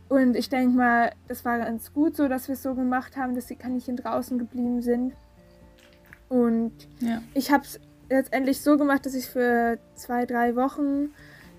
Und 0.08 0.34
ich 0.36 0.48
denke 0.48 0.76
mal, 0.76 1.12
das 1.28 1.44
war 1.44 1.58
ganz 1.58 1.92
gut 1.92 2.16
so, 2.16 2.26
dass 2.26 2.48
wir 2.48 2.54
es 2.54 2.62
so 2.62 2.74
gemacht 2.74 3.16
haben, 3.16 3.34
dass 3.34 3.46
die 3.46 3.54
Kaninchen 3.54 3.96
draußen 3.96 4.38
geblieben 4.38 4.82
sind. 4.82 5.14
Und 6.28 6.72
ja. 7.00 7.22
ich 7.32 7.52
habe 7.52 7.64
es 7.64 7.80
letztendlich 8.10 8.60
so 8.60 8.76
gemacht, 8.76 9.06
dass 9.06 9.14
ich 9.14 9.26
für 9.26 9.78
zwei, 9.94 10.26
drei 10.26 10.56
Wochen 10.56 11.10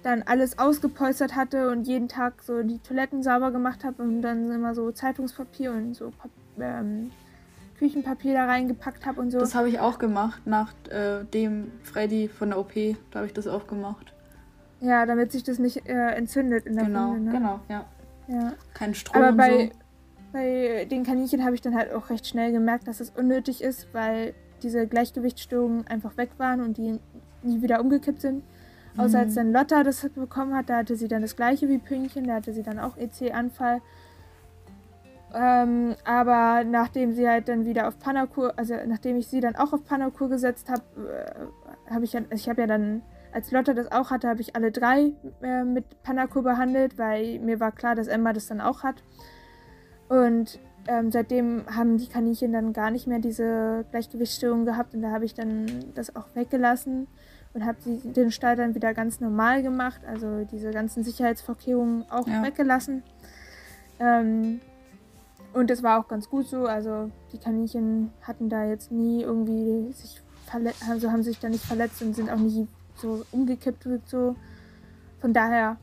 dann 0.04 0.24
alles 0.24 0.60
ausgepolstert 0.60 1.36
hatte 1.36 1.70
und 1.70 1.88
jeden 1.88 2.08
Tag 2.08 2.42
so 2.44 2.64
die 2.64 2.80
Toiletten 2.80 3.24
sauber 3.24 3.52
gemacht 3.52 3.84
habe 3.84 4.04
und 4.04 4.22
dann 4.22 4.52
immer 4.52 4.76
so 4.76 4.92
Zeitungspapier 4.92 5.72
und 5.72 5.96
so 5.96 6.12
ähm, 6.60 7.12
Küchenpapier 7.78 8.34
da 8.34 8.46
reingepackt 8.46 9.06
habe 9.06 9.22
und 9.22 9.32
so. 9.32 9.40
Das 9.40 9.56
habe 9.56 9.70
ich 9.70 9.80
auch 9.80 10.00
gemacht, 10.00 10.42
nach 10.46 10.74
äh, 10.90 11.24
dem 11.26 11.72
Freddy 11.84 12.28
von 12.28 12.50
der 12.50 12.60
OP. 12.60 12.74
Da 13.12 13.20
habe 13.20 13.28
ich 13.28 13.34
das 13.34 13.48
auch 13.48 13.68
gemacht. 13.68 14.14
Ja, 14.82 15.06
damit 15.06 15.32
sich 15.32 15.44
das 15.44 15.60
nicht 15.60 15.88
äh, 15.88 16.12
entzündet 16.16 16.66
in 16.66 16.76
der 16.76 16.86
genau, 16.86 17.10
Wunde. 17.10 17.32
Ne? 17.32 17.32
Genau, 17.32 17.60
ja. 17.70 17.86
ja. 18.28 18.54
Kein 18.74 18.96
Strom 18.96 19.22
Aber 19.22 19.34
bei, 19.34 19.66
so. 19.66 19.72
bei 20.34 20.88
den 20.90 21.04
Kaninchen 21.04 21.44
habe 21.44 21.54
ich 21.54 21.62
dann 21.62 21.76
halt 21.76 21.94
auch 21.94 22.10
recht 22.10 22.26
schnell 22.26 22.52
gemerkt, 22.52 22.88
dass 22.88 23.00
es 23.00 23.12
unnötig 23.12 23.62
ist, 23.62 23.88
weil 23.94 24.34
diese 24.64 24.88
Gleichgewichtsstörungen 24.88 25.88
einfach 25.88 26.18
weg 26.18 26.32
waren 26.38 26.62
und 26.62 26.78
die 26.78 27.00
nie 27.44 27.62
wieder 27.62 27.82
umgekippt 27.82 28.22
sind. 28.22 28.44
Außer 28.98 29.20
mhm. 29.20 29.24
als 29.26 29.36
dann 29.36 29.54
Lotta 29.54 29.84
das 29.84 30.08
bekommen 30.10 30.54
hat, 30.54 30.70
da 30.70 30.78
hatte 30.78 30.96
sie 30.96 31.08
dann 31.08 31.22
das 31.22 31.36
gleiche 31.36 31.70
wie 31.70 31.78
Pünktchen, 31.78 32.28
da 32.28 32.36
hatte 32.36 32.54
sie 32.54 32.64
dann 32.64 32.80
auch 32.80 32.98
EC-Anfall. 32.98 33.82
Ähm, 35.34 35.96
aber 36.04 36.66
nachdem 36.66 37.14
sie 37.14 37.28
halt 37.28 37.48
dann 37.48 37.66
wieder 37.66 37.88
auf 37.88 37.98
Panakur, 38.00 38.54
also 38.58 38.76
nachdem 38.86 39.16
ich 39.16 39.28
sie 39.28 39.40
dann 39.40 39.56
auch 39.56 39.72
auf 39.72 39.86
Panakur 39.86 40.28
gesetzt 40.28 40.70
habe, 40.70 40.84
äh, 40.98 41.92
habe 41.94 42.04
ich 42.04 42.14
ja, 42.14 42.22
ich 42.32 42.50
habe 42.50 42.62
ja 42.62 42.68
dann, 42.68 43.02
als 43.32 43.50
Lotta 43.52 43.74
das 43.74 43.90
auch 43.94 44.12
hatte, 44.12 44.28
habe 44.28 44.42
ich 44.42 44.58
alle 44.58 44.72
drei 44.72 45.14
äh, 45.42 45.64
mit 45.64 46.04
Panakur 46.04 46.44
behandelt, 46.44 46.98
weil 46.98 47.40
mir 47.40 47.62
war 47.62 47.72
klar, 47.72 47.96
dass 47.96 48.08
Emma 48.08 48.34
das 48.34 48.48
dann 48.48 48.60
auch 48.60 48.84
hat. 48.84 49.04
Und 50.10 50.60
ähm, 50.88 51.12
seitdem 51.12 51.64
haben 51.68 51.98
die 51.98 52.08
Kaninchen 52.08 52.52
dann 52.54 52.74
gar 52.74 52.92
nicht 52.92 53.08
mehr 53.08 53.20
diese 53.20 53.86
Gleichgewichtsstörung 53.92 54.66
gehabt 54.66 54.94
und 54.94 55.02
da 55.02 55.12
habe 55.12 55.26
ich 55.26 55.34
dann 55.34 55.66
das 55.96 56.16
auch 56.16 56.26
weggelassen 56.34 57.08
und 57.54 57.66
habe 57.66 57.78
den 57.86 58.32
Stall 58.32 58.56
dann 58.56 58.76
wieder 58.76 58.94
ganz 58.94 59.20
normal 59.20 59.62
gemacht, 59.62 60.02
also 60.08 60.46
diese 60.52 60.72
ganzen 60.72 61.04
Sicherheitsvorkehrungen 61.04 62.10
auch 62.10 62.28
ja. 62.28 62.44
weggelassen. 62.44 63.04
Ähm, 64.00 64.62
und 65.54 65.70
das 65.70 65.84
war 65.84 66.00
auch 66.00 66.08
ganz 66.08 66.30
gut 66.30 66.48
so. 66.48 66.66
Also 66.66 67.12
die 67.34 67.38
Kaninchen 67.38 68.12
hatten 68.22 68.50
da 68.50 68.66
jetzt 68.66 68.92
nie 68.92 69.22
irgendwie 69.22 69.92
sich 69.92 70.22
verletzt, 70.46 70.84
also 70.90 71.12
haben 71.12 71.24
sich 71.24 71.40
da 71.40 71.50
nicht 71.50 71.66
verletzt 71.66 72.02
und 72.02 72.16
sind 72.16 72.30
auch 72.30 72.38
nie 72.38 72.68
so 72.96 73.26
umgekippt 73.32 73.86
und 73.86 74.08
so. 74.08 74.36
Von 75.20 75.34
daher. 75.34 75.78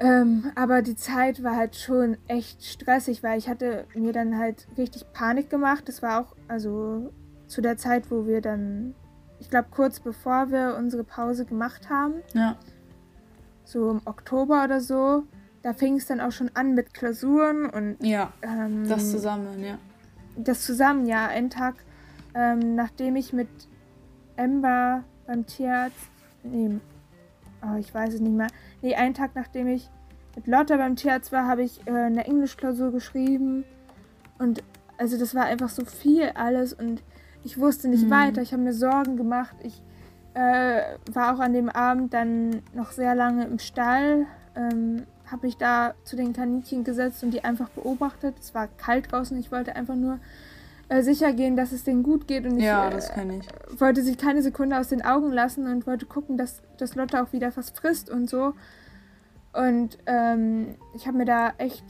Ähm, 0.00 0.50
aber 0.54 0.82
die 0.82 0.96
Zeit 0.96 1.42
war 1.42 1.56
halt 1.56 1.76
schon 1.76 2.16
echt 2.26 2.64
stressig, 2.64 3.22
weil 3.22 3.38
ich 3.38 3.48
hatte 3.48 3.86
mir 3.94 4.12
dann 4.12 4.38
halt 4.38 4.66
richtig 4.76 5.12
Panik 5.12 5.50
gemacht. 5.50 5.88
Das 5.88 6.02
war 6.02 6.20
auch, 6.20 6.36
also 6.48 7.12
zu 7.46 7.60
der 7.60 7.76
Zeit, 7.76 8.10
wo 8.10 8.26
wir 8.26 8.40
dann, 8.40 8.94
ich 9.38 9.50
glaube 9.50 9.68
kurz 9.70 10.00
bevor 10.00 10.50
wir 10.50 10.76
unsere 10.78 11.04
Pause 11.04 11.44
gemacht 11.44 11.90
haben. 11.90 12.14
Ja. 12.32 12.56
So 13.64 13.90
im 13.90 14.00
Oktober 14.06 14.64
oder 14.64 14.80
so 14.80 15.24
da 15.62 15.74
fing 15.74 15.96
es 15.96 16.06
dann 16.06 16.20
auch 16.20 16.32
schon 16.32 16.50
an 16.54 16.74
mit 16.74 16.94
Klausuren 16.94 17.68
und. 17.68 17.96
Ja. 18.02 18.32
Ähm, 18.42 18.88
das 18.88 19.10
zusammen, 19.10 19.62
ja. 19.62 19.78
Das 20.36 20.64
zusammen, 20.64 21.06
ja. 21.06 21.26
Einen 21.26 21.50
Tag, 21.50 21.74
ähm, 22.34 22.74
nachdem 22.74 23.16
ich 23.16 23.32
mit 23.32 23.48
Ember 24.36 25.04
beim 25.26 25.46
Tierarzt. 25.46 25.96
Nee, 26.42 26.78
oh, 27.62 27.76
ich 27.78 27.92
weiß 27.92 28.14
es 28.14 28.20
nicht 28.20 28.32
mehr. 28.32 28.48
Nee, 28.82 28.94
einen 28.94 29.14
Tag 29.14 29.32
nachdem 29.34 29.68
ich 29.68 29.88
mit 30.36 30.46
Lotta 30.46 30.76
beim 30.76 30.96
Tierarzt 30.96 31.32
war, 31.32 31.46
habe 31.46 31.62
ich 31.62 31.86
äh, 31.86 31.90
eine 31.90 32.26
Englischklausur 32.26 32.92
geschrieben. 32.92 33.64
Und 34.38 34.62
also 34.96 35.18
das 35.18 35.34
war 35.34 35.44
einfach 35.44 35.68
so 35.68 35.84
viel 35.84 36.30
alles 36.34 36.72
und 36.72 37.02
ich 37.44 37.58
wusste 37.58 37.88
nicht 37.88 38.06
mhm. 38.06 38.10
weiter. 38.10 38.42
Ich 38.42 38.52
habe 38.52 38.62
mir 38.62 38.72
Sorgen 38.72 39.16
gemacht. 39.16 39.56
Ich 39.62 39.82
äh, 40.34 40.82
war 41.12 41.34
auch 41.34 41.40
an 41.40 41.52
dem 41.52 41.68
Abend 41.68 42.14
dann 42.14 42.62
noch 42.74 42.92
sehr 42.92 43.14
lange 43.14 43.44
im 43.44 43.58
Stall. 43.58 44.26
Ähm, 44.54 45.02
habe 45.30 45.46
ich 45.46 45.56
da 45.56 45.94
zu 46.04 46.16
den 46.16 46.32
Kaninchen 46.32 46.84
gesetzt 46.84 47.22
und 47.22 47.32
die 47.32 47.44
einfach 47.44 47.68
beobachtet. 47.70 48.34
Es 48.40 48.54
war 48.54 48.68
kalt 48.68 49.12
draußen, 49.12 49.38
ich 49.38 49.52
wollte 49.52 49.76
einfach 49.76 49.94
nur 49.94 50.18
äh, 50.88 51.02
sicher 51.02 51.32
gehen, 51.32 51.56
dass 51.56 51.72
es 51.72 51.84
denen 51.84 52.02
gut 52.02 52.26
geht 52.26 52.44
und 52.46 52.58
ich, 52.58 52.64
ja, 52.64 52.90
das 52.90 53.10
kann 53.10 53.30
ich. 53.30 53.46
Äh, 53.46 53.80
wollte 53.80 54.02
sie 54.02 54.16
keine 54.16 54.42
Sekunde 54.42 54.78
aus 54.78 54.88
den 54.88 55.02
Augen 55.02 55.30
lassen 55.30 55.66
und 55.66 55.86
wollte 55.86 56.06
gucken, 56.06 56.36
dass, 56.36 56.62
dass 56.80 56.94
Lotte 56.94 57.22
auch 57.22 57.32
wieder 57.32 57.54
was 57.56 57.70
frisst 57.70 58.10
und 58.10 58.28
so. 58.28 58.54
Und 59.52 59.98
ähm, 60.06 60.76
ich 60.94 61.06
habe 61.06 61.18
mir 61.18 61.24
da 61.24 61.52
echt 61.58 61.84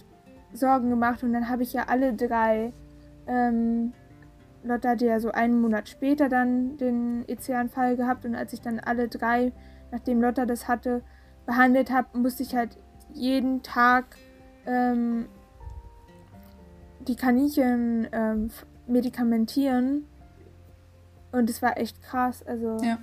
Sorgen 0.53 0.91
gemacht 0.91 1.23
und 1.23 1.33
dann 1.33 1.49
habe 1.49 1.63
ich 1.63 1.73
ja 1.73 1.85
alle 1.89 2.15
drei 2.15 2.73
ähm, 3.27 3.93
Lotta 4.63 4.91
hatte 4.91 5.07
ja 5.07 5.21
so 5.21 5.31
einen 5.31 5.61
Monat 5.61 5.89
später 5.89 6.29
dann 6.29 6.77
den 6.77 7.25
EC-Anfall 7.29 7.97
gehabt 7.97 8.25
und 8.25 8.35
als 8.35 8.53
ich 8.53 8.61
dann 8.61 8.79
alle 8.79 9.09
drei, 9.09 9.53
nachdem 9.91 10.21
Lotta 10.21 10.47
das 10.47 10.69
hatte, 10.69 11.03
behandelt 11.47 11.91
habe, 11.91 12.19
musste 12.19 12.43
ich 12.43 12.55
halt 12.55 12.77
jeden 13.13 13.63
Tag 13.63 14.17
ähm, 14.67 15.27
die 17.01 17.17
Kaninchen 17.17 18.07
ähm, 18.13 18.51
medikamentieren. 18.87 20.07
Und 21.33 21.49
es 21.49 21.63
war 21.63 21.79
echt 21.79 22.03
krass. 22.03 22.45
Also 22.47 22.77
Ja. 22.83 22.99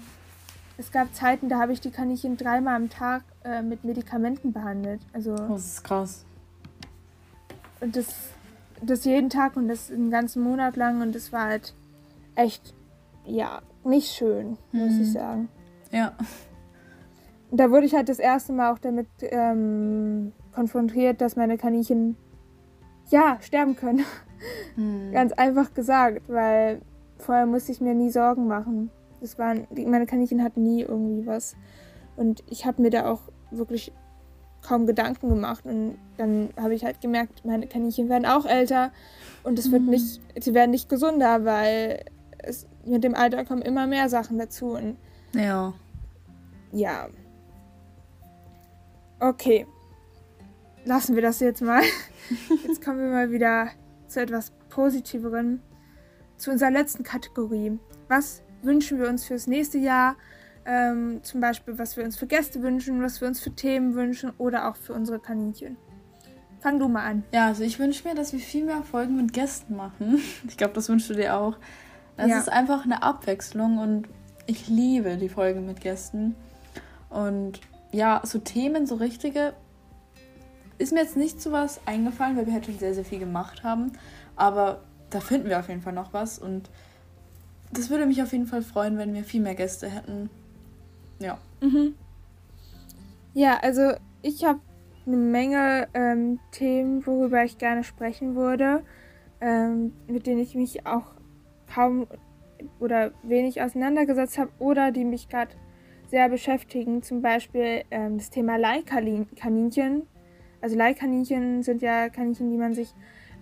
Es 0.77 0.91
gab 0.91 1.13
Zeiten, 1.13 1.49
da 1.49 1.59
habe 1.59 1.73
ich 1.73 1.81
die 1.81 1.91
Kaninchen 1.91 2.37
dreimal 2.37 2.75
am 2.75 2.89
Tag 2.89 3.23
äh, 3.43 3.61
mit 3.61 3.83
Medikamenten 3.83 4.53
behandelt. 4.53 5.01
Also 5.13 5.35
Das 5.35 5.65
ist 5.65 5.83
krass. 5.83 6.25
und 7.81 7.95
das, 7.95 8.07
das 8.81 9.05
jeden 9.05 9.29
Tag 9.29 9.55
und 9.57 9.67
das 9.67 9.91
einen 9.91 10.11
ganzen 10.11 10.43
Monat 10.43 10.75
lang 10.75 11.01
und 11.01 11.13
das 11.15 11.31
war 11.33 11.45
halt 11.45 11.73
echt, 12.35 12.73
ja, 13.25 13.61
nicht 13.83 14.11
schön, 14.11 14.57
muss 14.71 14.93
Mhm. 14.93 15.01
ich 15.01 15.11
sagen. 15.13 15.49
Ja. 15.91 16.13
Da 17.49 17.71
wurde 17.71 17.85
ich 17.85 17.95
halt 17.95 18.09
das 18.09 18.19
erste 18.19 18.51
Mal 18.53 18.73
auch 18.73 18.79
damit 18.79 19.07
ähm, 19.21 20.33
konfrontiert, 20.53 21.21
dass 21.21 21.35
meine 21.37 21.57
Kaninchen 21.57 22.17
ja 23.09 23.37
sterben 23.41 23.75
können. 23.75 24.03
Hm. 24.75 25.11
Ganz 25.13 25.31
einfach 25.33 25.73
gesagt, 25.73 26.23
weil 26.27 26.81
vorher 27.17 27.45
musste 27.47 27.71
ich 27.71 27.81
mir 27.81 27.95
nie 27.95 28.11
Sorgen 28.11 28.47
machen. 28.47 28.91
Das 29.21 29.37
waren, 29.39 29.67
meine 29.85 30.05
Kaninchen 30.05 30.43
hatten 30.43 30.63
nie 30.63 30.81
irgendwie 30.81 31.25
was. 31.25 31.55
Und 32.15 32.43
ich 32.49 32.65
habe 32.65 32.81
mir 32.81 32.89
da 32.89 33.11
auch 33.11 33.21
wirklich 33.51 33.91
kaum 34.61 34.85
Gedanken 34.85 35.29
gemacht. 35.29 35.65
Und 35.65 35.97
dann 36.17 36.49
habe 36.59 36.73
ich 36.75 36.83
halt 36.83 37.01
gemerkt, 37.01 37.45
meine 37.45 37.67
Kaninchen 37.67 38.09
werden 38.09 38.25
auch 38.25 38.45
älter 38.45 38.91
und 39.43 39.57
es 39.59 39.71
wird 39.71 39.83
Mhm. 39.83 39.89
nicht, 39.91 40.21
sie 40.43 40.53
werden 40.53 40.71
nicht 40.71 40.89
gesunder, 40.89 41.45
weil 41.45 42.03
es, 42.39 42.67
mit 42.85 43.03
dem 43.03 43.15
Alter 43.15 43.45
kommen 43.45 43.61
immer 43.61 43.87
mehr 43.87 44.09
Sachen 44.09 44.37
dazu. 44.37 44.71
Und 44.71 44.97
Ja. 45.33 45.73
ja. 46.71 47.07
Okay. 49.19 49.65
Lassen 50.85 51.15
wir 51.15 51.21
das 51.21 51.39
jetzt 51.39 51.61
mal. 51.61 51.81
Jetzt 52.67 52.83
kommen 52.83 52.99
wir 52.99 53.09
mal 53.09 53.31
wieder 53.31 53.69
zu 54.07 54.21
etwas 54.21 54.51
Positiveren. 54.69 55.61
Zu 56.37 56.51
unserer 56.51 56.71
letzten 56.71 57.03
Kategorie. 57.03 57.79
Was 58.07 58.41
wünschen 58.61 58.99
wir 58.99 59.07
uns 59.09 59.25
fürs 59.25 59.47
nächste 59.47 59.77
Jahr? 59.77 60.15
Ähm, 60.65 61.19
zum 61.23 61.39
Beispiel, 61.39 61.77
was 61.79 61.95
wir 61.95 62.03
uns 62.03 62.17
für 62.17 62.27
Gäste 62.27 62.61
wünschen, 62.61 63.01
was 63.01 63.21
wir 63.21 63.27
uns 63.27 63.39
für 63.39 63.51
Themen 63.55 63.93
wünschen 63.95 64.31
oder 64.37 64.69
auch 64.69 64.75
für 64.75 64.93
unsere 64.93 65.19
Kaninchen. 65.19 65.77
Fang 66.59 66.79
du 66.79 66.87
mal 66.89 67.05
an. 67.05 67.23
Ja, 67.31 67.45
also 67.47 67.63
ich 67.63 67.79
wünsche 67.79 68.07
mir, 68.07 68.15
dass 68.15 68.33
wir 68.33 68.39
viel 68.39 68.65
mehr 68.65 68.83
Folgen 68.83 69.15
mit 69.15 69.31
Gästen 69.31 69.75
machen. 69.75 70.19
Ich 70.47 70.57
glaube, 70.57 70.73
das 70.73 70.89
wünschst 70.89 71.09
du 71.09 71.13
dir 71.13 71.37
auch. 71.37 71.57
Das 72.17 72.27
Ja. 72.29 72.39
ist 72.39 72.49
einfach 72.51 72.83
eine 72.83 73.03
Abwechslung 73.03 73.77
und 73.77 74.09
ich 74.47 74.67
liebe 74.67 75.17
die 75.17 75.29
Folgen 75.29 75.65
mit 75.65 75.79
Gästen. 75.81 76.35
Und 77.09 77.61
ja, 77.91 78.21
so 78.25 78.39
Themen, 78.39 78.85
so 78.87 78.95
richtige, 78.95 79.53
ist 80.77 80.91
mir 80.93 81.01
jetzt 81.01 81.15
nicht 81.15 81.41
so 81.41 81.51
was 81.51 81.79
eingefallen, 81.85 82.35
weil 82.37 82.45
wir 82.47 82.53
halt 82.53 82.65
schon 82.65 82.77
sehr, 82.77 82.93
sehr 82.93 83.05
viel 83.05 83.19
gemacht 83.19 83.63
haben. 83.63 83.93
Aber 84.35 84.83
da 85.09 85.19
finden 85.19 85.47
wir 85.47 85.59
auf 85.59 85.69
jeden 85.69 85.81
Fall 85.81 85.93
noch 85.93 86.11
was 86.11 86.39
und 86.39 86.69
das 87.71 87.89
würde 87.89 88.05
mich 88.05 88.21
auf 88.21 88.31
jeden 88.31 88.47
Fall 88.47 88.61
freuen, 88.61 88.97
wenn 88.97 89.13
wir 89.13 89.23
viel 89.23 89.41
mehr 89.41 89.55
Gäste 89.55 89.89
hätten. 89.89 90.29
Ja. 91.19 91.37
Mhm. 91.61 91.95
Ja, 93.33 93.59
also 93.61 93.93
ich 94.21 94.45
habe 94.45 94.59
eine 95.05 95.17
Menge 95.17 95.87
ähm, 95.93 96.39
Themen, 96.51 97.05
worüber 97.05 97.43
ich 97.43 97.57
gerne 97.57 97.83
sprechen 97.83 98.35
würde, 98.35 98.83
ähm, 99.41 99.93
mit 100.07 100.27
denen 100.27 100.39
ich 100.39 100.55
mich 100.55 100.85
auch 100.85 101.13
kaum 101.73 102.07
oder 102.79 103.11
wenig 103.23 103.61
auseinandergesetzt 103.61 104.37
habe 104.37 104.51
oder 104.59 104.91
die 104.91 105.05
mich 105.05 105.29
gerade 105.29 105.51
sehr 106.09 106.29
beschäftigen. 106.29 107.03
Zum 107.03 107.21
Beispiel 107.21 107.83
ähm, 107.91 108.17
das 108.17 108.29
Thema 108.29 108.57
Leihkaninchen. 108.57 110.03
Also 110.61 110.75
Leihkaninchen 110.75 111.63
sind 111.63 111.81
ja 111.81 112.09
Kaninchen, 112.09 112.49
die 112.49 112.57
man 112.57 112.73
sich 112.73 112.93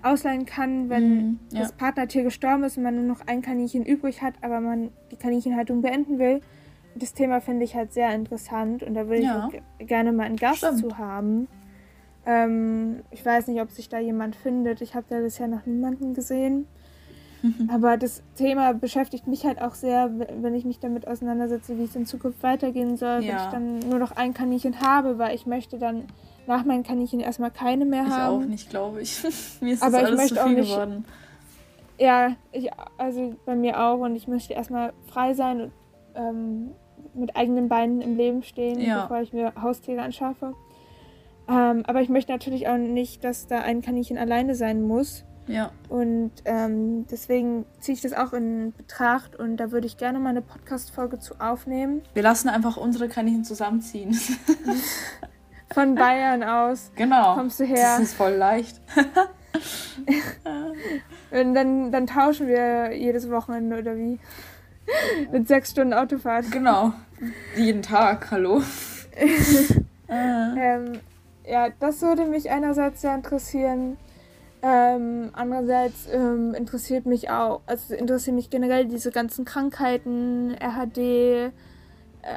ausleihen 0.05 0.45
kann, 0.45 0.89
wenn 0.89 1.17
Mhm, 1.17 1.39
ja. 1.51 1.59
das 1.59 1.73
Partnertier 1.73 2.23
gestorben 2.23 2.63
ist 2.63 2.77
und 2.77 2.83
man 2.83 2.95
nur 2.95 3.03
noch 3.03 3.25
ein 3.27 3.41
Kaninchen 3.41 3.83
übrig 3.85 4.21
hat, 4.21 4.35
aber 4.41 4.59
man 4.61 4.89
die 5.11 5.15
Kaninchenhaltung 5.17 5.81
beenden 5.81 6.19
will. 6.19 6.41
Das 6.95 7.13
Thema 7.13 7.41
finde 7.41 7.65
ich 7.65 7.75
halt 7.75 7.91
sehr 7.93 8.13
interessant 8.13 8.83
und 8.83 8.93
da 8.93 9.07
würde 9.07 9.21
Ja. 9.23 9.49
ich 9.79 9.87
gerne 9.87 10.11
mal 10.13 10.23
einen 10.23 10.37
Gast 10.37 10.59
Stimmt. 10.59 10.79
zu 10.79 10.97
haben. 10.97 11.47
Ähm, 12.25 13.01
ich 13.11 13.25
weiß 13.25 13.47
nicht, 13.47 13.61
ob 13.61 13.71
sich 13.71 13.89
da 13.89 13.99
jemand 13.99 14.35
findet. 14.35 14.81
Ich 14.81 14.95
habe 14.95 15.05
da 15.09 15.19
bisher 15.19 15.47
noch 15.47 15.65
niemanden 15.65 16.13
gesehen. 16.13 16.67
Aber 17.67 17.97
das 17.97 18.23
Thema 18.35 18.73
beschäftigt 18.73 19.27
mich 19.27 19.45
halt 19.45 19.61
auch 19.61 19.75
sehr, 19.75 20.09
wenn 20.41 20.55
ich 20.55 20.65
mich 20.65 20.79
damit 20.79 21.07
auseinandersetze, 21.07 21.77
wie 21.77 21.83
es 21.83 21.95
in 21.95 22.05
Zukunft 22.05 22.41
weitergehen 22.41 22.97
soll, 22.97 23.19
wenn 23.19 23.25
Ja. 23.27 23.45
ich 23.45 23.51
dann 23.51 23.79
nur 23.79 23.99
noch 23.99 24.13
ein 24.15 24.33
Kaninchen 24.33 24.79
habe, 24.81 25.17
weil 25.19 25.35
ich 25.35 25.45
möchte 25.45 25.77
dann 25.77 26.03
nach 26.47 26.65
meinen 26.65 26.83
Kaninchen 26.83 27.19
erstmal 27.19 27.51
keine 27.51 27.85
mehr 27.85 28.03
Ich 28.05 28.09
haben. 28.13 28.43
auch 28.43 28.47
nicht, 28.47 28.69
glaube 28.69 29.01
ich. 29.01 29.21
Mir 29.61 29.73
ist 29.73 29.83
Aber 29.83 29.91
das 29.91 30.01
ich 30.01 30.07
alles 30.07 30.19
möchte 30.19 30.35
zu 30.35 30.41
auch 30.41 30.47
viel 30.47 30.55
nicht- 30.59 30.71
geworden. 30.73 31.05
Ja, 31.97 32.35
ich, 32.51 32.69
also 32.97 33.35
bei 33.45 33.55
mir 33.55 33.79
auch 33.81 33.99
und 33.99 34.17
ich 34.17 34.27
möchte 34.27 34.53
erstmal 34.53 34.91
frei 35.07 35.33
sein 35.33 35.61
und 35.61 35.71
ähm, 36.15 36.71
mit 37.13 37.37
eigenen 37.37 37.69
Beinen 37.69 38.01
im 38.01 38.17
Leben 38.17 38.43
stehen, 38.43 38.81
Ja. 38.81 39.03
bevor 39.03 39.21
ich 39.21 39.31
mir 39.31 39.53
Haustiere 39.61 40.01
anschaffe. 40.01 40.53
Ähm, 41.47 41.83
aber 41.87 42.01
ich 42.01 42.09
möchte 42.09 42.33
natürlich 42.33 42.67
auch 42.67 42.75
nicht, 42.77 43.23
dass 43.23 43.47
da 43.47 43.59
ein 43.61 43.81
Kaninchen 43.81 44.17
alleine 44.17 44.55
sein 44.55 44.81
muss. 44.81 45.23
Ja. 45.47 45.71
Und 45.87 46.31
ähm, 46.43 47.05
deswegen 47.09 47.65
ziehe 47.79 47.95
ich 47.95 48.01
das 48.01 48.11
auch 48.11 48.33
in 48.33 48.73
Betracht 48.75 49.37
und 49.37 49.55
da 49.57 49.71
würde 49.71 49.87
ich 49.87 49.95
gerne 49.95 50.19
mal 50.19 50.31
eine 50.31 50.41
Podcast-Folge 50.41 51.19
zu 51.19 51.35
aufnehmen. 51.39 52.01
Wir 52.13 52.23
lassen 52.23 52.49
einfach 52.49 52.75
unsere 52.75 53.07
Kaninchen 53.07 53.45
zusammenziehen. 53.45 54.19
Von 55.73 55.95
Bayern 55.95 56.43
aus 56.43 56.91
genau. 56.95 57.35
kommst 57.35 57.59
du 57.59 57.63
her. 57.65 57.97
Das 57.97 58.09
ist 58.09 58.13
voll 58.13 58.33
leicht. 58.33 58.81
Und 61.31 61.53
dann, 61.53 61.91
dann 61.91 62.07
tauschen 62.07 62.47
wir 62.47 62.95
jedes 62.95 63.29
Wochenende 63.29 63.79
oder 63.79 63.97
wie? 63.97 64.19
Mit 65.31 65.47
sechs 65.47 65.71
Stunden 65.71 65.93
Autofahrt. 65.93 66.51
Genau. 66.51 66.93
Jeden 67.55 67.81
Tag, 67.81 68.31
hallo. 68.31 68.61
äh, 69.15 69.27
Ähm, 70.07 70.99
ja, 71.47 71.69
das 71.79 72.01
würde 72.03 72.25
mich 72.25 72.51
einerseits 72.51 73.01
sehr 73.01 73.15
interessieren. 73.15 73.97
Ähm, 74.61 75.31
andererseits 75.33 76.07
ähm, 76.11 76.53
interessiert 76.53 77.07
mich 77.07 77.29
auch, 77.29 77.61
also 77.65 77.95
interessieren 77.95 78.35
mich 78.35 78.51
generell 78.51 78.85
diese 78.85 79.11
ganzen 79.11 79.45
Krankheiten, 79.45 80.55
RHD 80.55 81.51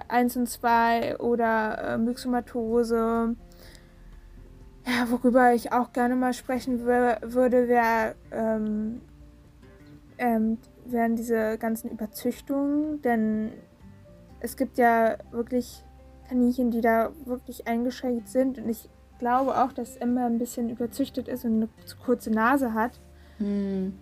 1 0.08 0.36
und 0.36 0.48
2 0.48 1.18
oder 1.18 1.94
äh, 1.94 1.98
Myxomatose. 1.98 3.36
Ja, 4.86 5.10
worüber 5.10 5.52
ich 5.52 5.72
auch 5.72 5.92
gerne 5.92 6.16
mal 6.16 6.32
sprechen 6.32 6.84
wür 6.84 7.18
würde, 7.22 7.68
wär, 7.68 8.14
ähm, 8.30 9.00
ähm, 10.16 10.58
wären 10.86 11.16
diese 11.16 11.58
ganzen 11.58 11.90
Überzüchtungen, 11.90 13.02
denn 13.02 13.52
es 14.40 14.56
gibt 14.56 14.78
ja 14.78 15.16
wirklich 15.30 15.84
Kaninchen, 16.28 16.70
die 16.70 16.80
da 16.80 17.10
wirklich 17.24 17.66
eingeschränkt 17.66 18.28
sind. 18.28 18.58
Und 18.58 18.68
ich 18.68 18.88
glaube 19.18 19.62
auch, 19.62 19.72
dass 19.72 19.96
Emma 19.96 20.26
ein 20.26 20.38
bisschen 20.38 20.70
überzüchtet 20.70 21.28
ist 21.28 21.44
und 21.44 21.56
eine 21.56 21.68
zu 21.84 21.96
kurze 21.96 22.30
Nase 22.30 22.74
hat. 22.74 23.00
hm. 23.38 23.94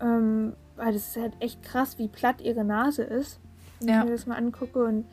Ähm, 0.00 0.54
weil 0.76 0.92
das 0.92 1.08
ist 1.08 1.16
halt 1.16 1.34
echt 1.40 1.62
krass, 1.62 1.98
wie 1.98 2.08
platt 2.08 2.40
ihre 2.40 2.64
Nase 2.64 3.04
ist. 3.04 3.40
Wenn 3.80 3.88
Ja. 3.88 3.98
ich 4.00 4.04
mir 4.06 4.12
das 4.12 4.26
mal 4.26 4.36
angucke. 4.36 4.82
Und 4.84 5.06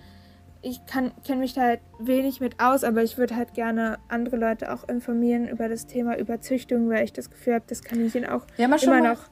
ich 0.62 0.80
kenne 0.86 1.12
mich 1.38 1.54
da 1.54 1.62
halt 1.62 1.80
wenig 2.00 2.40
mit 2.40 2.60
aus, 2.60 2.84
aber 2.84 3.02
ich 3.04 3.18
würde 3.18 3.36
halt 3.36 3.54
gerne 3.54 3.98
andere 4.10 4.38
Leute 4.38 4.72
auch 4.74 4.88
informieren 4.88 5.48
über 5.48 5.68
das 5.70 5.88
Thema 5.88 6.18
Überzüchtung, 6.18 6.90
weil 6.90 7.04
ich 7.04 7.14
das 7.14 7.30
Gefühl 7.32 7.56
habe, 7.56 7.66
dass 7.68 7.82
Kaninchen 7.84 8.26
auch 8.26 8.46
ja 8.58 8.66
immer 8.66 8.78
mal, 8.78 9.02
noch 9.02 9.30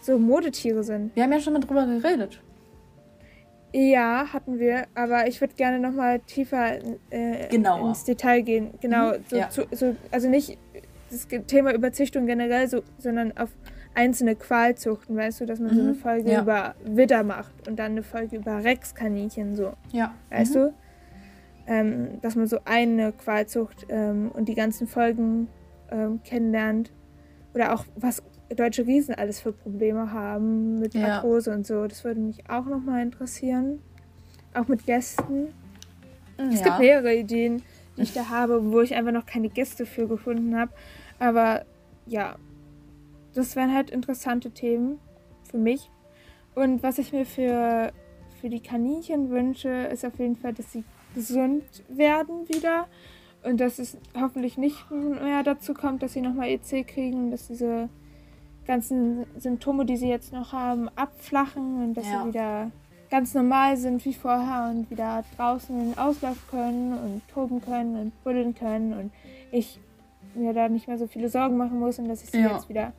so 0.00 0.18
Modetiere 0.18 0.84
sind. 0.84 1.16
wir 1.16 1.22
haben 1.22 1.32
ja 1.32 1.40
schon 1.40 1.54
mal 1.54 1.60
drüber 1.60 1.86
geredet. 1.86 2.40
Ja, 3.72 4.32
hatten 4.32 4.58
wir, 4.58 4.86
aber 4.94 5.26
ich 5.28 5.40
würde 5.40 5.54
gerne 5.54 5.78
nochmal 5.78 6.20
tiefer 6.20 6.78
äh, 7.10 7.54
ins 7.54 8.04
Detail 8.04 8.40
gehen. 8.42 8.70
Genau, 8.80 9.12
Mhm, 9.12 9.24
so, 9.28 9.36
ja. 9.36 9.50
zu, 9.50 9.66
so, 9.72 9.96
also 10.10 10.28
nicht 10.28 10.56
das 11.10 11.26
Thema 11.46 11.74
Überzüchtung 11.74 12.26
generell, 12.26 12.68
so, 12.68 12.82
sondern 12.98 13.36
auf 13.36 13.50
einzelne 13.96 14.36
Qualzuchten, 14.36 15.16
weißt 15.16 15.40
du, 15.40 15.46
dass 15.46 15.58
man 15.58 15.74
so 15.74 15.80
eine 15.80 15.92
Mhm, 15.92 15.96
Folge 15.96 16.30
ja. 16.30 16.42
über 16.42 16.74
Widder 16.84 17.22
macht 17.24 17.66
und 17.66 17.76
dann 17.78 17.92
eine 17.92 18.02
Folge 18.02 18.36
über 18.36 18.62
Rexkaninchen, 18.62 19.56
so, 19.56 19.72
Ja. 19.90 20.14
weißt 20.30 20.54
Mhm. 20.54 20.58
du? 20.60 20.74
Ähm, 21.68 22.20
dass 22.20 22.36
man 22.36 22.46
so 22.46 22.58
eine 22.64 23.12
Qualzucht 23.12 23.86
ähm, 23.88 24.30
und 24.32 24.48
die 24.48 24.54
ganzen 24.54 24.86
Folgen 24.86 25.48
ähm, 25.90 26.20
kennenlernt. 26.24 26.92
Oder 27.54 27.74
auch, 27.74 27.84
was 27.96 28.22
deutsche 28.54 28.86
Riesen 28.86 29.14
alles 29.14 29.40
für 29.40 29.52
Probleme 29.52 30.12
haben 30.12 30.78
mit 30.78 30.94
Ja. 30.94 31.14
Arthrose 31.16 31.52
und 31.52 31.66
so. 31.66 31.86
Das 31.86 32.04
würde 32.04 32.20
mich 32.20 32.48
auch 32.50 32.66
nochmal 32.66 33.02
interessieren. 33.02 33.80
Auch 34.54 34.68
mit 34.68 34.86
Gästen. 34.86 35.48
Es 36.38 36.62
gibt 36.62 36.66
ja. 36.66 36.78
mehrere 36.78 37.14
Ideen, 37.14 37.62
die 37.96 38.02
ich 38.02 38.12
da 38.12 38.28
habe, 38.28 38.70
wo 38.72 38.80
ich 38.80 38.94
einfach 38.94 39.12
noch 39.12 39.26
keine 39.26 39.48
Gäste 39.48 39.86
für 39.86 40.06
gefunden 40.06 40.56
habe. 40.56 40.70
Aber 41.18 41.64
ja, 42.06 42.36
das 43.36 43.56
wären 43.56 43.72
halt 43.74 43.90
interessante 43.90 44.50
Themen 44.50 44.98
für 45.50 45.58
mich. 45.58 45.90
Und 46.54 46.82
was 46.82 46.98
ich 46.98 47.12
mir 47.12 47.26
für, 47.26 47.92
für 48.40 48.48
die 48.48 48.60
Kaninchen 48.60 49.30
wünsche, 49.30 49.68
ist 49.68 50.04
auf 50.04 50.18
jeden 50.18 50.36
Fall, 50.36 50.54
dass 50.54 50.72
sie 50.72 50.84
gesund 51.14 51.64
werden 51.88 52.48
wieder. 52.48 52.86
Und 53.44 53.60
dass 53.60 53.78
es 53.78 53.96
hoffentlich 54.20 54.56
nicht 54.58 54.90
mehr 54.90 55.42
dazu 55.44 55.72
kommt, 55.74 56.02
dass 56.02 56.14
sie 56.14 56.20
nochmal 56.20 56.48
EC 56.48 56.86
kriegen, 56.86 57.30
dass 57.30 57.46
diese 57.46 57.88
ganzen 58.66 59.24
Symptome, 59.38 59.84
die 59.86 59.96
sie 59.96 60.08
jetzt 60.08 60.32
noch 60.32 60.52
haben, 60.52 60.88
abflachen 60.96 61.84
und 61.84 61.94
dass 61.94 62.10
Ja. 62.10 62.22
sie 62.22 62.28
wieder 62.28 62.70
ganz 63.08 63.34
normal 63.34 63.76
sind 63.76 64.04
wie 64.04 64.14
vorher 64.14 64.68
und 64.74 64.90
wieder 64.90 65.22
draußen 65.36 65.78
in 65.78 65.90
den 65.90 65.98
Auslauf 65.98 66.36
können 66.50 66.92
und 66.98 67.22
toben 67.28 67.60
können 67.60 67.96
und 67.96 68.24
buddeln 68.24 68.54
können 68.56 68.94
und 68.94 69.12
ich 69.52 69.78
mir 70.34 70.52
da 70.52 70.68
nicht 70.68 70.88
mehr 70.88 70.98
so 70.98 71.06
viele 71.06 71.28
Sorgen 71.28 71.56
machen 71.56 71.78
muss 71.78 72.00
und 72.00 72.08
dass 72.08 72.24
ich 72.24 72.30
sie 72.32 72.40
Ja. 72.40 72.54
jetzt 72.54 72.68
wieder 72.68 72.92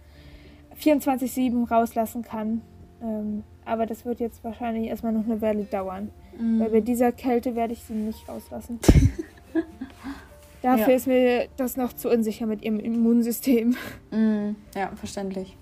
24-7 0.82 1.68
rauslassen 1.70 2.22
kann. 2.22 2.62
Ähm, 3.02 3.44
aber 3.66 3.86
das 3.86 4.06
wird 4.06 4.20
jetzt 4.20 4.44
wahrscheinlich 4.44 4.88
erstmal 4.88 5.12
noch 5.14 5.26
eine 5.26 5.42
Weile 5.42 5.64
dauern. 5.66 6.10
Mhm. 6.40 6.60
Weil 6.60 6.70
bei 6.70 6.82
dieser 6.82 7.12
Kälte 7.12 7.56
werde 7.56 7.74
ich 7.74 7.84
sie 7.84 7.94
nicht 7.94 8.28
rauslassen. 8.30 8.80
Dafür 10.62 10.90
Ja. 10.90 10.96
ist 10.96 11.08
mir 11.08 11.48
das 11.58 11.78
noch 11.78 11.94
zu 11.94 12.10
unsicher 12.10 12.46
mit 12.48 12.64
ihrem 12.64 12.80
Immunsystem. 12.80 13.76
Mm, 14.12 14.56
ja, 14.76 14.92
verständlich. 14.96 15.56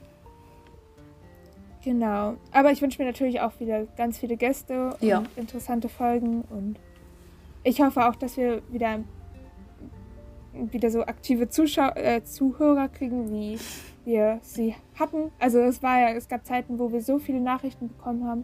Genau. 1.83 2.35
Aber 2.51 2.71
ich 2.71 2.81
wünsche 2.81 3.01
mir 3.01 3.05
natürlich 3.07 3.41
auch 3.41 3.59
wieder 3.59 3.85
ganz 3.97 4.17
viele 4.17 4.37
Gäste 4.37 4.95
Ja. 5.01 5.19
und 5.19 5.29
interessante 5.35 5.89
Folgen. 5.89 6.43
Und 6.49 6.77
ich 7.63 7.81
hoffe 7.81 8.07
auch, 8.07 8.15
dass 8.15 8.37
wir 8.37 8.61
wieder, 8.71 8.99
wieder 10.53 10.89
so 10.89 11.01
aktive 11.03 11.49
Zuschau 11.49 11.89
äh, 11.95 12.23
Zuhörer 12.23 12.87
kriegen, 12.87 13.29
wie 13.31 13.59
wir 14.05 14.39
sie 14.41 14.75
hatten. 14.99 15.31
Also 15.39 15.59
es 15.59 15.81
war 15.83 15.99
ja, 15.99 16.09
es 16.09 16.27
gab 16.27 16.45
Zeiten, 16.45 16.79
wo 16.79 16.91
wir 16.91 17.01
so 17.01 17.17
viele 17.19 17.41
Nachrichten 17.41 17.87
bekommen 17.89 18.25
haben 18.27 18.43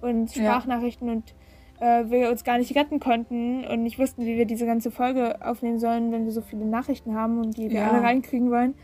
und 0.00 0.34
Ja. 0.34 0.42
Sprachnachrichten 0.44 1.08
und 1.10 1.34
äh, 1.80 2.04
wir 2.10 2.30
uns 2.30 2.44
gar 2.44 2.58
nicht 2.58 2.74
retten 2.76 3.00
konnten 3.00 3.64
und 3.66 3.82
nicht 3.82 3.98
wussten, 3.98 4.24
wie 4.24 4.36
wir 4.36 4.46
diese 4.46 4.66
ganze 4.66 4.90
Folge 4.90 5.44
aufnehmen 5.44 5.78
sollen, 5.78 6.12
wenn 6.12 6.24
wir 6.24 6.32
so 6.32 6.40
viele 6.42 6.64
Nachrichten 6.64 7.14
haben 7.14 7.38
und 7.38 7.56
die 7.56 7.70
wir 7.70 7.80
Ja. 7.80 7.90
alle 7.90 8.02
reinkriegen 8.02 8.50
wollen. 8.50 8.74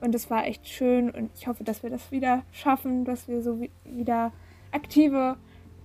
Und 0.00 0.14
das 0.14 0.30
war 0.30 0.46
echt 0.46 0.68
schön 0.68 1.10
und 1.10 1.30
ich 1.34 1.46
hoffe, 1.46 1.62
dass 1.64 1.82
wir 1.82 1.90
das 1.90 2.10
wieder 2.10 2.42
schaffen, 2.50 3.04
dass 3.04 3.28
wir 3.28 3.40
so 3.40 3.60
wie, 3.60 3.70
wieder 3.84 4.32
aktive 4.72 5.36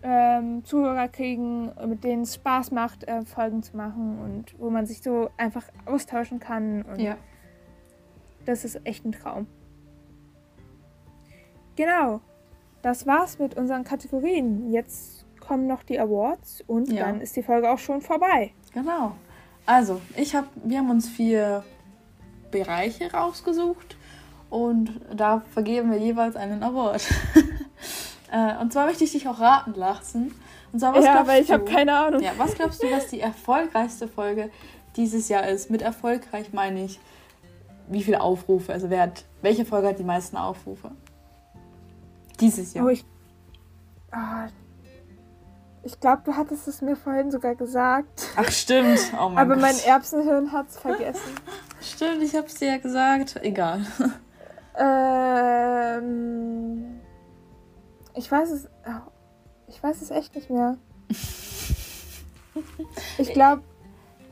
ähm, 0.04 0.64
Zuhörer 0.64 1.08
kriegen, 1.08 1.72
mit 1.88 2.04
denen 2.04 2.24
es 2.24 2.36
Spaß 2.36 2.72
macht, 2.72 3.04
äh, 3.08 3.24
Folgen 3.26 3.62
zu 3.64 3.76
machen 3.78 4.20
und 4.20 4.56
wo 4.60 4.70
man 4.70 4.86
sich 4.86 5.02
so 5.02 5.30
einfach 5.38 5.64
austauschen 5.86 6.40
kann. 6.40 6.82
Und 6.84 7.00
Ja. 7.02 7.16
das 8.46 8.64
ist 8.66 8.80
echt 8.86 9.06
ein 9.06 9.12
Traum. 9.12 9.48
Genau. 11.78 12.20
Das 12.82 13.08
war's 13.08 13.40
mit 13.40 13.56
unseren 13.56 13.86
Kategorien. 13.86 14.72
Jetzt 14.74 15.26
kommen 15.40 15.66
noch 15.68 15.84
die 15.84 15.98
Awards 16.00 16.62
und 16.68 16.92
Ja. 16.92 17.06
dann 17.06 17.22
ist 17.22 17.36
die 17.38 17.44
Folge 17.44 17.70
auch 17.72 17.80
schon 17.80 18.02
vorbei. 18.02 18.52
Genau. 18.74 19.14
Also, 19.66 20.02
ich 20.16 20.36
hab, 20.36 20.46
wir 20.64 20.80
haben 20.80 20.90
uns 20.90 21.08
vier 21.08 21.64
Bereiche 22.52 23.12
rausgesucht 23.14 23.98
und 24.50 25.00
da 25.16 25.42
vergeben 25.54 25.92
wir 25.92 25.98
jeweils 25.98 26.36
einen 26.36 26.62
Award. 26.64 27.02
Äh, 28.30 28.58
und 28.62 28.74
zwar 28.74 28.88
möchte 28.88 29.06
ich 29.06 29.14
dich 29.14 29.26
auch 29.30 29.40
raten 29.40 29.74
lassen. 29.74 30.36
Und 30.74 30.80
zwar, 30.82 30.94
was 30.94 31.06
ja, 31.06 31.14
glaubst 31.14 31.32
weil 31.32 31.42
ich 31.44 31.48
du? 31.48 31.54
habe 31.54 31.64
keine 31.64 31.96
Ahnung. 31.96 32.22
Ja, 32.22 32.32
was 32.38 32.56
glaubst 32.56 32.84
du, 32.84 32.92
was 32.92 33.08
die 33.08 33.22
erfolgreichste 33.22 34.10
Folge 34.10 34.50
dieses 34.98 35.30
Jahr 35.30 35.48
ist? 35.48 35.70
Mit 35.72 35.82
erfolgreich 35.82 36.52
meine 36.52 36.84
ich, 36.84 37.00
wie 37.88 38.04
viele 38.04 38.20
Aufrufe? 38.20 38.74
Also 38.74 38.90
wer 38.90 39.04
hat, 39.04 39.24
welche 39.42 39.64
Folge 39.64 39.88
hat 39.88 40.00
die 40.00 40.04
meisten 40.04 40.36
Aufrufe? 40.36 40.92
Dieses 42.40 42.74
Jahr. 42.74 42.86
Oh, 42.86 42.90
ich. 42.90 43.06
Ah, 44.12 44.48
ich 45.84 46.00
glaube, 46.00 46.22
du 46.26 46.36
hattest 46.36 46.68
es 46.68 46.82
mir 46.82 46.96
vorhin 46.96 47.32
sogar 47.32 47.56
gesagt. 47.56 48.28
Ach 48.36 48.50
stimmt. 48.52 49.00
Oh 49.20 49.30
mein 49.30 49.38
Aber 49.38 49.54
Gott. 49.56 49.62
mein 49.62 49.80
Erbsenhirn 49.86 50.52
hat 50.52 50.70
es 50.70 50.78
vergessen. 50.78 51.32
Stimmt, 51.82 52.24
ich 52.24 52.36
hab's 52.36 52.56
dir 52.56 52.70
ja 52.70 52.78
gesagt. 52.78 53.38
Egal. 53.44 53.82
ähm, 56.08 57.00
ich 58.16 58.30
weiß 58.32 58.50
es. 58.52 58.68
oh, 58.86 59.12
Ich 59.68 59.82
weiß 59.82 60.02
es 60.02 60.12
echt 60.12 60.36
nicht 60.36 60.50
mehr. 60.50 60.78
Ich 63.20 63.32
glaube, 63.34 63.62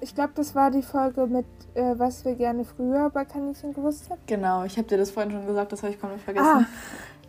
ich 0.01 0.15
glaube, 0.15 0.31
das 0.33 0.55
war 0.55 0.71
die 0.71 0.81
Folge 0.81 1.27
mit, 1.27 1.45
äh, 1.75 1.93
was 1.99 2.25
wir 2.25 2.33
gerne 2.33 2.65
früher 2.65 3.11
bei 3.11 3.23
Kaninchen 3.23 3.71
gewusst 3.71 4.09
hätten. 4.09 4.21
Genau, 4.25 4.63
ich 4.63 4.77
habe 4.77 4.87
dir 4.87 4.97
das 4.97 5.11
vorhin 5.11 5.31
schon 5.31 5.45
gesagt, 5.45 5.71
das 5.71 5.83
habe 5.83 5.93
ich 5.93 5.99
komplett 6.01 6.21
vergessen. 6.21 6.47
Ah, 6.47 6.65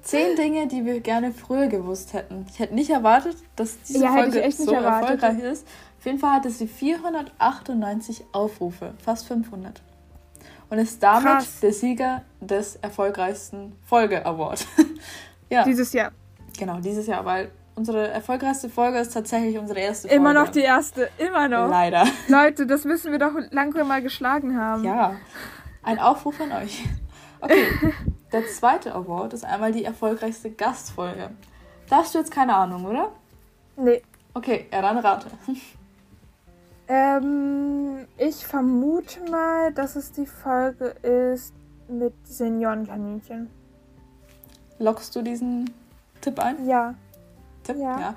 Zehn 0.07 0.37
Dinge, 0.37 0.69
die 0.69 0.85
wir 0.85 1.01
gerne 1.01 1.33
früher 1.33 1.67
gewusst 1.67 2.13
hätten. 2.13 2.47
Ich 2.49 2.59
hätte 2.61 2.75
nicht 2.75 2.91
erwartet, 2.91 3.37
dass 3.57 3.81
diese 3.83 4.05
Ja, 4.05 4.13
Folge 4.13 4.51
so 4.53 4.73
erwartet. 4.73 5.23
erfolgreich 5.23 5.53
ist. 5.53 5.67
Auf 5.99 6.07
jeden 6.07 6.19
Fall 6.19 6.31
hatte 6.37 6.51
sie 6.51 6.69
498 6.69 8.25
Aufrufe, 8.33 8.95
fast 9.05 9.27
500. 9.27 9.83
Und 10.71 10.79
ist 10.79 11.03
damit 11.03 11.25
Krass. 11.25 11.61
der 11.61 11.73
Sieger 11.73 12.23
des 12.41 12.77
erfolgreichsten 12.77 13.77
Folge-Award. 13.87 14.67
ja, 15.51 15.65
dieses 15.65 15.93
Jahr. 15.93 16.13
genau, 16.59 16.79
dieses 16.79 17.07
Jahr, 17.07 17.25
weil 17.25 17.51
unsere 17.75 18.09
erfolgreichste 18.09 18.69
Folge 18.69 18.99
ist 18.99 19.13
tatsächlich 19.13 19.59
unsere 19.59 19.81
erste 19.81 20.09
Folge. 20.09 20.17
Immer 20.21 20.33
noch 20.35 20.49
die 20.49 20.61
erste. 20.61 21.09
Immer 21.19 21.49
noch. 21.49 21.69
Leider. 21.69 22.05
Leute, 22.29 22.67
das 22.67 22.85
müssen 22.85 23.11
wir 23.13 23.19
doch 23.19 23.33
langsam 23.51 23.89
mal 23.89 24.03
geschlagen 24.03 24.57
haben. 24.59 24.85
Ja, 24.85 25.17
ein 25.83 25.99
Aufruf 25.99 26.41
an 26.41 26.53
euch. 26.53 26.85
Okay, 27.41 27.67
der 28.33 28.47
zweite 28.47 28.95
Award 28.95 29.33
ist 29.33 29.45
einmal 29.45 29.73
die 29.73 29.85
erfolgreichste 29.85 30.51
Gastfolge. 30.51 31.31
Da 31.89 31.97
hast 31.99 32.15
du 32.15 32.19
jetzt 32.19 32.31
keine 32.31 32.55
Ahnung, 32.55 32.85
oder? 32.85 33.13
Nee. 33.77 34.03
Okay, 34.35 34.67
ja, 34.73 34.83
dann 34.83 34.99
rate. 34.99 35.29
Ähm, 36.89 38.07
ich 38.17 38.47
vermute 38.47 39.29
mal, 39.29 39.73
dass 39.73 39.97
es 39.97 40.13
die 40.13 40.27
Folge 40.27 40.85
ist 41.03 41.53
mit 41.89 42.15
Seniorenkaninchen. 42.25 43.51
Lockst 44.79 45.17
du 45.17 45.23
diesen 45.23 45.75
Tipp 46.21 46.39
ein? 46.39 46.65
Ja. 46.67 46.95
Tipp? 47.65 47.77
Ja. 47.79 48.15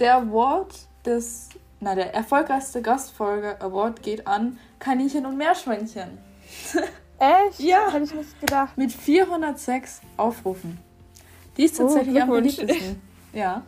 Der 0.00 0.16
Award 0.16 0.74
des, 1.04 1.50
na, 1.80 1.94
der 1.94 2.14
erfolgreichste 2.14 2.80
Gastfolge 2.80 3.60
Award 3.60 4.02
geht 4.02 4.26
an 4.26 4.58
Kaninchen 4.78 5.26
und 5.26 5.36
Meerschweinchen. 5.36 6.16
Echt? 7.22 7.60
Ja. 7.60 7.90
Hätte 7.92 8.04
ich 8.04 8.14
nicht 8.14 8.40
gedacht. 8.40 8.76
Mit 8.76 8.92
406 8.92 10.00
Aufrufen. 10.16 10.78
Die 11.56 11.64
ist 11.64 11.78
Oh, 11.78 11.84
tatsächlich 11.84 12.20
am 12.20 12.30
Glückwunsch. 12.30 12.56
beliebtesten. 12.56 13.02
Ja. 13.32 13.62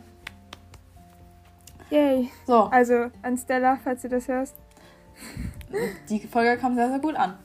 Yay. 1.89 2.29
So, 2.45 2.63
Also, 2.63 3.11
an 3.21 3.37
Stella, 3.37 3.77
falls 3.83 4.01
du 4.01 4.09
das 4.09 4.27
hörst. 4.27 4.55
Die 6.09 6.19
Folge 6.27 6.57
kam 6.57 6.75
sehr, 6.75 6.89
sehr 6.89 6.99
gut 6.99 7.15
an. 7.15 7.37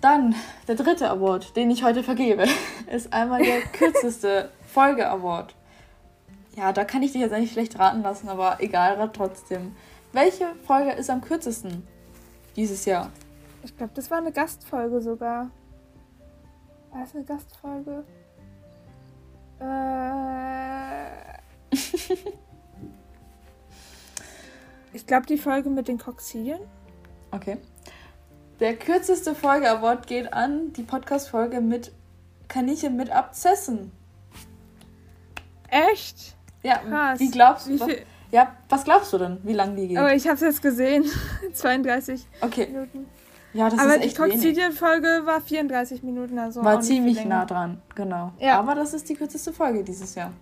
Dann 0.00 0.34
der 0.66 0.74
dritte 0.74 1.08
Award, 1.10 1.56
den 1.56 1.70
ich 1.70 1.82
heute 1.82 2.02
vergebe, 2.02 2.44
ist 2.92 3.12
einmal 3.12 3.42
der 3.42 3.60
kürzeste 3.72 4.50
Folge-Award. 4.72 5.54
Ja, 6.56 6.72
da 6.72 6.84
kann 6.84 7.02
ich 7.02 7.12
dich 7.12 7.20
jetzt 7.20 7.32
eigentlich 7.32 7.52
schlecht 7.52 7.78
raten 7.78 8.02
lassen, 8.02 8.28
aber 8.28 8.56
egal, 8.60 8.94
rat 8.94 9.14
trotzdem. 9.14 9.74
Welche 10.12 10.46
Folge 10.66 10.92
ist 10.92 11.08
am 11.10 11.20
kürzesten 11.20 11.86
dieses 12.56 12.84
Jahr? 12.84 13.10
Ich 13.62 13.76
glaube, 13.76 13.92
das 13.94 14.10
war 14.10 14.18
eine 14.18 14.32
Gastfolge 14.32 15.00
sogar. 15.00 15.50
War 16.90 17.00
das 17.02 17.14
eine 17.14 17.24
Gastfolge? 17.24 18.04
Äh. 19.60 21.08
ich 24.92 25.06
glaube, 25.06 25.26
die 25.26 25.38
Folge 25.38 25.70
mit 25.70 25.88
den 25.88 25.98
Koksidien. 25.98 26.60
Okay. 27.30 27.58
Der 28.60 28.76
kürzeste 28.76 29.34
Folge-Award 29.34 30.06
geht 30.06 30.32
an 30.32 30.72
die 30.72 30.82
Podcast-Folge 30.82 31.60
mit 31.60 31.92
Kaninchen 32.48 32.96
mit 32.96 33.10
Abzessen. 33.10 33.92
Echt? 35.68 36.34
Ja, 36.62 36.78
Krass. 36.78 37.20
wie 37.20 37.30
glaubst 37.30 37.66
du? 37.66 37.72
Wie 37.72 37.80
was, 37.80 37.88
viel? 37.88 38.02
ja, 38.32 38.56
was 38.68 38.84
glaubst 38.84 39.12
du 39.12 39.18
denn, 39.18 39.38
wie 39.44 39.52
lang 39.52 39.76
die 39.76 39.88
geht? 39.88 39.98
Oh, 39.98 40.06
ich 40.06 40.24
habe 40.26 40.34
es 40.36 40.40
jetzt 40.40 40.62
gesehen. 40.62 41.04
32 41.52 42.26
Okay, 42.40 42.66
Minuten. 42.68 43.06
Ja, 43.52 43.70
das 43.70 43.78
Aber 43.80 43.94
ist 43.94 44.02
die 44.02 44.06
echt 44.08 44.18
wenig. 44.20 44.32
Koksidien-Folge 44.34 45.22
war 45.24 45.40
34 45.40 46.02
Minuten, 46.02 46.38
also. 46.38 46.62
War 46.64 46.80
ziemlich 46.80 47.24
nah 47.24 47.44
dran, 47.44 47.80
genau. 47.94 48.32
Ja. 48.38 48.58
Aber 48.58 48.74
das 48.74 48.94
ist 48.94 49.08
die 49.08 49.14
kürzeste 49.14 49.52
Folge 49.52 49.82
dieses 49.84 50.14
Jahr. 50.14 50.32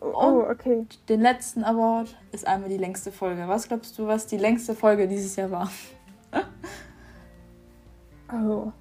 Oh, 0.00 0.12
oh, 0.14 0.44
okay. 0.50 0.84
Den 1.08 1.20
letzten 1.20 1.62
Award 1.62 2.16
ist 2.32 2.46
einmal 2.46 2.68
die 2.68 2.78
längste 2.78 3.12
Folge. 3.12 3.46
Was 3.46 3.68
glaubst 3.68 3.96
du, 3.98 4.06
was 4.06 4.26
die 4.26 4.36
längste 4.38 4.74
Folge 4.74 5.06
dieses 5.06 5.36
Jahr 5.36 5.50
war? 5.50 5.70
Oh. 8.34 8.72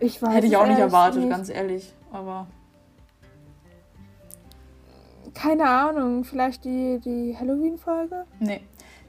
Ich 0.00 0.20
weiß 0.22 0.34
Hätte 0.34 0.46
ich 0.46 0.56
auch 0.56 0.66
nicht 0.66 0.78
erwartet, 0.78 1.20
nicht. 1.22 1.30
ganz 1.30 1.48
ehrlich. 1.48 1.94
Aber 2.12 2.46
Keine 5.34 5.64
Ahnung, 5.66 6.24
vielleicht 6.24 6.64
die, 6.64 6.98
die 7.02 7.36
Halloween-Folge? 7.38 8.26
nee. 8.38 8.60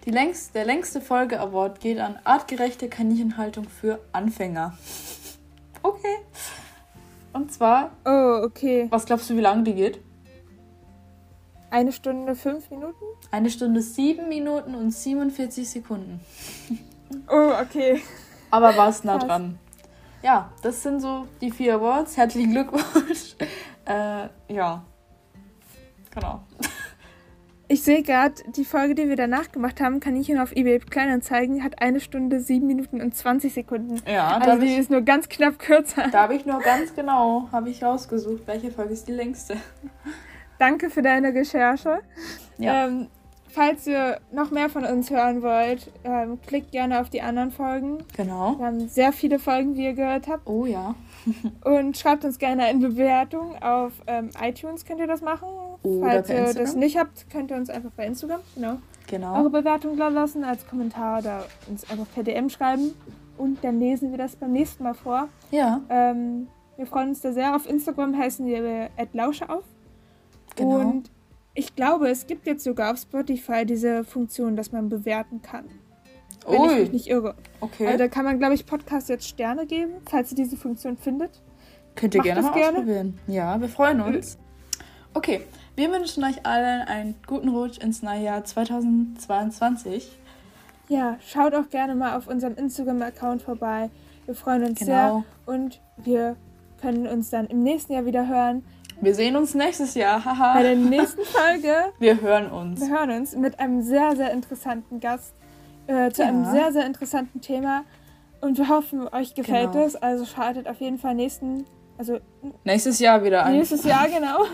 Die 0.05 0.11
längst, 0.11 0.55
der 0.55 0.65
längste 0.65 0.99
Folge-Award 1.01 1.79
geht 1.79 1.99
an 1.99 2.17
artgerechte 2.23 2.89
Kaninchenhaltung 2.89 3.67
für 3.69 3.99
Anfänger. 4.11 4.77
Okay. 5.83 6.17
Und 7.33 7.51
zwar, 7.51 7.89
Oh, 8.05 8.43
okay. 8.45 8.85
was 8.91 9.05
glaubst 9.07 9.27
du, 9.31 9.35
wie 9.35 9.41
lange 9.41 9.63
die 9.63 9.73
geht? 9.73 9.99
eine 11.71 11.91
Stunde 11.91 12.35
fünf 12.35 12.69
Minuten. 12.69 13.03
Eine 13.31 13.49
Stunde 13.49 13.81
sieben 13.81 14.29
Minuten 14.29 14.75
und 14.75 14.91
47 14.91 15.67
Sekunden. 15.69 16.19
Oh, 17.27 17.51
okay. 17.61 18.01
Aber 18.51 18.77
war 18.77 18.87
es 18.87 19.03
nah 19.03 19.17
Krass. 19.17 19.27
dran. 19.27 19.59
Ja, 20.23 20.49
das 20.61 20.81
sind 20.81 21.01
so 21.01 21.27
die 21.41 21.51
vier 21.51 21.75
Awards. 21.75 22.15
Herzlichen 22.15 22.51
Glückwunsch. 22.51 23.35
äh, 23.85 24.29
ja. 24.47 24.85
Genau. 26.13 26.41
Ich 27.71 27.83
sehe 27.83 28.03
gerade, 28.03 28.33
die 28.57 28.65
Folge, 28.65 28.95
die 28.95 29.07
wir 29.07 29.15
danach 29.15 29.49
gemacht 29.49 29.79
haben, 29.79 30.01
kann 30.01 30.17
ich 30.17 30.27
Ihnen 30.27 30.41
auf 30.41 30.51
eBay 30.53 30.79
Kleinanzeigen, 30.79 31.63
hat 31.63 31.81
eine 31.81 32.01
Stunde, 32.01 32.41
sieben 32.41 32.67
Minuten 32.67 32.99
und 32.99 33.15
20 33.15 33.53
Sekunden. 33.53 34.01
Ja, 34.05 34.27
Also 34.27 34.51
habe 34.51 34.65
die 34.65 34.73
ich, 34.73 34.77
ist 34.77 34.91
nur 34.91 34.99
ganz 35.03 35.29
knapp 35.29 35.57
kürzer. 35.57 36.09
da 36.11 36.23
hab 36.23 36.31
ich 36.31 36.45
nur 36.45 36.59
ganz 36.59 36.93
genau 36.93 37.47
habe 37.53 37.69
ich 37.69 37.81
rausgesucht, 37.81 38.45
welche 38.45 38.71
Folge 38.71 38.91
ist 38.91 39.07
die 39.07 39.13
längste. 39.13 39.55
Danke 40.59 40.89
für 40.89 41.01
deine 41.01 41.33
Recherche. 41.33 41.99
Ja. 42.57 42.87
Ähm, 42.87 43.07
falls 43.47 43.87
ihr 43.87 44.19
noch 44.33 44.51
mehr 44.51 44.67
von 44.67 44.83
uns 44.83 45.09
hören 45.09 45.41
wollt, 45.41 45.89
ähm, 46.03 46.39
klickt 46.45 46.73
gerne 46.73 46.99
auf 46.99 47.09
die 47.09 47.21
anderen 47.21 47.51
Folgen. 47.51 47.99
Genau. 48.17 48.57
Wir 48.59 48.65
haben 48.65 48.89
sehr 48.89 49.13
viele 49.13 49.39
Folgen, 49.39 49.77
wie 49.77 49.85
ihr 49.85 49.93
gehört 49.93 50.27
habt. 50.27 50.45
Oh 50.45 50.65
ja. 50.65 50.93
Und 51.63 51.97
schreibt 51.97 52.25
uns 52.25 52.37
gerne 52.37 52.65
eine 52.65 52.79
Bewertung 52.79 53.55
auf 53.63 53.93
ähm, 54.07 54.29
iTunes, 54.41 54.83
könnt 54.83 54.99
ihr 54.99 55.07
das 55.07 55.21
machen. 55.21 55.47
Oder 55.83 56.23
Falls 56.23 56.29
ihr 56.29 56.53
das 56.53 56.75
nicht 56.75 56.97
habt, 56.97 57.29
könnt 57.29 57.49
ihr 57.51 57.57
uns 57.57 57.69
einfach 57.69 57.91
bei 57.91 58.05
Instagram, 58.05 58.41
genau, 58.55 58.77
Genau. 59.07 59.35
eure 59.39 59.49
Bewertung 59.49 59.97
da 59.97 60.09
lassen 60.09 60.43
als 60.43 60.65
Kommentar 60.67 61.19
oder 61.19 61.45
uns 61.69 61.89
einfach 61.89 62.05
per 62.13 62.23
DM 62.23 62.49
schreiben. 62.49 62.93
Und 63.37 63.63
dann 63.63 63.79
lesen 63.79 64.11
wir 64.11 64.17
das 64.19 64.35
beim 64.35 64.51
nächsten 64.51 64.83
Mal 64.83 64.93
vor. 64.93 65.27
Ja, 65.49 65.81
Ähm, 65.89 66.47
wir 66.77 66.85
freuen 66.85 67.09
uns 67.09 67.21
da 67.21 67.31
sehr. 67.33 67.55
Auf 67.55 67.67
Instagram 67.67 68.15
heißen 68.17 68.45
wir 68.45 68.89
Lausche 69.13 69.49
auf. 69.49 69.63
genau. 70.55 70.79
Und 70.79 71.09
ich 71.53 71.75
glaube, 71.75 72.09
es 72.09 72.27
gibt 72.27 72.45
jetzt 72.47 72.63
sogar 72.63 72.91
auf 72.93 72.97
Spotify 72.99 73.65
diese 73.65 74.03
Funktion, 74.03 74.55
dass 74.55 74.71
man 74.71 74.87
bewerten 74.89 75.41
kann. 75.41 75.65
Wenn 76.47 76.53
ich 76.63 76.71
mich 76.71 76.87
Ui, 76.87 76.89
nicht 76.89 77.07
irre. 77.07 77.35
okay. 77.59 77.85
Also 77.87 77.97
da 77.99 78.07
kann 78.07 78.23
man, 78.25 78.39
glaube 78.39 78.53
ich, 78.53 78.65
Podcast 78.65 79.09
jetzt 79.09 79.27
Sterne 79.27 79.65
geben, 79.65 79.93
falls 80.09 80.31
ihr 80.31 80.35
diese 80.37 80.55
Funktion 80.57 80.97
findet. 80.97 81.41
Könnt 81.95 82.15
ihr 82.15 82.19
macht 82.19 82.25
gerne 82.25 82.41
das 82.41 82.49
mal 82.51 82.55
gerne. 82.57 82.77
ausprobieren. 82.77 83.19
Ja, 83.27 83.59
wir 83.59 83.67
freuen 83.69 83.99
uns. 84.01 84.37
Okay, 85.13 85.41
wir 85.81 85.91
wünschen 85.91 86.23
euch 86.23 86.45
allen 86.45 86.81
einen 86.87 87.15
guten 87.25 87.49
Rutsch 87.49 87.79
ins 87.79 88.03
neue 88.03 88.21
Jahr 88.21 88.43
2022. 88.43 90.15
Ja, 90.89 91.17
schaut 91.27 91.55
auch 91.55 91.69
gerne 91.69 91.95
mal 91.95 92.15
auf 92.17 92.27
unserem 92.27 92.53
Instagram-Account 92.55 93.41
vorbei. 93.41 93.89
Wir 94.27 94.35
freuen 94.35 94.63
uns 94.63 94.79
Genau. 94.79 94.85
sehr 94.87 95.23
und 95.47 95.81
wir 95.97 96.35
können 96.79 97.07
uns 97.07 97.31
dann 97.31 97.47
im 97.47 97.63
nächsten 97.63 97.93
Jahr 97.93 98.05
wieder 98.05 98.27
hören. 98.27 98.63
Wir 99.01 99.15
sehen 99.15 99.35
uns 99.35 99.55
nächstes 99.55 99.95
Jahr. 99.95 100.23
Haha. 100.23 100.53
Bei 100.53 100.61
der 100.61 100.75
nächsten 100.75 101.23
Folge. 101.23 101.73
Wir 101.99 102.21
hören 102.21 102.51
uns. 102.51 102.79
Wir 102.81 102.89
hören 102.89 103.09
uns 103.09 103.35
mit 103.35 103.59
einem 103.59 103.81
sehr, 103.81 104.15
sehr 104.15 104.31
interessanten 104.31 104.99
Gast 104.99 105.33
äh, 105.87 106.11
zu 106.11 106.21
Ja. 106.21 106.27
einem 106.27 106.45
sehr, 106.45 106.71
sehr 106.71 106.85
interessanten 106.85 107.41
Thema. 107.41 107.83
Und 108.41 108.59
wir 108.59 108.69
hoffen, 108.69 109.07
euch 109.11 109.33
gefällt 109.33 109.71
Genau. 109.71 109.85
es. 109.85 109.95
Also 109.95 110.25
schaltet 110.25 110.67
auf 110.67 110.79
jeden 110.81 110.99
Fall 110.99 111.15
nächsten, 111.15 111.65
also 112.01 112.17
Nächstes 112.63 112.97
Jahr 112.97 113.23
wieder 113.23 113.45
ein. 113.45 113.57
nächstes 113.57 113.83
Jahr 113.83 114.07
genau, 114.15 114.45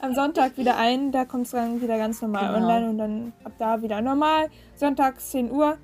am 0.00 0.14
Sonntag 0.14 0.56
wieder 0.56 0.76
ein. 0.76 1.10
Da 1.10 1.24
kommt 1.24 1.46
es 1.46 1.50
dann 1.50 1.80
wieder 1.82 1.98
ganz 1.98 2.22
normal 2.22 2.54
Genau. 2.54 2.56
online 2.68 2.90
und 2.90 2.98
dann 2.98 3.32
ab 3.42 3.52
da 3.58 3.82
wieder 3.82 4.00
normal. 4.00 4.48
Sonntags 4.76 5.30
10 5.32 5.50
Uhr. 5.50 5.76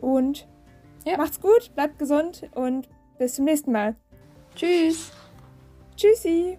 Und 0.00 0.46
Ja. 1.04 1.16
macht's 1.16 1.40
gut, 1.40 1.74
bleibt 1.74 1.98
gesund 1.98 2.48
und 2.54 2.88
bis 3.18 3.34
zum 3.34 3.46
nächsten 3.46 3.72
Mal. 3.72 3.96
Tschüss. 4.54 5.10
Tschüssi! 5.96 6.56